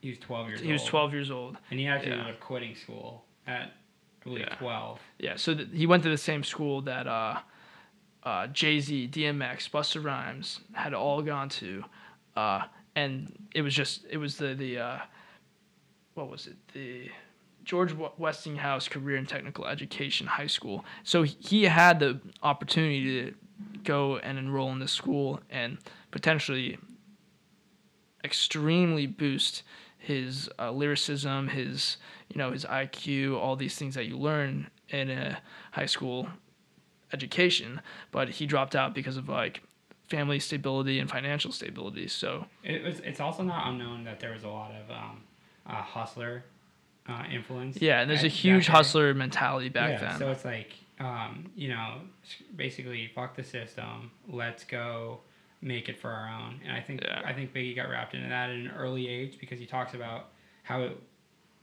he 0.00 0.08
was 0.10 0.18
12 0.18 0.48
years 0.48 0.60
old. 0.60 0.66
He 0.66 0.72
was 0.72 0.84
12 0.84 1.12
years 1.12 1.30
old. 1.30 1.56
and 1.70 1.78
he 1.80 1.86
actually 1.86 2.12
yeah. 2.12 2.18
ended 2.20 2.34
up 2.34 2.40
quitting 2.40 2.74
school 2.74 3.24
at 3.46 3.62
I 3.62 4.24
believe 4.24 4.40
Yeah. 4.48 4.56
12. 4.56 5.00
Yeah, 5.18 5.36
so 5.36 5.54
th- 5.54 5.68
he 5.72 5.86
went 5.86 6.02
to 6.04 6.08
the 6.10 6.18
same 6.18 6.44
school 6.44 6.82
that 6.82 7.06
uh, 7.06 7.38
uh, 8.22 8.46
Jay 8.48 8.78
Z, 8.80 9.08
DMX, 9.12 9.70
Busta 9.70 10.02
Rhymes 10.04 10.60
had 10.74 10.92
all 10.94 11.22
gone 11.22 11.48
to, 11.60 11.84
uh, 12.36 12.62
and 12.94 13.32
it 13.54 13.62
was 13.62 13.74
just 13.74 14.04
it 14.10 14.16
was 14.18 14.36
the 14.36 14.54
the 14.54 14.78
uh, 14.78 14.98
what 16.14 16.30
was 16.30 16.46
it 16.46 16.56
the 16.72 17.10
George 17.64 17.94
Westinghouse 18.18 18.88
Career 18.88 19.16
and 19.16 19.28
Technical 19.28 19.66
Education 19.66 20.26
High 20.26 20.46
School. 20.46 20.84
So 21.04 21.22
he- 21.22 21.64
had 21.64 22.00
the 22.00 22.20
opportunity 22.42 23.22
to 23.22 23.34
go 23.84 24.16
and 24.16 24.38
enroll 24.38 24.72
in 24.72 24.78
this 24.78 24.92
school 24.92 25.40
and 25.50 25.78
potentially 26.10 26.78
extremely 28.24 29.06
boost 29.06 29.62
his 29.98 30.48
uh, 30.58 30.70
lyricism, 30.72 31.48
his 31.48 31.98
you 32.28 32.38
know 32.38 32.50
his 32.50 32.64
IQ, 32.64 33.36
all 33.38 33.56
these 33.56 33.76
things 33.76 33.94
that 33.94 34.06
you 34.06 34.16
learn 34.16 34.70
in 34.88 35.10
a 35.10 35.38
high 35.72 35.86
school 35.86 36.28
education. 37.12 37.80
But 38.10 38.30
he 38.30 38.46
dropped 38.46 38.74
out 38.74 38.94
because 38.94 39.16
of 39.16 39.28
like 39.28 39.62
family 40.10 40.40
stability 40.40 40.98
and 40.98 41.08
financial 41.08 41.52
stability. 41.52 42.08
So 42.08 42.46
It 42.62 42.82
was. 42.84 43.00
It's 43.00 43.20
also 43.20 43.42
not 43.42 43.68
unknown 43.68 44.04
that 44.04 44.20
there 44.20 44.32
was 44.32 44.42
a 44.42 44.48
lot 44.48 44.72
of 44.72 44.90
um, 44.90 45.22
uh, 45.66 45.82
hustler 45.82 46.44
uh, 47.08 47.24
influence. 47.32 47.80
yeah, 47.80 48.00
and 48.00 48.10
there's 48.10 48.24
a 48.24 48.28
huge 48.28 48.66
hustler 48.66 49.14
mentality 49.14 49.68
back 49.68 50.00
yeah, 50.00 50.10
then. 50.10 50.18
So 50.18 50.30
it's 50.30 50.44
like, 50.44 50.74
um, 50.98 51.50
you 51.54 51.68
know, 51.68 51.94
basically, 52.56 53.10
fuck 53.14 53.36
the 53.36 53.44
system. 53.44 54.10
Let's 54.28 54.64
go 54.64 55.20
make 55.62 55.88
it 55.88 55.98
for 55.98 56.10
our 56.10 56.28
own. 56.28 56.60
And 56.64 56.72
I 56.76 56.80
think 56.80 57.02
Yeah. 57.02 57.22
I 57.24 57.32
think 57.32 57.54
Biggie 57.54 57.76
got 57.76 57.88
wrapped 57.88 58.14
into 58.14 58.28
that 58.28 58.50
at 58.50 58.56
an 58.56 58.72
early 58.76 59.08
age 59.08 59.38
because 59.38 59.58
he 59.58 59.66
talks 59.66 59.94
about 59.94 60.30
how 60.62 60.82
it, 60.82 61.02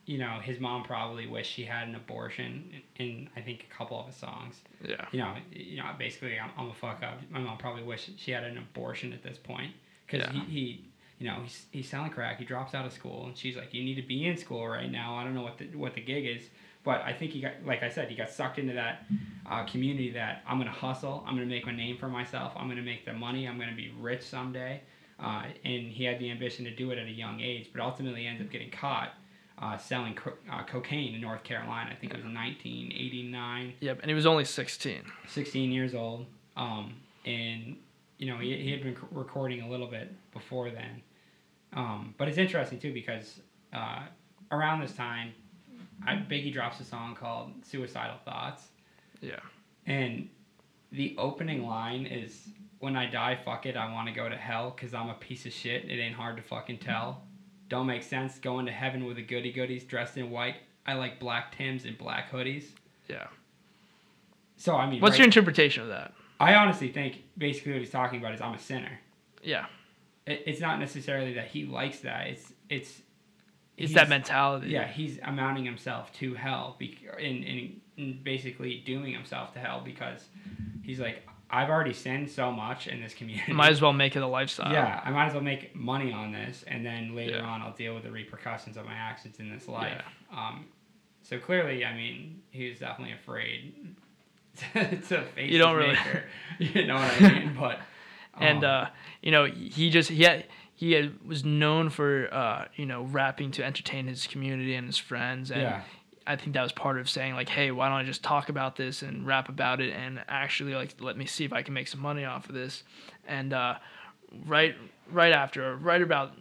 you 0.07 0.17
know, 0.17 0.39
his 0.41 0.57
mom 0.59 0.83
probably 0.83 1.27
wished 1.27 1.51
she 1.51 1.65
had 1.65 1.87
an 1.89 1.93
abortion 1.95 2.71
in, 2.95 3.05
in 3.05 3.29
I 3.35 3.41
think 3.41 3.67
a 3.69 3.73
couple 3.77 3.99
of 3.99 4.07
his 4.07 4.15
songs. 4.15 4.55
yeah, 4.83 5.05
You 5.11 5.19
know, 5.19 5.33
you 5.51 5.77
know, 5.77 5.83
basically, 5.99 6.39
I'm, 6.39 6.49
I'm 6.57 6.69
a 6.69 6.73
fuck 6.73 7.03
up. 7.03 7.19
My 7.29 7.39
mom 7.39 7.57
probably 7.57 7.83
wished 7.83 8.11
she 8.17 8.31
had 8.31 8.45
an 8.45 8.57
abortion 8.57 9.11
at 9.11 9.21
this 9.21 9.37
point 9.37 9.73
because 10.05 10.25
Yeah. 10.25 10.31
he, 10.45 10.51
he, 10.51 10.85
you 11.19 11.27
know, 11.27 11.41
he's, 11.43 11.65
he's 11.71 11.89
selling 11.89 12.09
crack. 12.11 12.39
He 12.39 12.45
drops 12.45 12.73
out 12.73 12.85
of 12.85 12.93
school, 12.93 13.25
and 13.25 13.35
she's 13.37 13.57
like, 13.57 13.73
"You 13.73 13.83
need 13.83 13.95
to 13.95 14.01
be 14.01 14.25
in 14.25 14.37
school 14.37 14.65
right 14.67 14.89
now." 14.89 15.15
I 15.15 15.23
don't 15.25 15.35
know 15.35 15.41
what 15.41 15.57
the 15.57 15.65
what 15.75 15.93
the 15.95 16.01
gig 16.01 16.25
is, 16.25 16.43
but 16.85 17.01
I 17.01 17.11
think 17.11 17.31
he 17.31 17.41
got, 17.41 17.53
like 17.65 17.83
I 17.83 17.89
said, 17.89 18.07
he 18.07 18.15
got 18.15 18.29
sucked 18.29 18.59
into 18.59 18.73
that 18.75 19.03
uh, 19.45 19.65
community 19.65 20.11
that 20.11 20.41
I'm 20.47 20.57
gonna 20.57 20.71
hustle. 20.71 21.23
I'm 21.27 21.33
gonna 21.35 21.47
make 21.47 21.65
my 21.65 21.75
name 21.75 21.97
for 21.97 22.07
myself. 22.07 22.53
I'm 22.55 22.69
gonna 22.69 22.81
make 22.83 23.03
the 23.03 23.13
money. 23.13 23.45
I'm 23.47 23.59
gonna 23.59 23.75
be 23.75 23.91
rich 23.99 24.21
someday. 24.21 24.81
Uh, 25.19 25.45
and 25.65 25.87
he 25.91 26.03
had 26.05 26.19
the 26.19 26.29
ambition 26.31 26.63
to 26.65 26.71
do 26.75 26.91
it 26.91 26.99
at 26.99 27.07
a 27.07 27.11
young 27.11 27.41
age, 27.41 27.71
but 27.73 27.81
ultimately 27.81 28.25
ends 28.27 28.39
up 28.41 28.51
getting 28.51 28.69
caught 28.69 29.09
uh, 29.59 29.77
selling 29.77 30.13
co- 30.13 30.33
uh, 30.51 30.63
cocaine 30.65 31.15
in 31.15 31.21
North 31.21 31.43
Carolina. 31.43 31.89
I 31.91 31.95
think 31.95 32.13
it 32.13 32.17
was 32.17 32.25
1989. 32.25 33.73
yep. 33.79 33.99
And 34.01 34.09
he 34.09 34.15
was 34.15 34.25
only 34.25 34.45
16. 34.45 35.01
16 35.27 35.71
years 35.71 35.95
old. 35.95 36.25
Um, 36.55 36.95
and, 37.25 37.77
you 38.17 38.27
know, 38.31 38.37
he, 38.39 38.55
he 38.57 38.71
had 38.71 38.83
been 38.83 38.95
c- 38.95 39.01
recording 39.11 39.61
a 39.61 39.69
little 39.69 39.87
bit 39.87 40.13
before 40.31 40.69
then. 40.69 41.01
Um, 41.73 42.13
but 42.17 42.27
it's 42.27 42.37
interesting, 42.37 42.79
too, 42.79 42.93
because 42.93 43.41
uh, 43.73 44.03
around 44.51 44.81
this 44.81 44.93
time, 44.93 45.33
I, 46.05 46.13
Biggie 46.13 46.53
drops 46.53 46.79
a 46.79 46.83
song 46.83 47.15
called 47.15 47.51
Suicidal 47.63 48.17
Thoughts. 48.25 48.63
Yeah, 49.21 49.39
And 49.87 50.29
the 50.91 51.15
opening 51.17 51.65
line 51.65 52.05
is, 52.05 52.49
When 52.79 52.95
I 52.95 53.07
die, 53.09 53.39
fuck 53.43 53.65
it, 53.65 53.75
I 53.75 53.91
want 53.91 54.07
to 54.07 54.13
go 54.13 54.29
to 54.29 54.37
hell 54.37 54.71
because 54.75 54.93
I'm 54.93 55.09
a 55.09 55.15
piece 55.15 55.47
of 55.47 55.51
shit. 55.53 55.85
It 55.85 55.99
ain't 55.99 56.15
hard 56.15 56.37
to 56.37 56.43
fucking 56.43 56.77
tell. 56.77 57.23
Don't 57.69 57.87
make 57.87 58.03
sense 58.03 58.39
going 58.39 58.65
to 58.65 58.71
heaven 58.71 59.05
with 59.05 59.17
the 59.17 59.21
goody 59.23 59.51
goodies 59.51 59.83
dressed 59.83 60.17
in 60.17 60.29
white. 60.31 60.55
I 60.85 60.93
like 60.93 61.19
black 61.19 61.55
Tims 61.55 61.85
and 61.85 61.97
black 61.97 62.31
hoodies. 62.31 62.65
yeah. 63.09 63.27
So, 64.59 64.75
I 64.75 64.89
mean, 64.89 65.01
What's 65.01 65.13
right- 65.13 65.19
your 65.19 65.25
interpretation 65.25 65.83
of 65.83 65.89
that? 65.89 66.13
I 66.39 66.55
honestly 66.55 66.89
think 66.91 67.23
basically 67.37 67.73
what 67.73 67.81
he's 67.81 67.89
talking 67.91 68.19
about 68.19 68.33
is 68.33 68.41
I'm 68.41 68.53
a 68.53 68.59
sinner. 68.59 68.99
Yeah, 69.43 69.65
It, 70.25 70.43
it's 70.45 70.61
not 70.61 70.79
necessarily 70.79 71.33
that 71.33 71.47
he 71.47 71.65
likes 71.65 71.99
that. 72.01 72.27
It's 72.27 72.53
it's 72.69 73.01
it's 73.75 73.93
that 73.93 74.09
mentality. 74.09 74.69
Yeah, 74.69 74.87
he's 74.87 75.19
amounting 75.23 75.65
himself 75.65 76.11
to 76.13 76.33
hell, 76.33 76.77
and, 77.19 77.81
and 77.97 78.23
basically 78.23 78.81
dooming 78.85 79.13
himself 79.13 79.53
to 79.53 79.59
hell 79.59 79.81
because 79.83 80.25
he's 80.83 80.99
like, 80.99 81.27
I've 81.49 81.69
already 81.69 81.93
sinned 81.93 82.29
so 82.29 82.51
much 82.51 82.87
in 82.87 83.01
this 83.01 83.13
community. 83.13 83.53
might 83.53 83.71
as 83.71 83.81
well 83.81 83.93
make 83.93 84.15
it 84.15 84.21
a 84.21 84.27
lifestyle. 84.27 84.71
yeah, 84.73 85.01
I 85.03 85.11
might 85.11 85.27
as 85.27 85.33
well 85.33 85.43
make 85.43 85.75
money 85.75 86.11
on 86.11 86.31
this, 86.31 86.63
and 86.67 86.85
then 86.85 87.15
later 87.15 87.37
Yeah. 87.37 87.43
on 87.45 87.61
I'll 87.61 87.71
deal 87.73 87.93
with 87.95 88.03
the 88.03 88.11
repercussions 88.11 88.75
of 88.77 88.85
my 88.85 88.93
actions 88.95 89.39
in 89.39 89.49
this 89.49 89.67
life. 89.67 90.01
Um, 90.35 90.65
so 91.21 91.39
clearly, 91.39 91.85
I 91.85 91.93
mean, 91.95 92.41
he 92.51 92.69
was 92.69 92.79
definitely 92.79 93.13
afraid 93.13 93.73
to, 94.73 94.97
to 94.97 95.21
face 95.23 95.51
You 95.51 95.57
don't 95.59 95.75
really- 95.75 95.89
maker. 95.93 96.23
You 96.59 96.87
know 96.87 96.95
what 96.95 97.21
I 97.21 97.29
mean? 97.39 97.55
But 97.59 97.79
and 98.39 98.63
um, 98.63 98.85
uh, 98.85 98.89
you 99.21 99.31
know 99.31 99.45
he 99.45 99.89
just 99.89 100.09
he 100.09 100.23
had, 100.23 100.45
he 100.75 100.91
had, 100.93 101.25
was 101.25 101.43
known 101.45 101.89
for 101.89 102.27
uh, 102.33 102.65
you 102.75 102.85
know 102.85 103.03
rapping 103.03 103.51
to 103.51 103.63
entertain 103.63 104.07
his 104.07 104.27
community 104.27 104.73
and 104.75 104.85
his 104.87 104.97
friends 104.97 105.49
and 105.51 105.61
Yeah. 105.61 105.81
I 106.27 106.35
think 106.35 106.53
that 106.53 106.61
was 106.63 106.71
part 106.73 106.97
of 106.99 107.09
saying 107.09 107.33
like 107.35 107.49
hey 107.49 107.71
why 107.71 107.87
don't 107.89 107.97
I 107.97 108.03
just 108.03 108.23
talk 108.23 108.49
about 108.49 108.75
this 108.75 109.01
and 109.01 109.25
rap 109.25 109.49
about 109.49 109.79
it 109.81 109.93
and 109.93 110.21
actually 110.27 110.73
like 110.75 110.95
let 110.99 111.17
me 111.17 111.25
see 111.25 111.45
if 111.45 111.53
I 111.53 111.61
can 111.61 111.73
make 111.73 111.87
some 111.87 112.01
money 112.01 112.25
off 112.25 112.49
of 112.49 112.55
this 112.55 112.83
and 113.27 113.53
uh, 113.53 113.75
right 114.45 114.75
right 115.11 115.31
after 115.33 115.75
right 115.77 116.01
about 116.01 116.33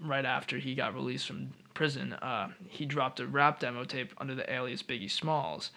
right 0.00 0.24
after 0.24 0.58
he 0.58 0.74
got 0.74 0.94
released 0.94 1.26
from 1.26 1.50
prison 1.74 2.12
uh, 2.14 2.48
he 2.68 2.84
dropped 2.84 3.18
a 3.18 3.26
rap 3.26 3.58
demo 3.60 3.82
tape 3.84 4.12
under 4.18 4.34
the 4.34 4.52
alias 4.52 4.82
Biggie 4.82 5.10
Smalls 5.10 5.70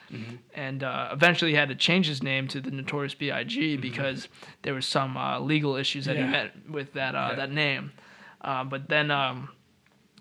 and 0.54 0.84
uh, 0.84 1.10
eventually 1.12 1.52
he 1.52 1.58
had 1.58 1.70
to 1.70 1.76
change 1.76 2.08
his 2.08 2.22
name 2.22 2.48
to 2.50 2.60
the 2.62 2.70
Notorious 2.70 3.14
B.I.G. 3.16 3.78
because 3.78 4.28
there 4.64 4.74
was 4.74 4.86
some 4.86 5.16
uh, 5.18 5.40
legal 5.40 5.76
issues 5.76 6.06
that 6.06 6.18
Yeah. 6.18 6.26
he 6.26 6.32
met 6.32 6.52
with 6.70 6.94
that 6.94 7.16
uh, 7.16 7.28
Yeah. 7.32 7.36
that 7.36 7.52
name. 7.52 7.94
Uh, 8.42 8.64
but 8.66 8.90
then 8.90 9.10
um, 9.10 9.50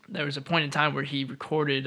there 0.09 0.25
was 0.25 0.37
a 0.37 0.41
point 0.41 0.65
in 0.65 0.71
time 0.71 0.95
where 0.95 1.03
he 1.05 1.25
recorded 1.25 1.87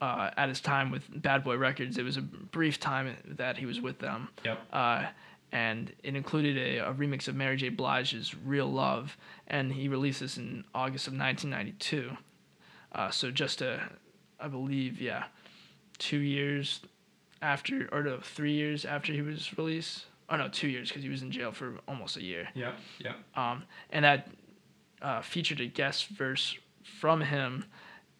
uh, 0.00 0.30
at 0.36 0.48
his 0.48 0.60
time 0.60 0.90
with 0.90 1.04
Bad 1.22 1.44
Boy 1.44 1.56
Records. 1.56 1.98
It 1.98 2.02
was 2.02 2.16
a 2.16 2.22
brief 2.22 2.78
time 2.80 3.16
that 3.24 3.58
he 3.58 3.66
was 3.66 3.80
with 3.80 3.98
them. 3.98 4.28
Yep. 4.44 4.58
Uh, 4.72 5.06
and 5.52 5.92
it 6.02 6.16
included 6.16 6.58
a, 6.58 6.88
a 6.88 6.94
remix 6.94 7.28
of 7.28 7.34
Mary 7.34 7.56
J. 7.56 7.68
Blige's 7.70 8.34
"Real 8.34 8.70
Love," 8.70 9.16
and 9.46 9.72
he 9.72 9.88
released 9.88 10.20
this 10.20 10.36
in 10.36 10.64
August 10.74 11.06
of 11.06 11.14
1992. 11.14 12.16
Uh, 12.92 13.10
so 13.10 13.30
just 13.30 13.62
a, 13.62 13.80
I 14.40 14.48
believe, 14.48 15.00
yeah, 15.00 15.24
two 15.98 16.18
years 16.18 16.80
after, 17.42 17.88
or 17.92 18.02
no, 18.02 18.18
three 18.20 18.52
years 18.52 18.84
after 18.84 19.12
he 19.12 19.22
was 19.22 19.56
released. 19.56 20.06
Oh 20.28 20.36
no, 20.36 20.48
two 20.48 20.68
years 20.68 20.88
because 20.88 21.04
he 21.04 21.08
was 21.08 21.22
in 21.22 21.30
jail 21.30 21.52
for 21.52 21.74
almost 21.86 22.16
a 22.16 22.22
year. 22.22 22.48
Yeah, 22.54 22.72
Yep. 22.98 23.16
Um, 23.36 23.62
and 23.90 24.04
that 24.04 24.28
uh, 25.00 25.22
featured 25.22 25.60
a 25.60 25.66
guest 25.66 26.08
verse 26.08 26.56
from 26.82 27.20
him, 27.20 27.64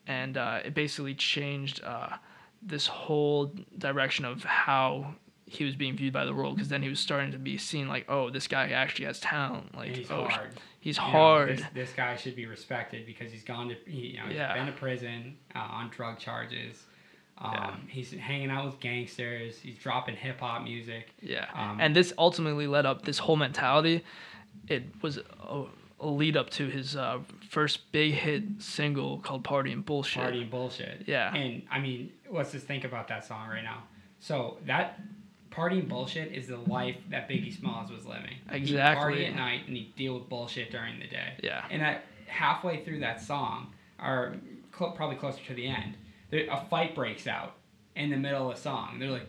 and 0.07 0.37
uh, 0.37 0.61
it 0.65 0.75
basically 0.75 1.15
changed 1.15 1.83
uh, 1.85 2.17
this 2.63 2.87
whole 2.87 3.53
direction 3.79 4.25
of 4.25 4.45
how 4.45 5.15
he 5.47 5.65
was 5.65 5.77
being 5.77 5.97
viewed 5.97 6.13
by 6.13 6.25
the 6.25 6.35
world. 6.35 6.57
Because 6.57 6.69
then 6.69 6.83
he 6.83 6.89
was 6.89 6.99
starting 7.01 7.33
to 7.33 7.39
be 7.39 7.57
seen 7.59 7.89
like, 7.89 8.07
oh, 8.09 8.31
this 8.31 8.49
guy 8.49 8.69
actually 8.71 9.05
has 9.07 9.21
talent. 9.21 9.75
Like, 9.77 9.95
he's 9.97 10.11
oh, 10.11 10.25
hard. 10.25 10.51
he's 10.81 10.97
You 10.97 11.03
know, 11.05 11.09
hard. 11.11 11.49
this, 11.59 11.65
this 11.75 11.93
guy 11.93 12.17
should 12.17 12.35
be 12.37 12.47
respected 12.47 13.07
because 13.07 13.31
he's 13.31 13.45
gone 13.45 13.69
to 13.69 13.77
he, 13.87 14.09
you 14.09 14.19
know 14.19 14.27
he's 14.27 14.37
Yeah. 14.37 14.55
been 14.55 14.67
to 14.67 14.73
prison 14.73 15.37
uh, 15.55 15.59
on 15.61 15.91
drug 15.91 16.19
charges. 16.19 16.83
Um, 17.39 17.53
Yeah. 17.55 17.75
He's 17.89 18.11
hanging 18.13 18.51
out 18.51 18.65
with 18.67 18.81
gangsters. 18.81 19.59
He's 19.61 19.77
dropping 19.79 20.17
hip 20.17 20.41
hop 20.41 20.63
music. 20.65 21.13
Yeah, 21.21 21.47
Um, 21.55 21.79
and 21.81 21.95
this 21.95 22.13
ultimately 22.19 22.67
led 22.67 22.87
up 22.87 23.03
this 23.05 23.19
whole 23.19 23.37
mentality. 23.37 24.03
It 24.69 24.85
was 25.03 25.19
a 25.19 25.65
lead 25.99 26.37
up 26.37 26.51
to 26.51 26.69
his 26.69 26.97
uh, 26.97 27.21
first 27.49 27.91
big 27.93 28.13
hit 28.13 28.45
single 28.59 29.19
called 29.19 29.45
"Party 29.45 29.73
and 29.73 29.85
Bullshit." 29.85 30.23
Party 30.23 30.43
and 30.43 30.51
bullshit. 30.51 31.05
Yeah. 31.07 31.35
And 31.35 31.63
I 31.71 31.79
mean, 31.79 32.13
let's 32.31 32.53
just 32.53 32.67
think 32.67 32.85
about 32.85 33.09
that 33.09 33.25
song 33.25 33.49
right 33.49 33.65
now. 33.65 33.85
So 34.19 34.59
that 34.67 35.01
party 35.51 35.79
and 35.79 35.89
bullshit 35.89 36.33
is 36.33 36.49
the 36.49 36.59
life 36.59 36.97
that 37.11 37.29
Biggie 37.29 37.59
Smalls 37.59 37.91
was 37.91 38.05
living. 38.05 38.37
Exactly. 38.51 38.61
He'd 38.61 38.97
party 38.99 39.27
at 39.27 39.37
night 39.37 39.61
and 39.67 39.77
he'd 39.77 39.95
deal 39.97 40.15
with 40.15 40.29
bullshit 40.29 40.71
during 40.71 40.99
the 40.99 41.07
day. 41.07 41.35
Yeah. 41.43 41.65
And 41.71 41.83
at 41.83 42.05
halfway 42.27 42.85
through 42.85 43.01
that 43.01 43.21
song, 43.21 43.73
or 44.03 44.37
cl- 44.77 44.93
probably 44.93 45.17
closer 45.17 45.43
to 45.47 45.55
the 45.55 45.67
end, 45.67 45.97
there, 46.31 46.47
a 46.51 46.65
fight 46.69 46.95
breaks 46.95 47.27
out 47.27 47.55
in 47.95 48.11
the 48.11 48.17
middle 48.17 48.51
of 48.51 48.57
the 48.57 48.61
song. 48.61 48.99
They're 48.99 49.11
like, 49.11 49.29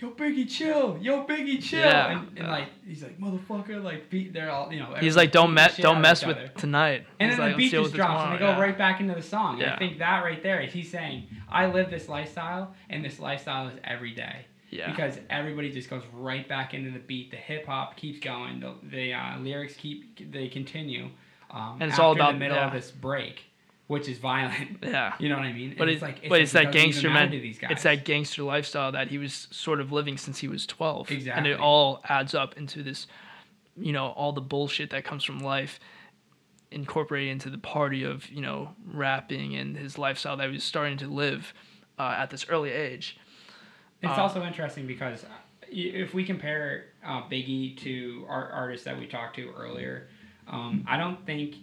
"Yo, 0.00 0.10
Biggie, 0.10 0.48
chill! 0.48 0.98
Yo, 1.00 1.24
Biggie, 1.24 1.62
chill!" 1.62 1.80
Yeah. 1.80 2.18
And, 2.18 2.38
and 2.38 2.48
like 2.48 2.68
he's 2.86 3.02
like, 3.02 3.18
"Motherfucker!" 3.20 3.82
Like 3.82 4.08
beat. 4.10 4.32
They're 4.32 4.50
all 4.50 4.72
you 4.72 4.80
know. 4.80 4.94
He's 4.98 5.16
like, 5.16 5.32
"Don't 5.32 5.52
mess, 5.54 5.76
don't 5.76 6.00
mess 6.00 6.24
with 6.24 6.36
other. 6.36 6.48
tonight." 6.56 7.06
And 7.18 7.30
He's 7.30 7.38
then 7.38 7.48
like, 7.48 7.56
the 7.56 7.68
beat 7.68 7.72
"Let's 7.76 7.84
just 7.88 7.94
drops 7.96 8.24
and 8.24 8.34
they 8.34 8.38
go. 8.38 8.46
Yeah. 8.50 8.60
right 8.60 8.76
back 8.78 9.00
into 9.00 9.14
the 9.14 9.22
song. 9.22 9.60
And 9.62 9.70
I 9.72 9.76
think 9.76 9.98
that 9.98 10.24
right 10.24 10.42
there 10.42 10.60
is 10.60 10.72
he's 10.72 10.90
saying, 10.90 11.26
I 11.48 11.66
live 11.66 11.90
this 11.90 12.08
lifestyle 12.08 12.74
and 12.88 13.04
this 13.04 13.18
lifestyle 13.20 13.68
is 13.68 13.74
every 13.84 14.12
day. 14.14 14.46
Yeah. 14.70 14.90
Because 14.90 15.18
everybody 15.30 15.72
just 15.72 15.90
goes 15.90 16.02
right 16.12 16.48
back 16.48 16.74
into 16.74 16.90
the 16.92 17.00
beat. 17.00 17.30
The 17.32 17.36
hip 17.36 17.66
hop 17.66 17.96
keeps 17.96 18.20
going. 18.20 18.60
The, 18.60 18.74
the 18.84 19.12
uh, 19.12 19.38
lyrics 19.40 19.74
keep 19.74 20.30
they 20.32 20.46
continue. 20.48 21.08
Um, 21.50 21.78
And 21.80 21.90
it's 21.90 21.98
all 21.98 22.12
about- 22.12 22.34
the 22.34 22.38
middle 22.38 22.56
of 22.56 22.72
this 22.72 22.92
break, 22.92 23.42
which 23.90 24.08
is 24.08 24.18
violent. 24.18 24.78
Yeah. 24.84 25.14
You 25.18 25.28
know 25.28 25.36
what 25.36 25.46
I 25.46 25.52
mean? 25.52 25.74
But 25.76 25.88
And 25.88 25.90
it's, 25.90 26.02
like, 26.02 26.22
but 26.22 26.30
like 26.30 26.42
it's 26.42 26.52
that 26.52 26.70
gangster 26.70 27.10
man. 27.10 27.32
It's 27.32 27.82
that 27.82 28.04
gangster 28.04 28.44
lifestyle 28.44 28.92
that 28.92 29.08
he 29.08 29.18
was 29.18 29.48
sort 29.50 29.80
of 29.80 29.90
living 29.90 30.16
since 30.16 30.38
he 30.38 30.46
was 30.46 30.64
twelve. 30.64 31.10
Exactly, 31.10 31.36
And 31.36 31.46
it 31.48 31.58
all 31.58 32.00
adds 32.08 32.32
up 32.32 32.56
into 32.56 32.84
this, 32.84 33.08
you 33.76 33.92
know, 33.92 34.10
all 34.10 34.32
the 34.32 34.40
bullshit 34.40 34.90
that 34.90 35.02
comes 35.02 35.24
from 35.24 35.40
life, 35.40 35.80
incorporated 36.70 37.32
into 37.32 37.50
the 37.50 37.58
party 37.58 38.04
of 38.04 38.28
you 38.30 38.40
know 38.40 38.76
rapping 38.92 39.56
and 39.56 39.76
his 39.76 39.98
lifestyle 39.98 40.36
that 40.36 40.46
he 40.46 40.54
was 40.54 40.62
starting 40.62 40.96
to 40.98 41.08
live 41.08 41.52
uh, 41.98 42.14
at 42.16 42.30
this 42.30 42.46
early 42.48 42.70
age. 42.70 43.18
It's 44.02 44.12
Uh, 44.16 44.22
also 44.22 44.44
interesting 44.44 44.86
because 44.86 45.24
uh, 45.24 45.28
if 45.68 46.14
we 46.14 46.24
compare 46.24 46.92
uh, 47.04 47.22
Biggie 47.22 47.76
to 47.78 48.24
our 48.28 48.50
artists 48.50 48.84
that 48.84 48.96
we 48.96 49.08
talked 49.08 49.34
to 49.34 49.50
earlier, 49.50 50.08
um, 50.46 50.84
I 50.86 50.96
don't 50.96 51.26
think 51.26 51.56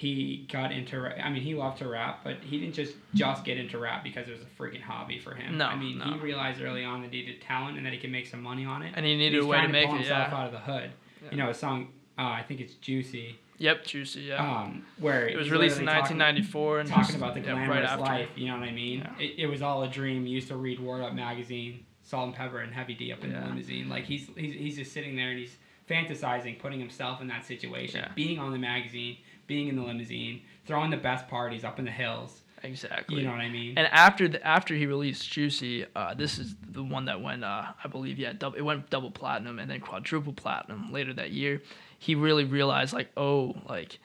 he 0.00 0.46
got 0.50 0.72
into. 0.72 0.98
ra- 1.00 1.12
I 1.22 1.28
mean, 1.30 1.42
he 1.42 1.54
loved 1.54 1.78
to 1.78 1.88
rap, 1.88 2.20
but 2.24 2.36
he 2.36 2.58
didn't 2.58 2.74
just 2.74 2.94
just 3.14 3.44
get 3.44 3.58
into 3.58 3.78
rap 3.78 4.02
because 4.02 4.28
it 4.28 4.32
was 4.32 4.40
a 4.40 4.62
freaking 4.62 4.80
hobby 4.80 5.18
for 5.18 5.34
him. 5.34 5.58
No, 5.58 5.66
I 5.66 5.76
mean, 5.76 5.98
no. 5.98 6.04
he 6.06 6.18
realized 6.20 6.62
early 6.62 6.84
on 6.84 7.02
that 7.02 7.12
he 7.12 7.26
had 7.26 7.40
talent 7.42 7.76
and 7.76 7.84
that 7.84 7.92
he 7.92 7.98
could 7.98 8.10
make 8.10 8.26
some 8.26 8.42
money 8.42 8.64
on 8.64 8.82
it. 8.82 8.94
And 8.96 9.04
he 9.04 9.14
needed 9.16 9.42
a 9.42 9.46
way 9.46 9.60
to 9.60 9.68
make 9.68 9.86
pull 9.86 9.96
it, 9.96 9.98
himself 9.98 10.28
yeah. 10.30 10.38
out 10.38 10.46
of 10.46 10.52
the 10.52 10.58
hood. 10.58 10.90
You 11.30 11.36
know, 11.36 11.50
a 11.50 11.54
song. 11.54 11.88
Uh, 12.18 12.22
I 12.22 12.42
think 12.46 12.60
it's 12.60 12.74
Juicy. 12.74 13.38
Yep, 13.58 13.84
juicy. 13.84 14.20
Yeah. 14.22 14.36
Um, 14.62 14.86
where 14.98 15.28
it 15.28 15.36
was 15.36 15.50
released 15.50 15.78
in 15.78 15.84
literally 15.84 16.00
talking- 16.02 16.18
1994 16.18 16.80
and 16.80 16.88
talking 16.88 17.16
about 17.16 17.34
the 17.34 17.40
yeah, 17.40 17.52
glamorous 17.52 17.90
after. 17.90 18.04
life. 18.06 18.28
You 18.34 18.48
know 18.48 18.54
what 18.58 18.66
I 18.66 18.72
mean? 18.72 19.00
Yeah. 19.00 19.22
It, 19.26 19.34
it 19.40 19.46
was 19.48 19.60
all 19.60 19.82
a 19.82 19.88
dream. 19.88 20.24
He 20.24 20.32
used 20.32 20.48
to 20.48 20.56
read 20.56 20.80
Word 20.80 21.02
Up 21.02 21.12
magazine, 21.12 21.84
Salt-N-Pepa, 22.02 22.62
and 22.62 22.72
Heavy 22.72 22.94
D 22.94 23.12
up 23.12 23.22
in 23.22 23.32
Yeah. 23.32 23.40
the 23.40 23.46
limousine. 23.48 23.90
Like 23.90 24.04
he's, 24.04 24.30
he's 24.34 24.54
he's 24.54 24.76
just 24.78 24.92
sitting 24.94 25.14
there 25.14 25.28
and 25.28 25.38
he's 25.38 25.58
fantasizing, 25.90 26.58
putting 26.58 26.80
himself 26.80 27.20
in 27.20 27.26
that 27.28 27.44
situation, 27.44 28.00
Yeah. 28.00 28.12
being 28.14 28.38
on 28.38 28.52
the 28.52 28.58
magazine, 28.58 29.18
being 29.50 29.68
in 29.68 29.76
the 29.76 29.82
limousine, 29.82 30.40
throwing 30.64 30.90
the 30.90 30.96
best 30.96 31.26
parties 31.28 31.64
up 31.64 31.78
in 31.80 31.84
the 31.84 31.90
hills. 31.90 32.42
Exactly. 32.62 33.16
You 33.16 33.24
know 33.24 33.32
what 33.32 33.40
I 33.40 33.48
mean? 33.48 33.76
And 33.76 33.88
after 33.88 34.28
the, 34.28 34.46
after 34.46 34.74
he 34.74 34.86
released 34.86 35.28
Juicy, 35.30 35.86
uh, 35.96 36.14
this 36.14 36.38
is 36.38 36.54
the 36.70 36.84
one 36.84 37.06
that 37.06 37.20
went, 37.20 37.42
uh, 37.42 37.64
I 37.82 37.88
believe, 37.88 38.18
yeah, 38.18 38.32
double, 38.32 38.56
it 38.56 38.62
went 38.62 38.88
double 38.90 39.10
platinum 39.10 39.58
and 39.58 39.68
then 39.68 39.80
quadruple 39.80 40.34
platinum 40.34 40.92
later 40.92 41.12
that 41.14 41.32
year. 41.32 41.62
He 41.98 42.14
really 42.14 42.44
realized, 42.44 42.92
like, 42.92 43.10
oh, 43.16 43.56
like, 43.68 43.98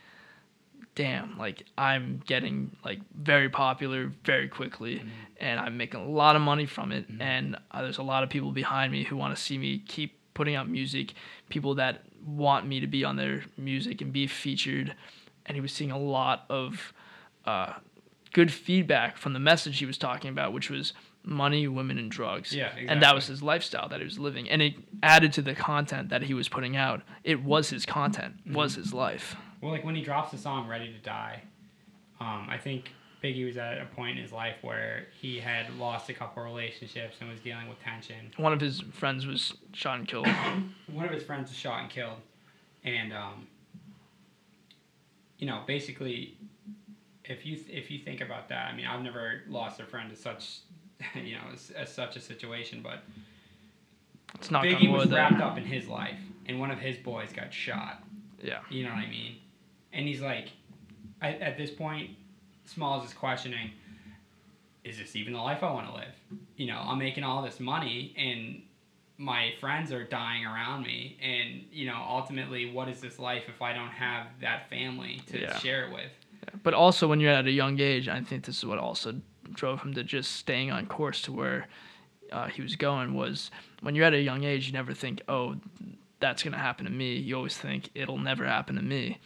damn, 0.96 1.38
like 1.38 1.66
I'm 1.78 2.24
getting 2.26 2.76
like 2.84 3.02
very 3.14 3.50
popular 3.50 4.12
very 4.24 4.48
quickly, 4.48 5.04
and 5.39 5.60
I'm 5.60 5.78
making 5.78 6.00
a 6.00 6.10
lot 6.10 6.36
of 6.36 6.41
money 6.41 6.66
from 6.66 6.91
it. 6.91 7.06
And 7.20 7.58
uh, 7.72 7.84
there's 7.84 8.00
a 8.00 8.04
lot 8.04 8.24
of 8.24 8.30
people 8.30 8.52
behind 8.52 8.91
me 8.91 9.04
who 9.04 9.16
want 9.16 9.36
to 9.36 9.41
see 9.41 9.58
me 9.58 9.84
keep 9.86 10.18
putting 10.34 10.56
out 10.56 10.70
music, 10.70 11.14
people 11.50 11.76
that 11.76 12.04
want 12.26 12.66
me 12.66 12.80
to 12.80 12.88
be 12.88 13.04
on 13.04 13.18
their 13.18 13.43
music 13.58 14.02
and 14.02 14.12
be 14.12 14.26
featured. 14.28 14.96
And 15.46 15.56
he 15.56 15.62
was 15.62 15.72
seeing 15.72 15.91
a 15.91 16.00
lot 16.00 16.46
of 16.50 16.93
uh, 17.46 17.74
good 18.34 18.52
feedback 18.52 19.18
from 19.18 19.34
the 19.34 19.39
message 19.39 19.80
he 19.80 19.86
was 19.86 19.98
talking 19.98 20.30
about, 20.30 20.54
which 20.54 20.70
was 20.70 20.93
money, 21.24 21.68
women, 21.68 21.98
and 21.98 22.12
drugs. 22.12 22.54
Yeah, 22.54 22.66
exactly. 22.66 22.88
And 22.88 23.02
that 23.02 23.16
was 23.16 23.28
his 23.28 23.41
lifestyle 23.41 23.89
that 23.89 24.00
he 24.00 24.06
was 24.06 24.20
living, 24.20 24.50
and 24.50 24.62
it 24.62 24.76
added 25.02 25.34
to 25.34 25.41
the 25.41 25.56
content 25.56 26.10
that 26.10 26.24
he 26.24 26.34
was 26.34 26.50
putting 26.50 26.76
out. 26.76 27.02
It 27.24 27.43
was 27.43 27.70
his 27.70 27.86
content, 27.86 28.36
was 28.46 28.76
his 28.76 28.93
life. 28.93 29.36
Well, 29.62 29.72
like 29.72 29.84
when 29.84 29.96
he 29.96 30.02
drops 30.02 30.32
the 30.32 30.38
song 30.38 30.68
"Ready 30.68 30.91
to 30.91 31.00
Die," 31.00 31.43
um, 32.20 32.48
I 32.50 32.58
think 32.58 32.91
Biggie 33.24 33.46
was 33.46 33.58
at 33.58 33.80
a 33.80 33.86
point 33.86 34.18
in 34.18 34.24
his 34.24 34.32
life 34.32 34.58
where 34.62 35.08
he 35.20 35.39
had 35.39 35.74
lost 35.78 36.10
a 36.10 36.14
couple 36.14 36.43
relationships 36.43 37.16
and 37.20 37.30
was 37.30 37.39
dealing 37.39 37.68
with 37.68 37.82
tension. 37.82 38.32
One 38.38 38.54
of 38.54 38.62
his 38.62 38.82
friends 38.82 39.26
was 39.26 39.54
shot 39.74 40.00
and 40.00 40.08
killed. 40.08 40.28
one 40.91 41.06
of 41.06 41.12
his 41.12 41.24
friends 41.24 41.50
was 41.50 41.58
shot 41.58 41.82
and 41.82 41.89
killed, 41.89 42.20
and 42.84 43.14
um, 43.14 43.48
you 45.38 45.47
know, 45.47 45.61
basically, 45.65 46.38
if 47.23 47.45
you 47.45 47.59
if 47.67 47.91
you 47.91 47.99
think 47.99 48.21
about 48.21 48.49
that, 48.49 48.71
I 48.71 48.75
mean, 48.75 48.86
I've 48.86 49.01
never 49.01 49.41
lost 49.47 49.79
a 49.79 49.86
friend 49.86 50.09
to 50.09 50.15
such, 50.15 50.59
you 51.15 51.36
know, 51.36 51.41
as, 51.53 51.71
as 51.71 51.93
such 51.93 52.15
a 52.15 52.21
situation, 52.21 52.81
but 52.81 53.03
It's 54.36 54.51
not 54.51 54.63
Biggie 54.63 54.91
was 54.91 55.09
wrapped 55.11 55.41
up 55.41 55.57
in 55.57 55.65
his 55.65 55.88
life, 55.88 56.19
and 56.45 56.59
one 56.59 56.71
of 56.71 56.79
his 56.79 56.97
boys 56.97 57.31
got 57.33 57.53
shot. 57.53 58.03
Yeah. 58.41 58.59
You 58.69 58.83
know 58.83 58.89
what 58.89 58.99
I 58.99 59.09
mean? 59.09 59.38
And 59.93 60.07
he's 60.07 60.21
like, 60.21 60.49
at, 61.21 61.41
at 61.41 61.57
this 61.57 61.71
point, 61.71 62.11
Smalls 62.65 63.05
is 63.05 63.13
questioning, 63.13 63.71
is 64.83 64.97
this 64.97 65.15
even 65.15 65.33
the 65.33 65.39
life 65.39 65.63
I 65.63 65.71
want 65.71 65.88
to 65.88 65.93
live? 65.93 66.13
You 66.57 66.67
know, 66.67 66.77
I'm 66.77 66.99
making 66.99 67.23
all 67.23 67.41
this 67.41 67.59
money 67.59 68.13
and 68.17 68.61
my 69.18 69.53
friends 69.59 69.91
are 69.91 70.03
dying 70.03 70.45
around 70.45 70.84
me. 70.84 71.18
And, 71.22 71.63
you 71.72 71.86
know, 71.86 72.03
ultimately, 72.07 72.72
what 72.72 72.89
is 72.89 72.99
this 73.01 73.18
life 73.20 73.43
if 73.47 73.61
I 73.61 73.74
don't 73.74 73.89
have 73.89 74.28
that 74.41 74.70
family 74.70 75.22
to 75.28 75.39
Yeah. 75.39 75.57
share 75.59 75.86
it 75.88 75.93
with? 75.93 76.11
But 76.63 76.74
also, 76.74 77.07
when 77.07 77.20
you're 77.20 77.32
at 77.32 77.45
a 77.45 77.51
young 77.51 77.80
age, 77.80 78.07
I 78.07 78.22
think 78.22 78.45
this 78.45 78.57
is 78.57 78.66
what 78.66 78.78
also 78.78 79.16
drove 79.53 79.82
him 79.82 79.93
to 79.93 80.03
just 80.03 80.34
staying 80.34 80.72
on 80.72 80.86
course 80.88 81.22
to 81.24 81.32
where 81.32 81.68
uh, 82.32 82.47
he 82.47 82.61
was 82.61 82.76
going. 82.76 83.13
Was 83.13 83.51
when 83.82 83.95
you're 83.95 84.05
at 84.05 84.13
a 84.13 84.22
young 84.22 84.43
age, 84.43 84.68
you 84.68 84.74
never 84.74 84.93
think, 84.93 85.22
"Oh, 85.30 85.55
that's 86.20 86.43
gonna 86.43 86.57
happen 86.57 86.86
to 86.86 86.91
me." 86.91 87.16
You 87.18 87.36
always 87.36 87.57
think 87.57 87.89
it'll 87.95 88.18
never 88.18 88.45
happen 88.45 88.76
to 88.76 88.82
me. 88.82 89.20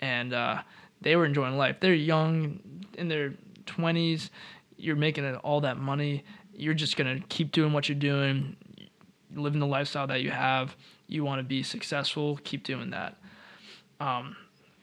And 0.00 0.32
uh, 0.32 0.62
they 1.00 1.16
were 1.16 1.24
enjoying 1.24 1.56
life. 1.56 1.76
They're 1.80 1.94
young, 1.94 2.60
in 2.98 3.08
their 3.08 3.34
20s. 3.66 4.30
You're 4.76 4.96
making 4.96 5.24
all 5.36 5.60
that 5.62 5.78
money. 5.78 6.24
You're 6.54 6.74
just 6.74 6.96
gonna 6.96 7.20
keep 7.28 7.52
doing 7.52 7.72
what 7.72 7.88
you're 7.88 7.98
doing, 7.98 8.56
living 9.34 9.60
the 9.60 9.66
lifestyle 9.66 10.06
that 10.08 10.22
you 10.22 10.30
have. 10.30 10.76
You 11.06 11.24
want 11.24 11.40
to 11.40 11.44
be 11.44 11.62
successful. 11.62 12.38
Keep 12.44 12.64
doing 12.64 12.90
that. 12.90 13.16
Um, 14.00 14.36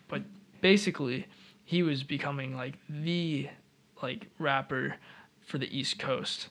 but 0.07 0.23
basically, 0.61 1.27
he 1.63 1.83
was 1.83 2.03
becoming 2.03 2.55
like 2.55 2.77
the 2.89 3.49
like 4.01 4.27
rapper 4.39 4.95
for 5.41 5.57
the 5.57 5.77
East 5.77 5.99
Coast 5.99 6.49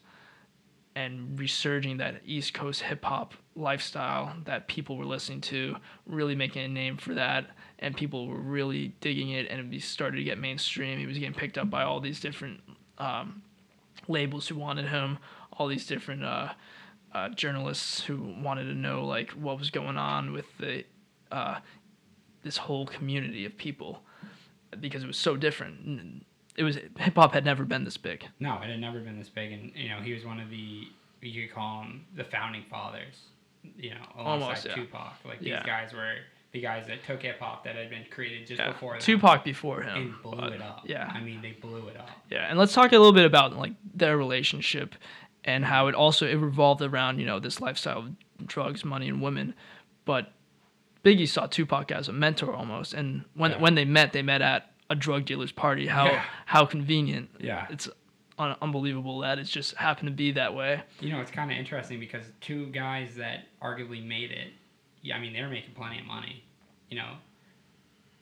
and 0.97 1.39
resurging 1.39 1.99
that 1.99 2.23
East 2.25 2.55
Coast 2.55 2.81
hip 2.81 3.05
hop 3.05 3.35
lifestyle 3.55 4.33
that 4.47 4.67
people 4.67 4.97
were 4.97 5.05
listening 5.05 5.43
to, 5.43 5.77
really 6.07 6.35
making 6.35 6.65
a 6.65 6.69
name 6.69 6.97
for 6.97 7.15
that, 7.15 7.47
and 7.79 7.95
people 7.95 8.27
were 8.27 8.41
really 8.41 8.89
digging 9.03 9.31
it, 9.31 9.47
and 9.51 9.73
it 9.73 9.83
started 9.83 10.17
to 10.17 10.25
get 10.25 10.39
mainstream. 10.39 10.99
He 10.99 11.07
was 11.07 11.19
getting 11.19 11.35
picked 11.35 11.59
up 11.59 11.69
by 11.69 11.83
all 11.83 12.01
these 12.01 12.19
different 12.19 12.61
um, 12.97 13.43
labels 14.09 14.49
who 14.49 14.57
wanted 14.57 14.89
him, 14.89 15.19
all 15.53 15.67
these 15.67 15.87
different 15.87 16.25
uh, 16.25 16.53
uh, 17.17 17.29
journalists 17.31 18.03
who 18.03 18.35
wanted 18.43 18.65
to 18.65 18.75
know 18.75 19.05
like 19.05 19.31
what 19.31 19.59
was 19.59 19.71
going 19.71 19.97
on 19.97 20.33
with 20.33 20.45
the 20.59 20.85
uh, 21.33 21.59
this 22.43 22.59
whole 22.59 22.87
community 22.87 23.47
of 23.47 23.57
people 23.57 24.03
because 24.81 25.03
it 25.03 25.07
was 25.07 25.17
so 25.17 25.35
different. 25.37 26.25
It 26.57 26.63
was 26.63 26.77
hip 26.77 27.15
hop 27.15 27.33
had 27.33 27.45
never 27.45 27.65
been 27.65 27.85
this 27.85 27.97
big. 27.97 28.27
No, 28.39 28.61
it 28.63 28.69
had 28.69 28.81
never 28.81 29.01
been 29.01 29.19
this 29.19 29.31
big. 29.31 29.53
And, 29.53 29.73
you 29.75 29.89
know, 29.89 30.01
he 30.01 30.13
was 30.13 30.25
one 30.25 30.41
of 30.41 30.51
the, 30.51 30.89
you 31.23 31.47
could 31.47 31.55
call 31.55 31.83
him 31.83 32.05
the 32.15 32.25
founding 32.25 32.65
fathers, 32.71 33.15
you 33.77 33.91
know, 33.91 33.97
alongside 34.19 34.43
Almost, 34.45 34.67
yeah. 34.67 34.75
Tupac. 34.75 35.13
Like, 35.25 35.39
these 35.41 35.49
Yeah. 35.49 35.67
guys 35.67 35.93
were 35.93 36.15
the 36.53 36.61
guys 36.61 36.87
that 36.87 37.05
took 37.05 37.23
hip 37.23 37.39
hop 37.41 37.65
that 37.65 37.77
had 37.77 37.91
been 37.91 38.05
created 38.11 38.47
just 38.47 38.61
Yeah. 38.61 38.73
before 38.73 38.93
them. 38.93 39.01
Tupac 39.03 39.45
before 39.45 39.83
him. 39.83 39.97
and 39.97 40.23
blew 40.23 40.37
but, 40.37 40.53
it 40.53 40.63
up. 40.63 40.83
Yeah. 40.85 41.11
I 41.13 41.21
mean, 41.21 41.43
they 41.43 41.53
blew 41.53 41.89
it 41.89 41.97
up. 41.97 42.11
Yeah, 42.31 42.47
and 42.49 42.59
let's 42.59 42.73
talk 42.73 42.93
a 42.93 42.99
little 42.99 43.13
bit 43.13 43.25
about 43.27 43.55
like 43.57 43.73
their 43.95 44.17
relationship 44.17 44.95
and 45.47 45.65
how 45.65 45.87
it 45.87 45.95
also 45.95 46.27
it 46.27 46.35
revolved 46.35 46.83
around 46.83 47.19
you 47.19 47.27
know 47.27 47.39
this 47.41 47.61
lifestyle 47.61 47.99
of 48.01 48.47
drugs, 48.47 48.85
money, 48.85 49.09
and 49.09 49.23
women. 49.23 49.55
But 50.05 50.33
Biggie 51.05 51.29
saw 51.29 51.47
Tupac 51.47 51.91
as 51.93 52.09
a 52.09 52.13
mentor 52.13 52.53
almost, 52.55 52.93
and 52.93 53.25
when 53.35 53.53
Yeah. 53.53 53.59
when 53.61 53.75
they 53.77 53.85
met, 53.85 54.13
they 54.13 54.23
met 54.23 54.43
at 54.43 54.73
a 54.91 54.95
drug 54.95 55.25
dealer's 55.25 55.53
party. 55.53 55.87
How 55.87 56.07
Yeah. 56.07 56.25
how 56.47 56.67
convenient. 56.67 57.31
Yeah. 57.41 57.67
It's 57.71 57.89
un- 58.39 58.57
unbelievable 58.61 59.21
that 59.21 59.39
it's 59.39 59.51
just 59.51 59.75
happened 59.77 60.09
to 60.09 60.15
be 60.15 60.33
that 60.33 60.55
way. 60.55 60.83
You 61.01 61.11
know, 61.11 61.21
it's 61.21 61.31
kind 61.31 61.51
of 61.51 61.57
interesting 61.57 61.99
because 62.01 62.25
two 62.41 62.67
guys 62.67 63.15
that 63.17 63.47
arguably 63.63 64.05
made 64.07 64.31
it, 64.31 64.53
yeah, 65.03 65.17
I 65.17 65.21
mean, 65.21 65.33
they're 65.33 65.49
making 65.49 65.75
plenty 65.75 65.99
of 66.01 66.07
money. 66.07 66.45
You 66.91 66.99
know, 66.99 67.13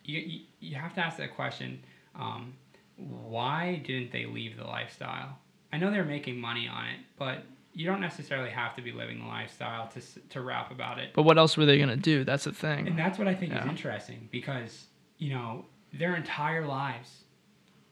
you, 0.05 0.21
you, 0.21 0.41
you 0.61 0.75
have 0.77 0.95
to 0.95 1.01
ask 1.05 1.17
that 1.19 1.35
question 1.35 1.83
um, 2.15 2.55
why 2.97 3.83
didn't 3.85 4.13
they 4.13 4.25
leave 4.25 4.57
the 4.57 4.65
lifestyle? 4.65 5.39
I 5.75 5.77
know 5.77 5.91
they're 5.91 6.05
making 6.05 6.39
money 6.39 6.69
on 6.69 6.85
it, 6.85 7.01
but 7.19 7.43
you 7.73 7.85
don't 7.85 8.01
necessarily 8.01 8.51
have 8.51 8.77
to 8.77 8.83
be 8.83 8.93
living 8.93 9.19
the 9.19 9.27
lifestyle 9.27 9.89
to, 9.89 10.01
to 10.29 10.41
rap 10.41 10.71
about 10.71 11.01
it. 11.01 11.11
But 11.15 11.25
what 11.25 11.37
else 11.37 11.57
were 11.57 11.67
they 11.67 11.81
gonna 11.81 11.97
do? 11.97 12.23
That's 12.23 12.45
the 12.45 12.53
thing. 12.53 12.87
And 12.87 12.97
that's 12.97 13.19
what 13.19 13.27
I 13.27 13.35
think 13.35 13.53
is 13.53 13.67
interesting 13.67 14.29
because, 14.31 14.87
you 15.19 15.35
know, 15.35 15.65
their 15.93 16.15
entire 16.15 16.65
lives, 16.65 17.25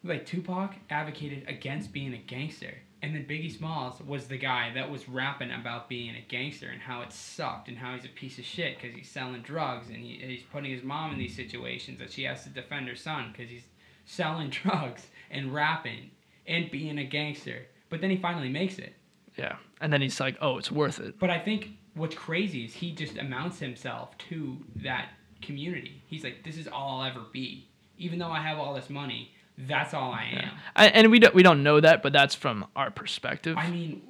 like 0.05 0.25
Tupac 0.25 0.77
advocated 0.91 1.49
against 1.49 1.93
being 1.93 2.15
a 2.15 2.19
gangster. 2.19 2.73
And 3.03 3.17
then 3.17 3.25
Biggie 3.25 3.51
Smalls 3.51 4.01
was 4.01 4.29
the 4.29 4.39
guy 4.39 4.71
that 4.77 4.89
was 4.89 5.09
rapping 5.09 5.51
about 5.51 5.89
being 5.89 6.15
a 6.15 6.25
gangster 6.29 6.69
and 6.69 6.81
how 6.81 7.03
it 7.03 7.13
sucked 7.13 7.67
and 7.67 7.77
how 7.77 7.97
he's 7.97 8.05
a 8.05 8.09
piece 8.11 8.39
of 8.39 8.45
shit 8.45 8.79
because 8.81 8.97
he's 8.97 9.11
selling 9.11 9.43
drugs 9.43 9.89
and 9.89 9.97
he, 9.97 10.21
he's 10.25 10.45
putting 10.53 10.71
his 10.71 10.85
mom 10.85 11.13
in 11.13 11.19
these 11.19 11.35
situations 11.35 11.99
that 11.99 12.13
she 12.13 12.23
has 12.23 12.45
to 12.45 12.49
defend 12.49 12.87
her 12.87 12.95
son 12.95 13.33
because 13.33 13.51
he's 13.51 13.67
selling 14.05 14.51
drugs 14.63 15.09
and 15.33 15.53
rapping 15.53 16.13
and 16.47 16.71
being 16.71 16.99
a 16.99 17.05
gangster. 17.05 17.67
But 17.93 18.01
then 18.01 18.11
he 18.11 18.17
finally 18.17 18.49
makes 18.49 18.79
it. 18.79 18.95
Yeah. 19.37 19.57
And 19.81 19.93
then 19.93 20.01
he's 20.01 20.19
like, 20.19 20.37
oh, 20.41 20.57
it's 20.59 20.73
worth 20.73 20.99
it. 20.99 21.19
But 21.19 21.29
I 21.31 21.39
think 21.39 21.69
what's 21.95 22.15
crazy 22.17 22.65
is 22.65 22.73
he 22.75 22.91
just 22.93 23.19
amounts 23.19 23.59
himself 23.61 24.17
to 24.31 24.57
that 24.83 25.11
community. 25.43 26.03
He's 26.07 26.25
like, 26.25 26.43
this 26.43 26.57
is 26.57 26.67
all 26.67 27.01
I'll 27.03 27.11
ever 27.11 27.21
be. 27.33 27.69
Even 27.99 28.19
though 28.19 28.31
I 28.31 28.41
have 28.41 28.59
all 28.59 28.73
this 28.75 28.89
money, 28.91 29.31
that's 29.59 29.93
all 29.95 30.11
I 30.11 30.25
am. 30.33 30.51
I, 30.75 30.87
and 30.89 31.11
we 31.11 31.19
don't 31.19 31.35
we 31.35 31.43
don't 31.43 31.63
know 31.63 31.79
that, 31.81 32.03
but 32.03 32.13
that's 32.15 32.35
from 32.35 32.67
our 32.75 32.91
perspective. 32.91 33.57
I 33.59 33.69
mean, 33.71 34.01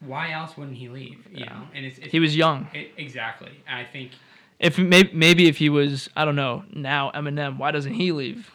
why 0.00 0.32
else 0.32 0.56
wouldn't 0.56 0.78
he 0.78 0.88
leave? 0.88 1.26
You 1.30 1.44
know, 1.44 1.68
and 1.74 1.84
it's, 1.84 1.98
it's 1.98 2.10
he 2.10 2.18
was 2.18 2.34
young. 2.34 2.68
it, 2.72 2.92
exactly. 2.96 3.52
And 3.68 3.78
I 3.78 3.84
think 3.84 4.12
If 4.58 4.78
maybe, 4.78 5.10
maybe 5.12 5.46
if 5.48 5.58
he 5.58 5.68
was, 5.68 6.08
I 6.16 6.24
don't 6.24 6.36
know, 6.36 6.64
now 6.72 7.10
Eminem, 7.14 7.58
why 7.58 7.70
doesn't 7.72 7.92
he 7.94 8.10
leave? 8.12 8.50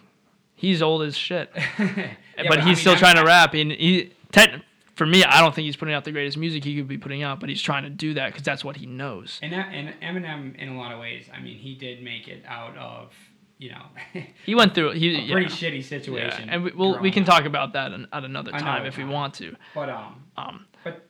He's 0.55 0.81
old 0.81 1.03
as 1.03 1.15
shit, 1.15 1.51
Yeah, 1.79 2.13
but 2.47 2.59
I 2.59 2.61
he's 2.61 2.65
mean, 2.65 2.75
still 2.75 2.91
I'm- 2.93 2.99
trying 2.99 3.15
to 3.15 3.23
rap. 3.25 3.53
And 3.53 3.71
he, 3.71 4.11
te- 4.31 4.61
for 5.01 5.07
me, 5.07 5.23
I 5.23 5.41
don't 5.41 5.55
think 5.55 5.65
he's 5.65 5.75
putting 5.75 5.95
out 5.95 6.03
the 6.03 6.11
greatest 6.11 6.37
music 6.37 6.63
he 6.63 6.75
could 6.77 6.87
be 6.87 6.95
putting 6.95 7.23
out, 7.23 7.39
but 7.39 7.49
he's 7.49 7.59
trying 7.59 7.81
to 7.85 7.89
do 7.89 8.13
that 8.13 8.27
because 8.27 8.43
that's 8.43 8.63
what 8.63 8.77
he 8.77 8.85
knows. 8.85 9.39
And 9.41 9.51
that, 9.51 9.69
and 9.73 9.95
Eminem, 9.99 10.55
in 10.59 10.69
a 10.69 10.77
lot 10.77 10.91
of 10.91 10.99
ways, 10.99 11.25
I 11.35 11.39
mean, 11.41 11.57
he 11.57 11.73
did 11.73 12.03
make 12.03 12.27
it 12.27 12.43
out 12.47 12.77
of 12.77 13.11
you 13.57 13.71
know 13.71 13.81
He 14.45 14.53
went 14.53 14.75
through 14.75 14.91
he 14.91 15.15
a 15.15 15.19
yeah. 15.21 15.31
pretty 15.33 15.47
shitty 15.49 15.77
Yeah, 15.77 15.81
situation. 15.87 16.49
and 16.51 16.63
we, 16.65 16.71
we'll, 16.73 16.99
we 16.99 17.09
can 17.09 17.25
talk 17.25 17.45
about 17.45 17.73
that 17.73 17.93
an- 17.93 18.07
at 18.13 18.23
another 18.23 18.51
time 18.51 18.61
Another 18.61 18.85
if 18.89 18.97
we 18.97 19.05
want 19.05 19.33
to. 19.35 19.55
But 19.73 19.89
um, 19.89 20.23
Um, 20.37 20.65
but 20.83 21.07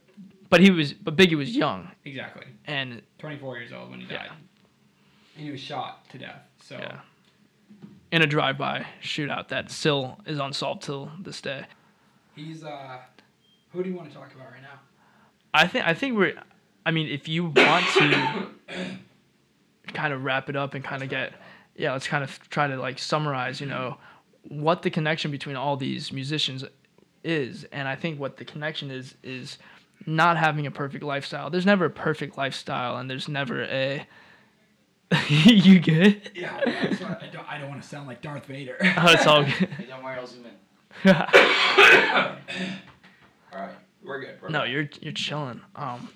but 0.50 0.62
he 0.62 0.72
was, 0.72 0.94
but 0.94 1.18
Biggie 1.18 1.36
was 1.38 1.54
young, 1.54 1.92
exactly, 2.06 2.46
and 2.64 3.02
24 3.20 3.58
years 3.58 3.74
old 3.74 3.92
when 3.92 4.00
he 4.00 4.06
Yeah. 4.10 4.20
died, 4.20 4.30
and 5.36 5.46
he 5.46 5.52
was 5.52 5.60
shot 5.60 6.08
to 6.12 6.18
death. 6.18 6.44
So 6.64 6.78
Yeah. 6.78 7.00
in 8.14 8.22
a 8.22 8.26
drive-by 8.28 8.86
shootout 9.04 9.50
that 9.50 9.70
still 9.70 10.18
is 10.26 10.40
unsolved 10.40 10.82
till 10.84 11.12
this 11.20 11.42
day. 11.42 11.66
he's 12.34 12.64
uh, 12.64 12.98
who 13.74 13.84
do 13.84 13.90
you 13.90 13.96
want 13.96 14.10
to 14.10 14.16
talk 14.16 14.34
about 14.34 14.52
right 14.52 14.62
now? 14.62 14.80
I 15.54 15.68
think 15.68 15.86
I 15.88 15.94
think 15.94 16.18
we're. 16.18 16.34
I 16.86 16.92
mean, 16.92 17.08
if 17.08 17.28
you 17.28 17.46
want 17.46 17.86
to 17.98 18.48
kind 19.94 20.14
of 20.14 20.24
wrap 20.24 20.50
it 20.50 20.56
up 20.56 20.74
and 20.74 20.84
kind 20.84 21.04
of 21.04 21.10
get, 21.10 21.34
yeah, 21.76 21.94
let's 21.94 22.08
kind 22.08 22.24
of 22.24 22.50
try 22.50 22.68
to 22.68 22.76
like 22.78 22.98
summarize, 23.00 23.62
you 23.62 23.68
know, 23.68 23.98
what 24.48 24.82
the 24.82 24.90
connection 24.90 25.30
between 25.32 25.56
all 25.56 25.78
these 25.78 26.12
musicians 26.12 26.66
is, 27.24 27.66
and 27.72 27.88
I 27.88 27.96
think 27.96 28.20
what 28.20 28.38
the 28.38 28.46
connection 28.46 28.90
is 28.90 29.16
is 29.24 29.58
not 30.06 30.38
having 30.38 30.66
a 30.66 30.72
perfect 30.72 31.04
lifestyle. 31.04 31.50
There's 31.50 31.66
never 31.66 31.86
a 31.86 31.90
perfect 31.90 32.38
lifestyle, 32.38 32.98
and 32.98 33.10
there's 33.10 33.28
never 33.28 33.64
a. 33.64 34.06
you 35.28 35.80
good? 35.80 36.32
Yeah, 36.34 36.56
I 36.56 37.28
don't, 37.32 37.50
I 37.50 37.58
don't 37.58 37.70
want 37.70 37.82
to 37.82 37.88
sound 37.88 38.08
like 38.08 38.22
Darth 38.22 38.46
Vader. 38.46 38.78
Oh, 38.82 39.12
it's 39.12 39.28
all 39.28 39.44
good. 39.60 39.70
Hey, 39.70 39.86
don't 39.86 40.02
worry, 40.04 40.18
I'll 40.18 40.26
zoom 40.26 40.46
in. 41.04 42.76
All 43.54 43.60
right, 43.60 43.76
we're 44.04 44.22
good. 44.22 44.42
We're 44.42 44.50
No, 44.50 44.62
good. 44.62 44.72
you're 44.72 44.90
you're 45.02 45.14
chilling. 45.14 45.62
Um, 45.76 46.10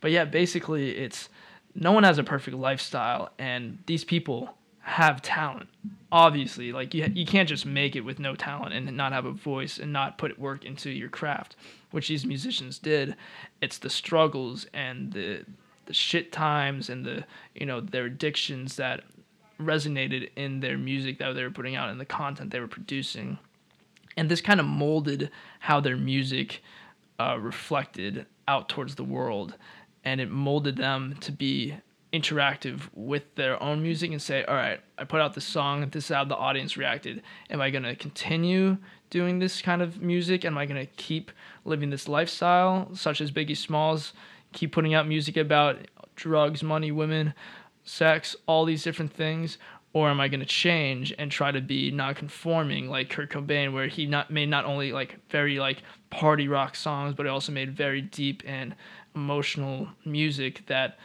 but 0.00 0.10
yeah, 0.10 0.24
basically, 0.24 0.96
it's 0.96 1.28
no 1.74 1.92
one 1.92 2.04
has 2.04 2.18
a 2.18 2.24
perfect 2.24 2.56
lifestyle, 2.56 3.30
and 3.38 3.78
these 3.86 4.04
people 4.04 4.54
have 4.80 5.20
talent. 5.20 5.68
Obviously, 6.12 6.72
like 6.72 6.94
you 6.94 7.10
you 7.14 7.26
can't 7.26 7.48
just 7.48 7.66
make 7.66 7.96
it 7.96 8.02
with 8.02 8.18
no 8.18 8.34
talent 8.36 8.72
and 8.74 8.96
not 8.96 9.12
have 9.12 9.24
a 9.26 9.32
voice 9.32 9.78
and 9.78 9.92
not 9.92 10.16
put 10.18 10.38
work 10.38 10.64
into 10.64 10.90
your 10.90 11.08
craft, 11.08 11.56
which 11.90 12.08
these 12.08 12.24
musicians 12.24 12.78
did. 12.78 13.16
It's 13.60 13.78
the 13.78 13.90
struggles 13.90 14.66
and 14.72 15.12
the 15.12 15.44
the 15.86 15.94
shit 15.94 16.32
times 16.32 16.88
and 16.88 17.04
the 17.04 17.24
you 17.54 17.66
know 17.66 17.80
their 17.80 18.04
addictions 18.04 18.76
that 18.76 19.02
resonated 19.60 20.30
in 20.36 20.60
their 20.60 20.76
music 20.76 21.18
that 21.18 21.32
they 21.34 21.42
were 21.42 21.50
putting 21.50 21.74
out 21.76 21.88
and 21.88 21.98
the 21.98 22.04
content 22.04 22.50
they 22.50 22.60
were 22.60 22.68
producing 22.68 23.38
and 24.16 24.28
this 24.28 24.40
kind 24.40 24.60
of 24.60 24.66
molded 24.66 25.30
how 25.60 25.80
their 25.80 25.96
music 25.96 26.62
uh, 27.18 27.38
reflected 27.38 28.26
out 28.48 28.68
towards 28.68 28.94
the 28.94 29.04
world. 29.04 29.54
And 30.04 30.20
it 30.20 30.30
molded 30.30 30.76
them 30.76 31.16
to 31.20 31.32
be 31.32 31.74
interactive 32.12 32.82
with 32.94 33.34
their 33.34 33.60
own 33.62 33.82
music 33.82 34.10
and 34.10 34.22
say 34.22 34.44
all 34.44 34.54
right 34.54 34.80
i 34.96 35.04
put 35.04 35.20
out 35.20 35.34
this 35.34 35.44
song. 35.44 35.88
This 35.90 36.04
is 36.08 36.14
how 36.14 36.24
the 36.24 36.36
audience 36.36 36.76
reacted. 36.76 37.22
Am 37.50 37.60
i 37.60 37.68
going 37.68 37.82
to 37.82 37.96
continue 37.96 38.78
doing 39.10 39.38
this 39.38 39.60
kind 39.60 39.82
of 39.82 40.00
music? 40.00 40.44
Am 40.44 40.56
i 40.56 40.64
going 40.66 40.80
to 40.80 40.92
keep 40.94 41.32
living 41.64 41.90
this 41.90 42.08
lifestyle 42.08 42.88
such 42.94 43.20
as 43.20 43.32
biggie 43.32 43.56
smalls 43.56 44.12
keep 44.52 44.72
putting 44.72 44.94
out 44.94 45.06
music 45.06 45.36
about 45.36 45.86
drugs 46.14 46.62
money 46.62 46.90
women 46.90 47.34
sex 47.84 48.34
all 48.46 48.64
these 48.64 48.82
different 48.82 49.12
things 49.12 49.58
or 49.96 50.10
am 50.10 50.20
I 50.20 50.28
going 50.28 50.40
to 50.40 50.46
change 50.46 51.14
and 51.16 51.30
try 51.30 51.50
to 51.50 51.62
be 51.62 51.90
non-conforming 51.90 52.90
like 52.90 53.08
Kurt 53.08 53.30
Cobain, 53.30 53.72
where 53.72 53.86
he 53.86 54.04
not 54.04 54.30
made 54.30 54.50
not 54.50 54.66
only 54.66 54.92
like 54.92 55.16
very 55.30 55.58
like 55.58 55.82
party 56.10 56.48
rock 56.48 56.76
songs, 56.76 57.14
but 57.14 57.24
he 57.24 57.30
also 57.30 57.50
made 57.50 57.74
very 57.74 58.02
deep 58.02 58.42
and 58.44 58.76
emotional 59.14 59.88
music 60.04 60.66
that 60.66 60.98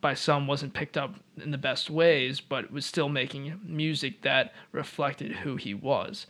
by 0.00 0.14
some 0.14 0.46
wasn't 0.46 0.72
picked 0.72 0.96
up 0.96 1.16
in 1.36 1.50
the 1.50 1.58
best 1.58 1.90
ways, 1.90 2.40
but 2.40 2.72
was 2.72 2.86
still 2.86 3.10
making 3.10 3.60
music 3.62 4.22
that 4.22 4.54
reflected 4.72 5.32
who 5.32 5.56
he 5.56 5.74
was. 5.74 6.26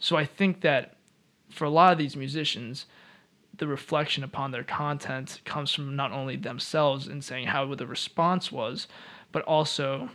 So 0.00 0.16
I 0.16 0.24
think 0.24 0.62
that 0.62 0.96
for 1.48 1.64
a 1.64 1.70
lot 1.70 1.92
of 1.92 1.98
these 1.98 2.16
musicians, 2.16 2.86
the 3.56 3.68
reflection 3.68 4.24
upon 4.24 4.50
their 4.50 4.64
content 4.64 5.40
comes 5.44 5.72
from 5.72 5.94
not 5.94 6.10
only 6.10 6.34
themselves 6.34 7.06
and 7.06 7.22
saying 7.22 7.46
how 7.46 7.72
the 7.72 7.86
response 7.86 8.50
was, 8.50 8.88
but 9.30 9.42
also 9.44 10.10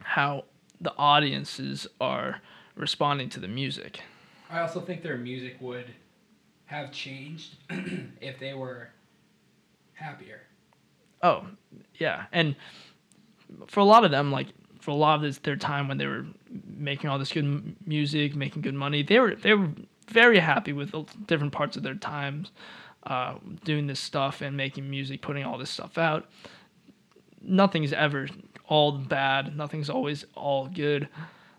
how 0.00 0.42
the 0.82 0.92
audiences 0.98 1.86
are 2.00 2.42
responding 2.74 3.28
to 3.30 3.40
the 3.40 3.48
music. 3.48 4.00
I 4.50 4.60
also 4.60 4.80
think 4.80 5.02
their 5.02 5.16
music 5.16 5.56
would 5.60 5.86
have 6.66 6.92
changed 6.92 7.56
if 8.20 8.38
they 8.38 8.54
were 8.54 8.90
happier. 9.94 10.42
Oh, 11.22 11.46
yeah. 11.98 12.24
And 12.32 12.56
for 13.66 13.80
a 13.80 13.84
lot 13.84 14.04
of 14.04 14.10
them, 14.10 14.32
like 14.32 14.48
for 14.80 14.90
a 14.90 14.94
lot 14.94 15.16
of 15.16 15.22
this, 15.22 15.38
their 15.38 15.56
time 15.56 15.86
when 15.88 15.98
they 15.98 16.06
were 16.06 16.26
making 16.76 17.08
all 17.08 17.18
this 17.18 17.32
good 17.32 17.44
m- 17.44 17.76
music, 17.86 18.34
making 18.34 18.62
good 18.62 18.74
money, 18.74 19.02
they 19.02 19.20
were 19.20 19.34
they 19.36 19.54
were 19.54 19.70
very 20.08 20.40
happy 20.40 20.72
with 20.72 20.90
the 20.90 21.04
different 21.26 21.52
parts 21.52 21.76
of 21.76 21.82
their 21.82 21.94
times, 21.94 22.50
uh, 23.04 23.36
doing 23.64 23.86
this 23.86 24.00
stuff 24.00 24.40
and 24.40 24.56
making 24.56 24.90
music, 24.90 25.22
putting 25.22 25.44
all 25.44 25.56
this 25.56 25.70
stuff 25.70 25.96
out. 25.96 26.28
Nothing's 27.40 27.92
ever 27.92 28.28
all 28.72 28.92
bad. 28.92 29.54
Nothing's 29.54 29.90
always 29.90 30.24
all 30.34 30.66
good. 30.66 31.06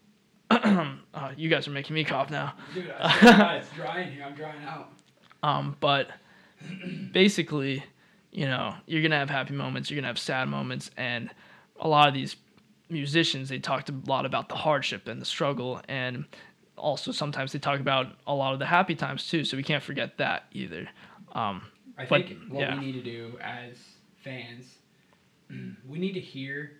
uh, 0.49 0.95
you 1.37 1.47
guys 1.47 1.67
are 1.67 1.71
making 1.71 1.93
me 1.93 2.03
cough 2.03 2.31
now. 2.31 2.55
Dude, 2.73 2.91
I 2.99 3.19
swear 3.19 3.31
to 3.33 3.37
God, 3.37 3.55
it's 3.57 3.69
dry 3.75 4.01
in 4.01 4.11
here. 4.11 4.23
I'm 4.23 4.33
drying 4.33 4.63
out. 4.67 4.89
Um, 5.43 5.77
but 5.79 6.09
basically, 7.11 7.83
you 8.31 8.45
know, 8.45 8.73
you're 8.87 9.03
gonna 9.03 9.17
have 9.19 9.29
happy 9.29 9.53
moments, 9.53 9.91
you're 9.91 9.97
gonna 9.97 10.07
have 10.07 10.17
sad 10.17 10.47
moments, 10.49 10.89
and 10.97 11.29
a 11.79 11.87
lot 11.87 12.07
of 12.07 12.13
these 12.15 12.35
musicians 12.89 13.49
they 13.49 13.59
talked 13.59 13.89
a 13.89 13.95
lot 14.07 14.25
about 14.25 14.49
the 14.49 14.55
hardship 14.55 15.07
and 15.07 15.21
the 15.21 15.25
struggle, 15.25 15.81
and 15.87 16.25
also 16.77 17.11
sometimes 17.11 17.51
they 17.51 17.59
talk 17.59 17.79
about 17.79 18.07
a 18.25 18.33
lot 18.33 18.53
of 18.53 18.59
the 18.59 18.65
happy 18.65 18.95
times 18.95 19.27
too. 19.29 19.43
So 19.43 19.55
we 19.55 19.61
can't 19.63 19.83
forget 19.83 20.17
that 20.17 20.45
either. 20.51 20.87
Um, 21.33 21.61
I 21.95 22.05
But, 22.05 22.27
think 22.27 22.39
what 22.49 22.61
yeah. 22.61 22.79
we 22.79 22.85
need 22.87 22.93
to 22.93 23.03
do 23.03 23.37
as 23.39 23.77
fans, 24.23 24.65
we 25.87 25.99
need 25.99 26.13
to 26.13 26.19
hear 26.19 26.71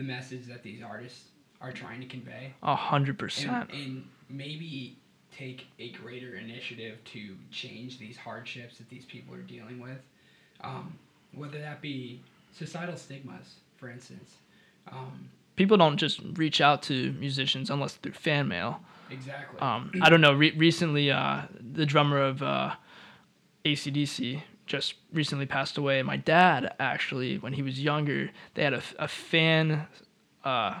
the 0.00 0.06
message 0.06 0.46
that 0.46 0.62
these 0.62 0.82
artists 0.82 1.24
are 1.60 1.72
trying 1.72 2.00
to 2.00 2.06
convey, 2.06 2.54
a 2.62 2.74
hundred 2.74 3.18
percent. 3.18 3.70
and 3.70 4.02
maybe 4.30 4.96
take 5.30 5.66
a 5.78 5.90
greater 5.90 6.36
initiative 6.36 6.96
to 7.04 7.36
change 7.50 7.98
these 7.98 8.16
hardships 8.16 8.78
that 8.78 8.88
these 8.88 9.04
people 9.04 9.34
are 9.34 9.42
dealing 9.42 9.78
with, 9.78 9.98
um, 10.62 10.98
whether 11.34 11.60
that 11.60 11.82
be 11.82 12.20
societal 12.52 12.96
stigmas, 12.96 13.56
for 13.76 13.90
instance. 13.90 14.36
Um, 14.90 15.28
People 15.56 15.76
don't 15.76 15.98
just 15.98 16.20
reach 16.34 16.62
out 16.62 16.82
to 16.84 17.12
musicians 17.18 17.68
unless 17.68 17.94
through 17.94 18.12
fan 18.12 18.48
mail. 18.48 18.80
exactly. 19.10 19.60
Um, 19.60 19.92
I 20.00 20.08
don't 20.08 20.22
know. 20.22 20.32
Re- 20.32 20.52
recently, 20.56 21.10
uh, 21.10 21.42
the 21.60 21.84
drummer 21.84 22.18
of 22.22 22.42
uh, 22.42 22.74
ACDC 23.66 24.42
just 24.70 24.94
recently 25.12 25.46
passed 25.46 25.76
away. 25.76 26.00
My 26.02 26.16
dad, 26.16 26.74
actually, 26.78 27.38
when 27.38 27.52
he 27.52 27.62
was 27.62 27.80
younger, 27.80 28.30
they 28.54 28.62
had 28.62 28.72
a, 28.72 28.82
a 29.00 29.08
fan 29.08 29.88
uh, 30.44 30.80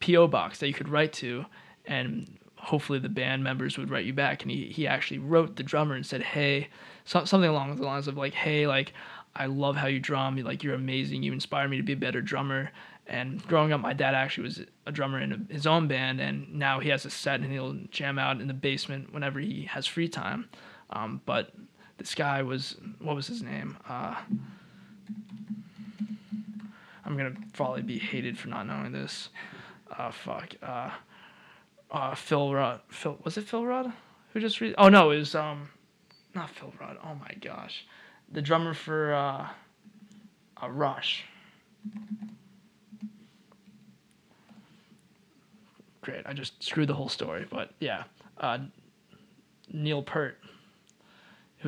PO 0.00 0.28
box 0.28 0.58
that 0.58 0.68
you 0.68 0.72
could 0.72 0.88
write 0.88 1.12
to, 1.14 1.44
and 1.84 2.38
hopefully 2.56 2.98
the 2.98 3.10
band 3.10 3.44
members 3.44 3.76
would 3.76 3.90
write 3.90 4.06
you 4.06 4.14
back. 4.14 4.40
And 4.40 4.50
he, 4.50 4.68
he 4.68 4.86
actually 4.86 5.18
wrote 5.18 5.56
the 5.56 5.62
drummer 5.62 5.94
and 5.94 6.06
said, 6.06 6.22
"Hey," 6.22 6.68
so, 7.04 7.26
something 7.26 7.50
along 7.50 7.76
the 7.76 7.84
lines 7.84 8.08
of 8.08 8.16
like, 8.16 8.34
"Hey, 8.34 8.66
like." 8.66 8.92
I 9.38 9.44
love 9.44 9.76
how 9.76 9.86
you 9.86 10.00
drum. 10.00 10.38
Like 10.38 10.64
you're 10.64 10.72
amazing. 10.72 11.22
You 11.22 11.34
inspire 11.34 11.68
me 11.68 11.76
to 11.76 11.82
be 11.82 11.92
a 11.92 11.96
better 11.96 12.22
drummer. 12.22 12.70
And 13.06 13.46
growing 13.46 13.70
up, 13.70 13.82
my 13.82 13.92
dad 13.92 14.14
actually 14.14 14.44
was 14.44 14.62
a 14.86 14.92
drummer 14.92 15.20
in 15.20 15.46
his 15.50 15.66
own 15.66 15.88
band, 15.88 16.22
and 16.22 16.54
now 16.54 16.80
he 16.80 16.88
has 16.88 17.04
a 17.04 17.10
set 17.10 17.40
and 17.40 17.52
he'll 17.52 17.74
jam 17.90 18.18
out 18.18 18.40
in 18.40 18.48
the 18.48 18.54
basement 18.54 19.12
whenever 19.12 19.38
he 19.38 19.64
has 19.64 19.86
free 19.86 20.08
time. 20.08 20.48
Um, 20.88 21.20
but 21.26 21.52
this 21.98 22.14
guy 22.14 22.42
was 22.42 22.76
what 23.00 23.16
was 23.16 23.26
his 23.26 23.42
name? 23.42 23.76
Uh, 23.88 24.16
I'm 27.04 27.16
gonna 27.16 27.34
probably 27.52 27.82
be 27.82 27.98
hated 27.98 28.38
for 28.38 28.48
not 28.48 28.66
knowing 28.66 28.92
this. 28.92 29.28
Uh, 29.96 30.10
fuck. 30.10 30.54
Uh, 30.62 30.90
uh, 31.90 32.14
Phil 32.14 32.52
Rudd. 32.52 32.80
Phil 32.88 33.18
was 33.24 33.36
it 33.38 33.44
Phil 33.44 33.64
Rudd? 33.64 33.92
Who 34.32 34.40
just 34.40 34.60
re- 34.60 34.74
Oh 34.76 34.88
no, 34.88 35.10
it 35.12 35.18
was 35.18 35.34
um, 35.34 35.68
not 36.34 36.50
Phil 36.50 36.72
Rudd. 36.80 36.98
Oh 37.04 37.14
my 37.14 37.32
gosh. 37.40 37.86
the 38.30 38.42
drummer 38.42 38.74
for 38.74 39.14
uh, 39.14 39.48
uh, 40.62 40.70
Rush. 40.70 41.24
Great, 46.02 46.22
I 46.26 46.32
just 46.34 46.62
screwed 46.62 46.88
the 46.88 46.94
whole 46.94 47.08
story, 47.08 47.46
but 47.50 47.70
yeah, 47.80 48.04
uh, 48.38 48.58
Neil 49.72 50.02
Peart, 50.02 50.38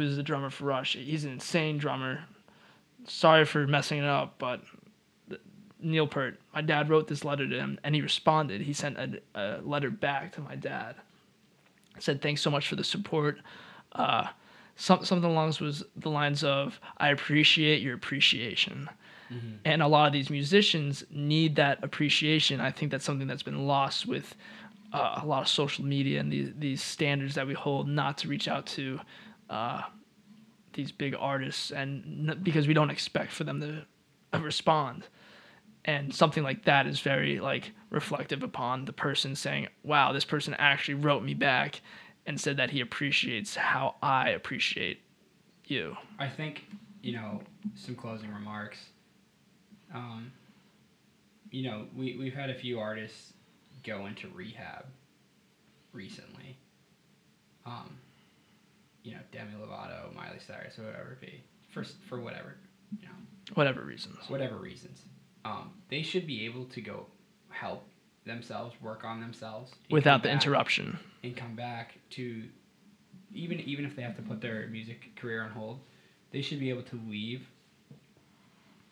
who's 0.01 0.17
the 0.17 0.23
drummer 0.23 0.51
for 0.51 0.65
Rush. 0.65 0.95
He's 0.95 1.25
an 1.25 1.33
insane 1.33 1.79
drummer. 1.79 2.25
Sorry 3.07 3.45
for 3.45 3.67
messing 3.67 3.99
it 3.99 4.05
up, 4.05 4.35
but 4.39 4.61
Neil 5.81 6.07
Peart, 6.07 6.41
my 6.53 6.61
dad 6.61 6.89
wrote 6.89 7.09
this 7.09 7.25
letter 7.25 7.49
to 7.49 7.57
him, 7.57 7.79
and 7.85 7.95
he 7.95 8.03
responded. 8.03 8.61
He 8.61 8.73
sent 8.73 8.99
a, 8.99 9.21
a 9.35 9.61
letter 9.63 9.91
back 9.91 10.33
to 10.33 10.41
my 10.41 10.57
dad. 10.57 10.97
Said 11.99 12.21
thanks 12.21 12.41
so 12.41 12.51
much 12.51 12.69
for 12.69 12.77
the 12.77 12.85
support. 12.85 13.39
Uh, 13.93 14.29
some, 14.77 15.05
something 15.05 15.31
along 15.31 15.55
was 15.61 15.85
the 15.97 16.11
lines 16.11 16.45
of 16.45 16.81
I 16.99 17.11
appreciate 17.11 17.83
your 17.83 17.95
appreciation. 17.95 18.89
Mm-hmm. 19.33 19.57
And 19.65 19.83
a 19.83 19.89
lot 19.89 20.07
of 20.07 20.13
these 20.13 20.31
musicians 20.31 21.05
need 21.11 21.57
that 21.57 21.83
appreciation. 21.83 22.61
I 22.61 22.71
think 22.71 22.91
that's 22.91 23.05
something 23.05 23.27
that's 23.27 23.43
been 23.43 23.67
lost 23.67 24.07
with 24.07 24.35
uh, 24.93 25.21
a 25.23 25.27
lot 25.27 25.43
of 25.43 25.49
social 25.49 25.85
media 25.85 26.19
and 26.21 26.33
these 26.33 26.51
these 26.59 26.83
standards 26.83 27.35
that 27.35 27.47
we 27.47 27.53
hold 27.53 27.89
not 27.89 28.17
to 28.19 28.29
reach 28.29 28.49
out 28.49 28.65
to 28.65 28.99
uh, 29.51 29.83
these 30.75 30.93
big 30.93 31.15
artists 31.19 31.71
and 31.71 32.39
because 32.43 32.69
we 32.69 32.75
don't 32.75 32.91
expect 32.91 33.33
for 33.33 33.45
them 33.45 33.61
to 33.61 34.39
respond. 34.39 35.05
And 35.85 36.15
something 36.15 36.43
like 36.43 36.65
that 36.65 36.87
is 36.87 37.01
very 37.01 37.41
like 37.41 37.73
reflective 37.91 38.43
upon 38.43 38.85
the 38.85 38.93
person 38.93 39.35
saying 39.35 39.69
wow 39.83 40.13
this 40.13 40.25
person 40.25 40.55
actually 40.59 40.95
wrote 40.95 41.23
me 41.23 41.35
back 41.35 41.81
and 42.27 42.39
said 42.39 42.59
that 42.59 42.71
he 42.71 42.81
appreciates 42.81 43.57
how 43.57 43.95
i 44.03 44.29
appreciate 44.31 45.01
you. 45.65 45.97
I 46.19 46.29
think 46.29 46.65
you 47.03 47.13
know 47.13 47.41
some 47.75 47.95
closing 47.95 48.33
remarks. 48.33 48.79
Um, 49.95 50.31
you 51.51 51.69
know 51.69 51.87
we, 51.97 52.17
we've 52.19 52.35
had 52.35 52.51
a 52.51 52.55
few 52.55 52.79
artists 52.79 53.33
go 53.83 54.07
into 54.07 54.29
rehab 54.29 54.85
recently. 55.93 56.59
Um, 57.65 57.99
you 59.03 59.13
know 59.13 59.21
demi 59.33 59.53
lovato 59.53 60.15
miley 60.15 60.39
cyrus 60.45 60.75
whoever 60.77 61.13
it 61.13 61.21
be 61.21 61.43
for, 61.71 61.85
for 62.09 62.21
whatever 62.21 62.57
you 62.93 63.07
know. 63.07 63.15
Whatever 63.55 63.83
reasons. 63.83 64.19
Whatever 64.29 64.57
reasons. 64.57 65.03
Um, 65.45 65.73
they 65.89 66.03
should 66.03 66.27
be 66.27 66.45
able 66.45 66.65
to 66.67 66.81
go 66.81 67.07
help 67.49 67.85
themselves, 68.27 68.75
work 68.83 69.05
on 69.05 69.21
themselves 69.21 69.73
without 69.91 70.23
the 70.23 70.31
interruption, 70.31 70.99
and 71.23 71.37
come 71.37 71.55
back 71.55 71.99
to 72.11 72.45
even 73.33 73.61
even 73.61 73.85
if 73.85 73.97
they 73.97 74.03
have 74.03 74.17
to 74.17 74.23
put 74.23 74.41
their 74.41 74.67
music 74.69 75.17
career 75.17 75.43
on 75.43 75.51
hold, 75.51 75.81
they 76.31 76.43
should 76.43 76.61
be 76.61 76.69
able 76.71 76.83
to 76.83 77.01
leave 77.09 77.47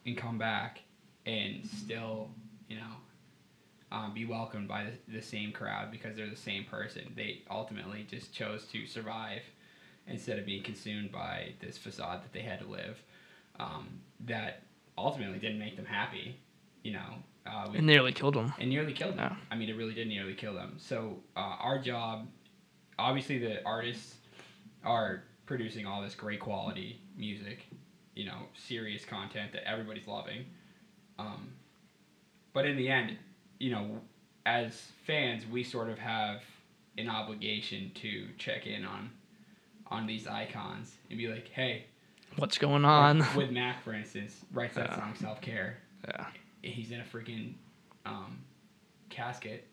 and 0.07 0.17
come 0.17 0.39
back 0.39 0.81
and 1.27 1.67
still, 1.67 2.31
you 2.69 2.77
know, 2.77 2.83
um, 3.91 4.15
be 4.15 4.25
welcomed 4.25 4.69
by 4.69 4.85
the, 4.85 5.17
the 5.17 5.23
same 5.23 5.53
crowd 5.53 5.91
because 5.91 6.17
they're 6.17 6.31
the 6.31 6.37
same 6.37 6.65
person. 6.65 7.13
They 7.17 7.43
ultimately 7.51 8.07
just 8.09 8.33
chose 8.33 8.65
to 8.73 8.87
survive 8.87 9.43
instead 10.09 10.39
of 10.39 10.47
being 10.47 10.63
consumed 10.63 11.11
by 11.13 11.53
this 11.61 11.77
facade 11.77 12.23
that 12.23 12.33
they 12.33 12.43
had 12.43 12.61
to 12.61 12.67
live. 12.67 13.03
Um, 13.59 14.01
that 14.27 14.63
ultimately 14.99 15.39
didn't 15.39 15.59
make 15.59 15.77
them 15.77 15.87
happy 15.87 16.39
you 16.87 16.93
know. 16.93 17.15
Uh, 17.45 17.69
we, 17.71 17.79
it 17.79 17.85
nearly 17.85 18.13
killed 18.13 18.35
them. 18.35 18.53
It 18.59 18.67
nearly 18.67 18.93
killed 18.93 19.17
them. 19.17 19.37
Yeah. 19.39 19.47
I 19.51 19.57
mean, 19.57 19.69
it 19.69 19.77
really 19.77 19.95
did 19.95 20.09
nearly 20.09 20.35
kill 20.35 20.55
them. 20.55 20.77
So 20.79 21.19
uh, 21.37 21.57
our 21.61 21.81
job, 21.81 22.27
obviously, 22.99 23.39
the 23.39 23.65
artists 23.65 24.15
are 24.85 25.25
producing 25.47 25.87
all 25.87 26.01
this 26.03 26.15
great 26.15 26.41
quality 26.41 27.01
music, 27.17 27.67
you 28.15 28.27
know, 28.27 28.39
serious 28.55 29.05
content 29.05 29.53
that 29.53 29.69
everybody's 29.69 30.07
loving. 30.07 30.45
Um, 31.19 31.53
but 32.53 32.67
in 32.67 32.77
the 32.77 32.89
end, 32.89 33.17
you 33.59 33.71
know, 33.71 34.01
as 34.45 34.93
fans, 35.07 35.45
we 35.47 35.63
sort 35.63 35.89
of 35.89 35.99
have 35.99 36.43
an 36.99 37.09
obligation 37.09 37.91
to 37.97 38.27
check 38.39 38.67
in 38.67 38.85
on 38.85 39.11
on 39.91 40.07
these 40.07 40.27
icons 40.27 40.95
and 41.11 41.19
be 41.19 41.29
like, 41.29 41.49
hey, 41.49 41.87
what's 42.37 42.59
going 42.59 42.85
on? 42.85 43.21
Like 43.21 43.37
with 43.37 43.51
Mac, 43.51 43.83
for 43.83 43.93
instance, 43.95 44.37
writes 44.53 44.75
that 44.75 44.91
yeah. 44.91 44.97
song 44.97 45.15
"Self 45.17 45.41
Care." 45.41 45.79
Yeah 46.07 46.27
he's 46.71 46.91
in 46.91 47.01
a 47.01 47.05
freaking 47.05 47.55
um, 48.05 48.39
casket 49.09 49.67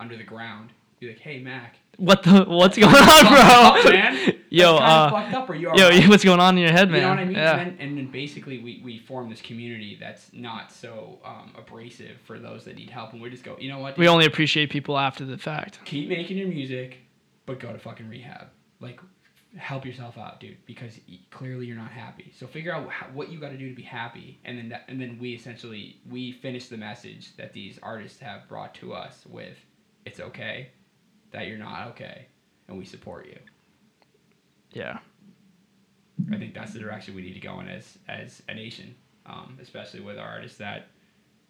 under 0.00 0.16
the 0.16 0.24
ground. 0.24 0.70
Be 1.00 1.08
like, 1.08 1.20
hey 1.20 1.38
Mac. 1.40 1.76
What 1.96 2.24
the? 2.24 2.44
What's 2.44 2.76
going 2.76 2.94
on, 2.94 3.24
bro? 3.26 3.38
Up, 3.38 3.84
man. 3.84 4.34
Yo, 4.50 4.76
uh, 4.76 5.10
fucked 5.10 5.34
up. 5.34 5.48
Or 5.48 5.54
you 5.54 5.70
yo, 5.74 5.88
right? 5.88 6.08
what's 6.08 6.24
going 6.24 6.40
on 6.40 6.56
in 6.56 6.62
your 6.64 6.72
head, 6.72 6.90
man? 6.90 6.96
You 6.96 7.02
know 7.02 7.10
what 7.10 7.18
I 7.18 7.24
mean? 7.24 7.36
Yeah. 7.36 7.56
And, 7.58 7.78
then, 7.78 7.88
and 7.88 7.98
then 7.98 8.10
basically, 8.10 8.58
we, 8.58 8.80
we 8.82 8.98
form 8.98 9.28
this 9.28 9.42
community 9.42 9.96
that's 10.00 10.32
not 10.32 10.72
so 10.72 11.18
um, 11.24 11.52
abrasive 11.56 12.16
for 12.24 12.38
those 12.38 12.64
that 12.64 12.76
need 12.76 12.88
help, 12.88 13.12
and 13.12 13.20
we 13.20 13.28
just 13.30 13.44
go, 13.44 13.56
you 13.60 13.68
know 13.68 13.78
what? 13.78 13.94
Dude? 13.94 14.00
We 14.00 14.08
only 14.08 14.24
appreciate 14.24 14.70
people 14.70 14.98
after 14.98 15.24
the 15.24 15.36
fact. 15.36 15.80
Keep 15.84 16.08
making 16.08 16.38
your 16.38 16.48
music, 16.48 16.98
but 17.46 17.60
go 17.60 17.72
to 17.72 17.78
fucking 17.78 18.08
rehab. 18.08 18.48
Like, 18.80 19.00
help 19.56 19.86
yourself 19.86 20.18
out, 20.18 20.40
dude, 20.40 20.56
because 20.66 20.98
clearly 21.30 21.66
you're 21.66 21.76
not 21.76 21.90
happy. 21.90 22.32
So 22.38 22.46
figure 22.46 22.72
out 22.72 22.90
what 23.14 23.30
you 23.30 23.40
got 23.40 23.50
to 23.50 23.56
do 23.56 23.68
to 23.68 23.74
be 23.74 23.82
happy, 23.82 24.38
and 24.44 24.58
then 24.58 24.68
that, 24.68 24.84
and 24.88 25.00
then 25.00 25.18
we 25.18 25.32
essentially 25.32 25.98
we 26.08 26.32
finish 26.32 26.68
the 26.68 26.76
message 26.76 27.34
that 27.36 27.52
these 27.52 27.78
artists 27.82 28.20
have 28.20 28.46
brought 28.48 28.74
to 28.76 28.92
us 28.92 29.24
with, 29.26 29.56
it's 30.04 30.20
okay, 30.20 30.68
that 31.30 31.46
you're 31.46 31.58
not 31.58 31.88
okay, 31.88 32.26
and 32.68 32.78
we 32.78 32.84
support 32.84 33.26
you. 33.26 33.38
Yeah. 34.72 34.98
I 36.32 36.36
think 36.36 36.52
that's 36.52 36.72
the 36.72 36.80
direction 36.80 37.14
we 37.14 37.22
need 37.22 37.34
to 37.34 37.40
go 37.40 37.60
in 37.60 37.68
as 37.68 37.96
as 38.06 38.42
a 38.48 38.54
nation, 38.54 38.94
um, 39.24 39.56
especially 39.62 40.00
with 40.00 40.18
our 40.18 40.28
artists 40.28 40.58
that, 40.58 40.88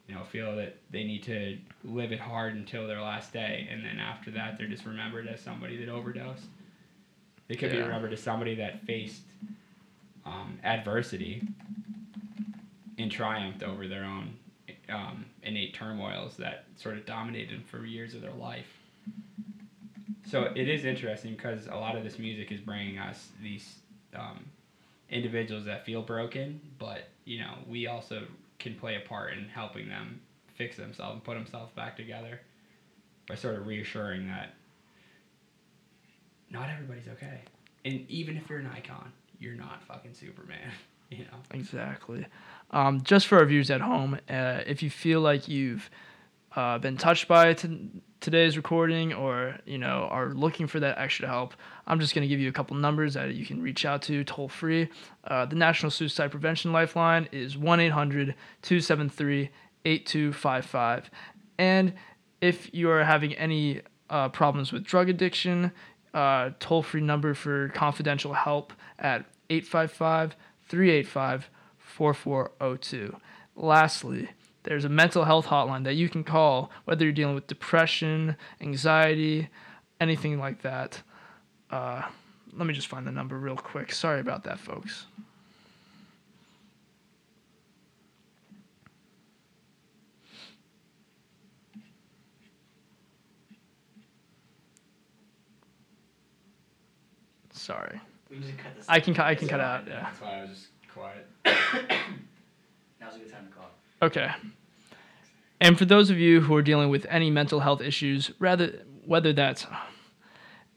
you 0.07 0.15
know, 0.15 0.23
feel 0.23 0.55
that 0.57 0.77
they 0.91 1.03
need 1.03 1.25
to 1.25 1.59
live 1.85 2.13
it 2.13 2.21
hard 2.21 2.55
until 2.55 2.87
their 2.87 3.01
last 3.01 3.33
day, 3.33 3.67
and 3.71 3.85
then 3.85 3.99
after 3.99 4.31
that, 4.31 4.57
they're 4.57 4.69
just 4.69 4.85
remembered 4.85 5.27
as 5.27 5.41
somebody 5.41 5.77
that 5.79 5.89
overdosed. 5.89 6.45
They 7.49 7.57
could 7.57 7.71
yeah. 7.71 7.79
be 7.79 7.83
remembered 7.83 8.13
as 8.13 8.23
somebody 8.23 8.55
that 8.57 8.85
faced 8.85 9.23
um, 10.27 10.59
adversity 10.63 11.43
and 12.99 13.11
triumphed 13.11 13.63
over 13.63 13.89
their 13.89 14.05
own 14.05 14.37
um, 14.89 15.25
innate 15.43 15.75
turmoils 15.75 16.37
that 16.37 16.65
sort 16.77 16.97
of 16.97 17.07
dominated 17.07 17.55
them 17.55 17.65
for 17.65 17.85
years 17.85 18.15
of 18.15 18.21
their 18.21 18.33
life. 18.33 18.79
So 20.27 20.53
it 20.55 20.69
is 20.69 20.85
interesting 20.85 21.35
because 21.35 21.67
a 21.69 21.77
lot 21.77 21.97
of 21.97 22.05
this 22.05 22.19
music 22.19 22.53
is 22.53 22.61
bringing 22.61 22.99
us 22.99 23.29
these 23.43 23.77
um, 24.15 24.45
individuals 25.09 25.65
that 25.65 25.87
feel 25.87 26.03
broken, 26.03 26.61
but 26.79 27.09
you 27.25 27.39
know 27.41 27.55
we 27.67 27.87
also 27.87 28.25
can 28.59 28.75
play 28.75 28.97
a 28.97 29.09
part 29.09 29.33
in 29.33 29.49
helping 29.49 29.89
them 29.89 30.21
fix 30.55 30.77
themselves 30.77 31.15
and 31.15 31.25
put 31.25 31.35
themselves 31.35 31.73
back 31.73 31.97
together 31.97 32.41
by 33.29 33.35
sort 33.35 33.55
of 33.55 33.67
reassuring 33.67 34.27
that 34.27 34.55
not 36.51 36.69
everybody's 36.71 37.09
okay. 37.09 37.41
And 37.85 38.05
even 38.09 38.37
if 38.37 38.49
you're 38.49 38.59
an 38.59 38.71
icon, 38.75 39.13
you're 39.39 39.55
not 39.55 39.83
fucking 39.85 40.15
Superman. 40.15 40.59
You 41.11 41.21
know. 41.21 41.39
Exactly. 41.55 42.27
Um, 42.71 43.01
just 43.01 43.29
for 43.29 43.39
our 43.39 43.47
viewers 43.47 43.71
at 43.71 43.81
home, 43.81 44.19
uh, 44.29 44.61
if 44.67 44.83
you 44.83 44.91
feel 44.91 45.23
like 45.23 45.49
you've 45.49 45.89
uh, 46.55 46.77
been 46.77 46.99
touched 46.99 47.29
by 47.29 47.55
t- 47.55 48.03
today's 48.21 48.59
recording, 48.59 49.15
or 49.15 49.57
you 49.65 49.79
know 49.79 50.07
are 50.11 50.35
looking 50.35 50.67
for 50.67 50.81
that 50.81 50.99
extra 50.99 51.27
help, 51.27 51.55
I'm 51.87 51.99
just 51.99 52.15
going 52.15 52.23
to 52.23 52.29
give 52.29 52.41
you 52.41 52.51
a 52.51 52.53
couple 52.53 52.77
numbers 52.77 53.15
that 53.15 53.35
you 53.35 53.47
can 53.47 53.63
reach 53.63 53.87
out 53.87 54.03
to 54.03 54.23
toll 54.25 54.51
free. 54.51 54.91
Uh, 55.25 55.47
the 55.47 55.57
National 55.57 55.91
Suicide 55.91 56.31
Prevention 56.31 56.73
Lifeline 56.73 57.27
is 57.33 57.57
1 57.57 57.81
800 57.81 58.35
273 58.61 59.49
8255. 59.87 61.11
And 61.59 61.95
if 62.43 62.73
you 62.75 62.91
are 62.91 63.05
having 63.05 63.33
any 63.35 63.81
uh, 64.11 64.29
problems 64.29 64.73
with 64.73 64.85
drug 64.85 65.09
addiction, 65.09 65.73
uh, 66.15 66.51
toll 66.61 66.83
free 66.83 67.01
number 67.01 67.35
for 67.35 67.69
confidential 67.71 68.33
help 68.33 68.73
at 68.99 69.25
855 69.51 70.37
385 70.69 71.51
4402. 71.79 73.17
Lastly, 73.57 74.29
there's 74.63 74.85
a 74.85 74.89
mental 74.89 75.25
health 75.25 75.47
hotline 75.47 75.85
that 75.85 75.95
you 75.95 76.09
can 76.09 76.25
call 76.25 76.71
whether 76.85 77.05
you're 77.05 77.13
dealing 77.13 77.35
with 77.35 77.47
depression, 77.47 78.37
anxiety, 78.61 79.49
anything 80.01 80.39
like 80.39 80.63
that. 80.63 81.03
Uh, 81.71 82.03
let 82.53 82.67
me 82.67 82.75
just 82.75 82.89
find 82.89 83.07
the 83.07 83.13
number 83.13 83.39
real 83.39 83.57
quick. 83.57 83.93
Sorry 83.93 84.21
about 84.21 84.45
that, 84.45 84.59
folks. 84.59 85.07
Sorry. 97.69 98.01
We 98.31 98.39
cut 98.39 98.75
this. 98.77 98.87
I 98.89 98.99
can 98.99 99.13
cut. 99.13 99.27
I 99.27 99.35
can 99.35 99.47
cut 99.47 99.61
out. 99.61 99.87
Yeah. 99.87 100.05
That's 100.05 100.21
why 100.23 100.39
I 100.39 100.41
was 100.41 100.51
just 100.53 100.69
quiet. 100.91 101.27
Now's 102.99 103.17
a 103.17 103.19
good 103.19 103.31
time 103.31 103.47
to 103.47 103.53
call. 103.53 103.69
Okay. 104.01 104.31
And 105.61 105.79
for 105.79 105.85
those 105.85 106.09
of 106.09 106.19
you 106.19 106.41
who 106.41 106.57
are 106.57 106.63
dealing 106.63 106.89
with 106.89 107.05
any 107.11 107.31
mental 107.31 107.61
health 107.61 107.83
issues, 107.83 108.31
rather 108.39 108.87
whether 109.05 109.35
that's 109.35 109.67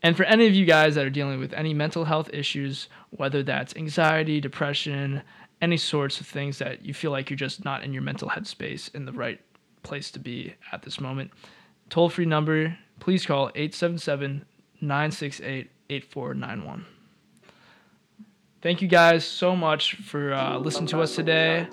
And 0.03 0.17
for 0.17 0.23
any 0.23 0.47
of 0.47 0.53
you 0.53 0.65
guys 0.65 0.95
that 0.95 1.05
are 1.05 1.09
dealing 1.09 1.39
with 1.39 1.53
any 1.53 1.73
mental 1.73 2.03
health 2.03 2.29
issues, 2.33 2.89
whether 3.11 3.41
that's 3.41 3.73
anxiety, 3.77 4.41
depression, 4.41 5.21
any 5.61 5.77
sorts 5.77 6.19
of 6.19 6.27
things 6.27 6.57
that 6.57 6.83
you 6.83 6.93
feel 6.93 7.11
like 7.11 7.29
you're 7.29 7.37
just 7.37 7.63
not 7.63 7.83
in 7.83 7.93
your 7.93 8.03
mental 8.03 8.27
headspace 8.27 8.93
in 8.93 9.05
the 9.05 9.13
right 9.13 9.39
place 9.83 10.11
to 10.11 10.19
be 10.19 10.55
at 10.73 10.81
this 10.81 10.99
moment, 10.99 11.31
toll 11.89 12.09
free 12.09 12.25
number, 12.25 12.77
please 12.99 13.25
call 13.25 13.49
877 13.55 14.43
968 14.81 15.71
8491. 15.91 16.85
Thank 18.61 18.81
you 18.81 18.87
guys 18.87 19.25
so 19.25 19.55
much 19.55 19.95
for 19.95 20.33
uh, 20.33 20.57
listening 20.57 20.87
to 20.87 21.01
us 21.01 21.15
today. 21.15 21.67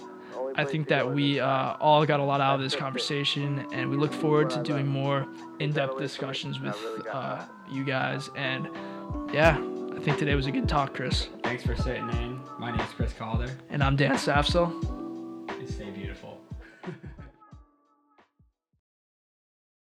I 0.56 0.64
think 0.64 0.88
that 0.88 1.14
we 1.14 1.38
uh, 1.38 1.76
all 1.78 2.04
got 2.04 2.18
a 2.18 2.24
lot 2.24 2.40
out 2.40 2.56
of 2.56 2.60
this 2.60 2.74
conversation, 2.74 3.64
and 3.72 3.88
we 3.88 3.96
look 3.96 4.12
forward 4.12 4.50
to 4.50 4.62
doing 4.62 4.86
more 4.86 5.26
in 5.60 5.72
depth 5.72 5.98
discussions 5.98 6.58
with 6.58 6.76
uh, 7.12 7.44
you 7.70 7.84
guys. 7.84 8.28
And 8.34 8.68
yeah, 9.32 9.56
I 9.94 10.00
think 10.00 10.18
today 10.18 10.34
was 10.34 10.46
a 10.46 10.50
good 10.50 10.68
talk, 10.68 10.94
Chris. 10.94 11.28
Thanks 11.44 11.62
for 11.62 11.76
sitting 11.76 12.08
in. 12.10 12.40
My 12.58 12.72
name 12.72 12.80
is 12.80 12.90
Chris 12.92 13.12
Calder. 13.12 13.50
And 13.70 13.84
I'm 13.84 13.94
Dan 13.94 14.14
Safsel. 14.14 14.72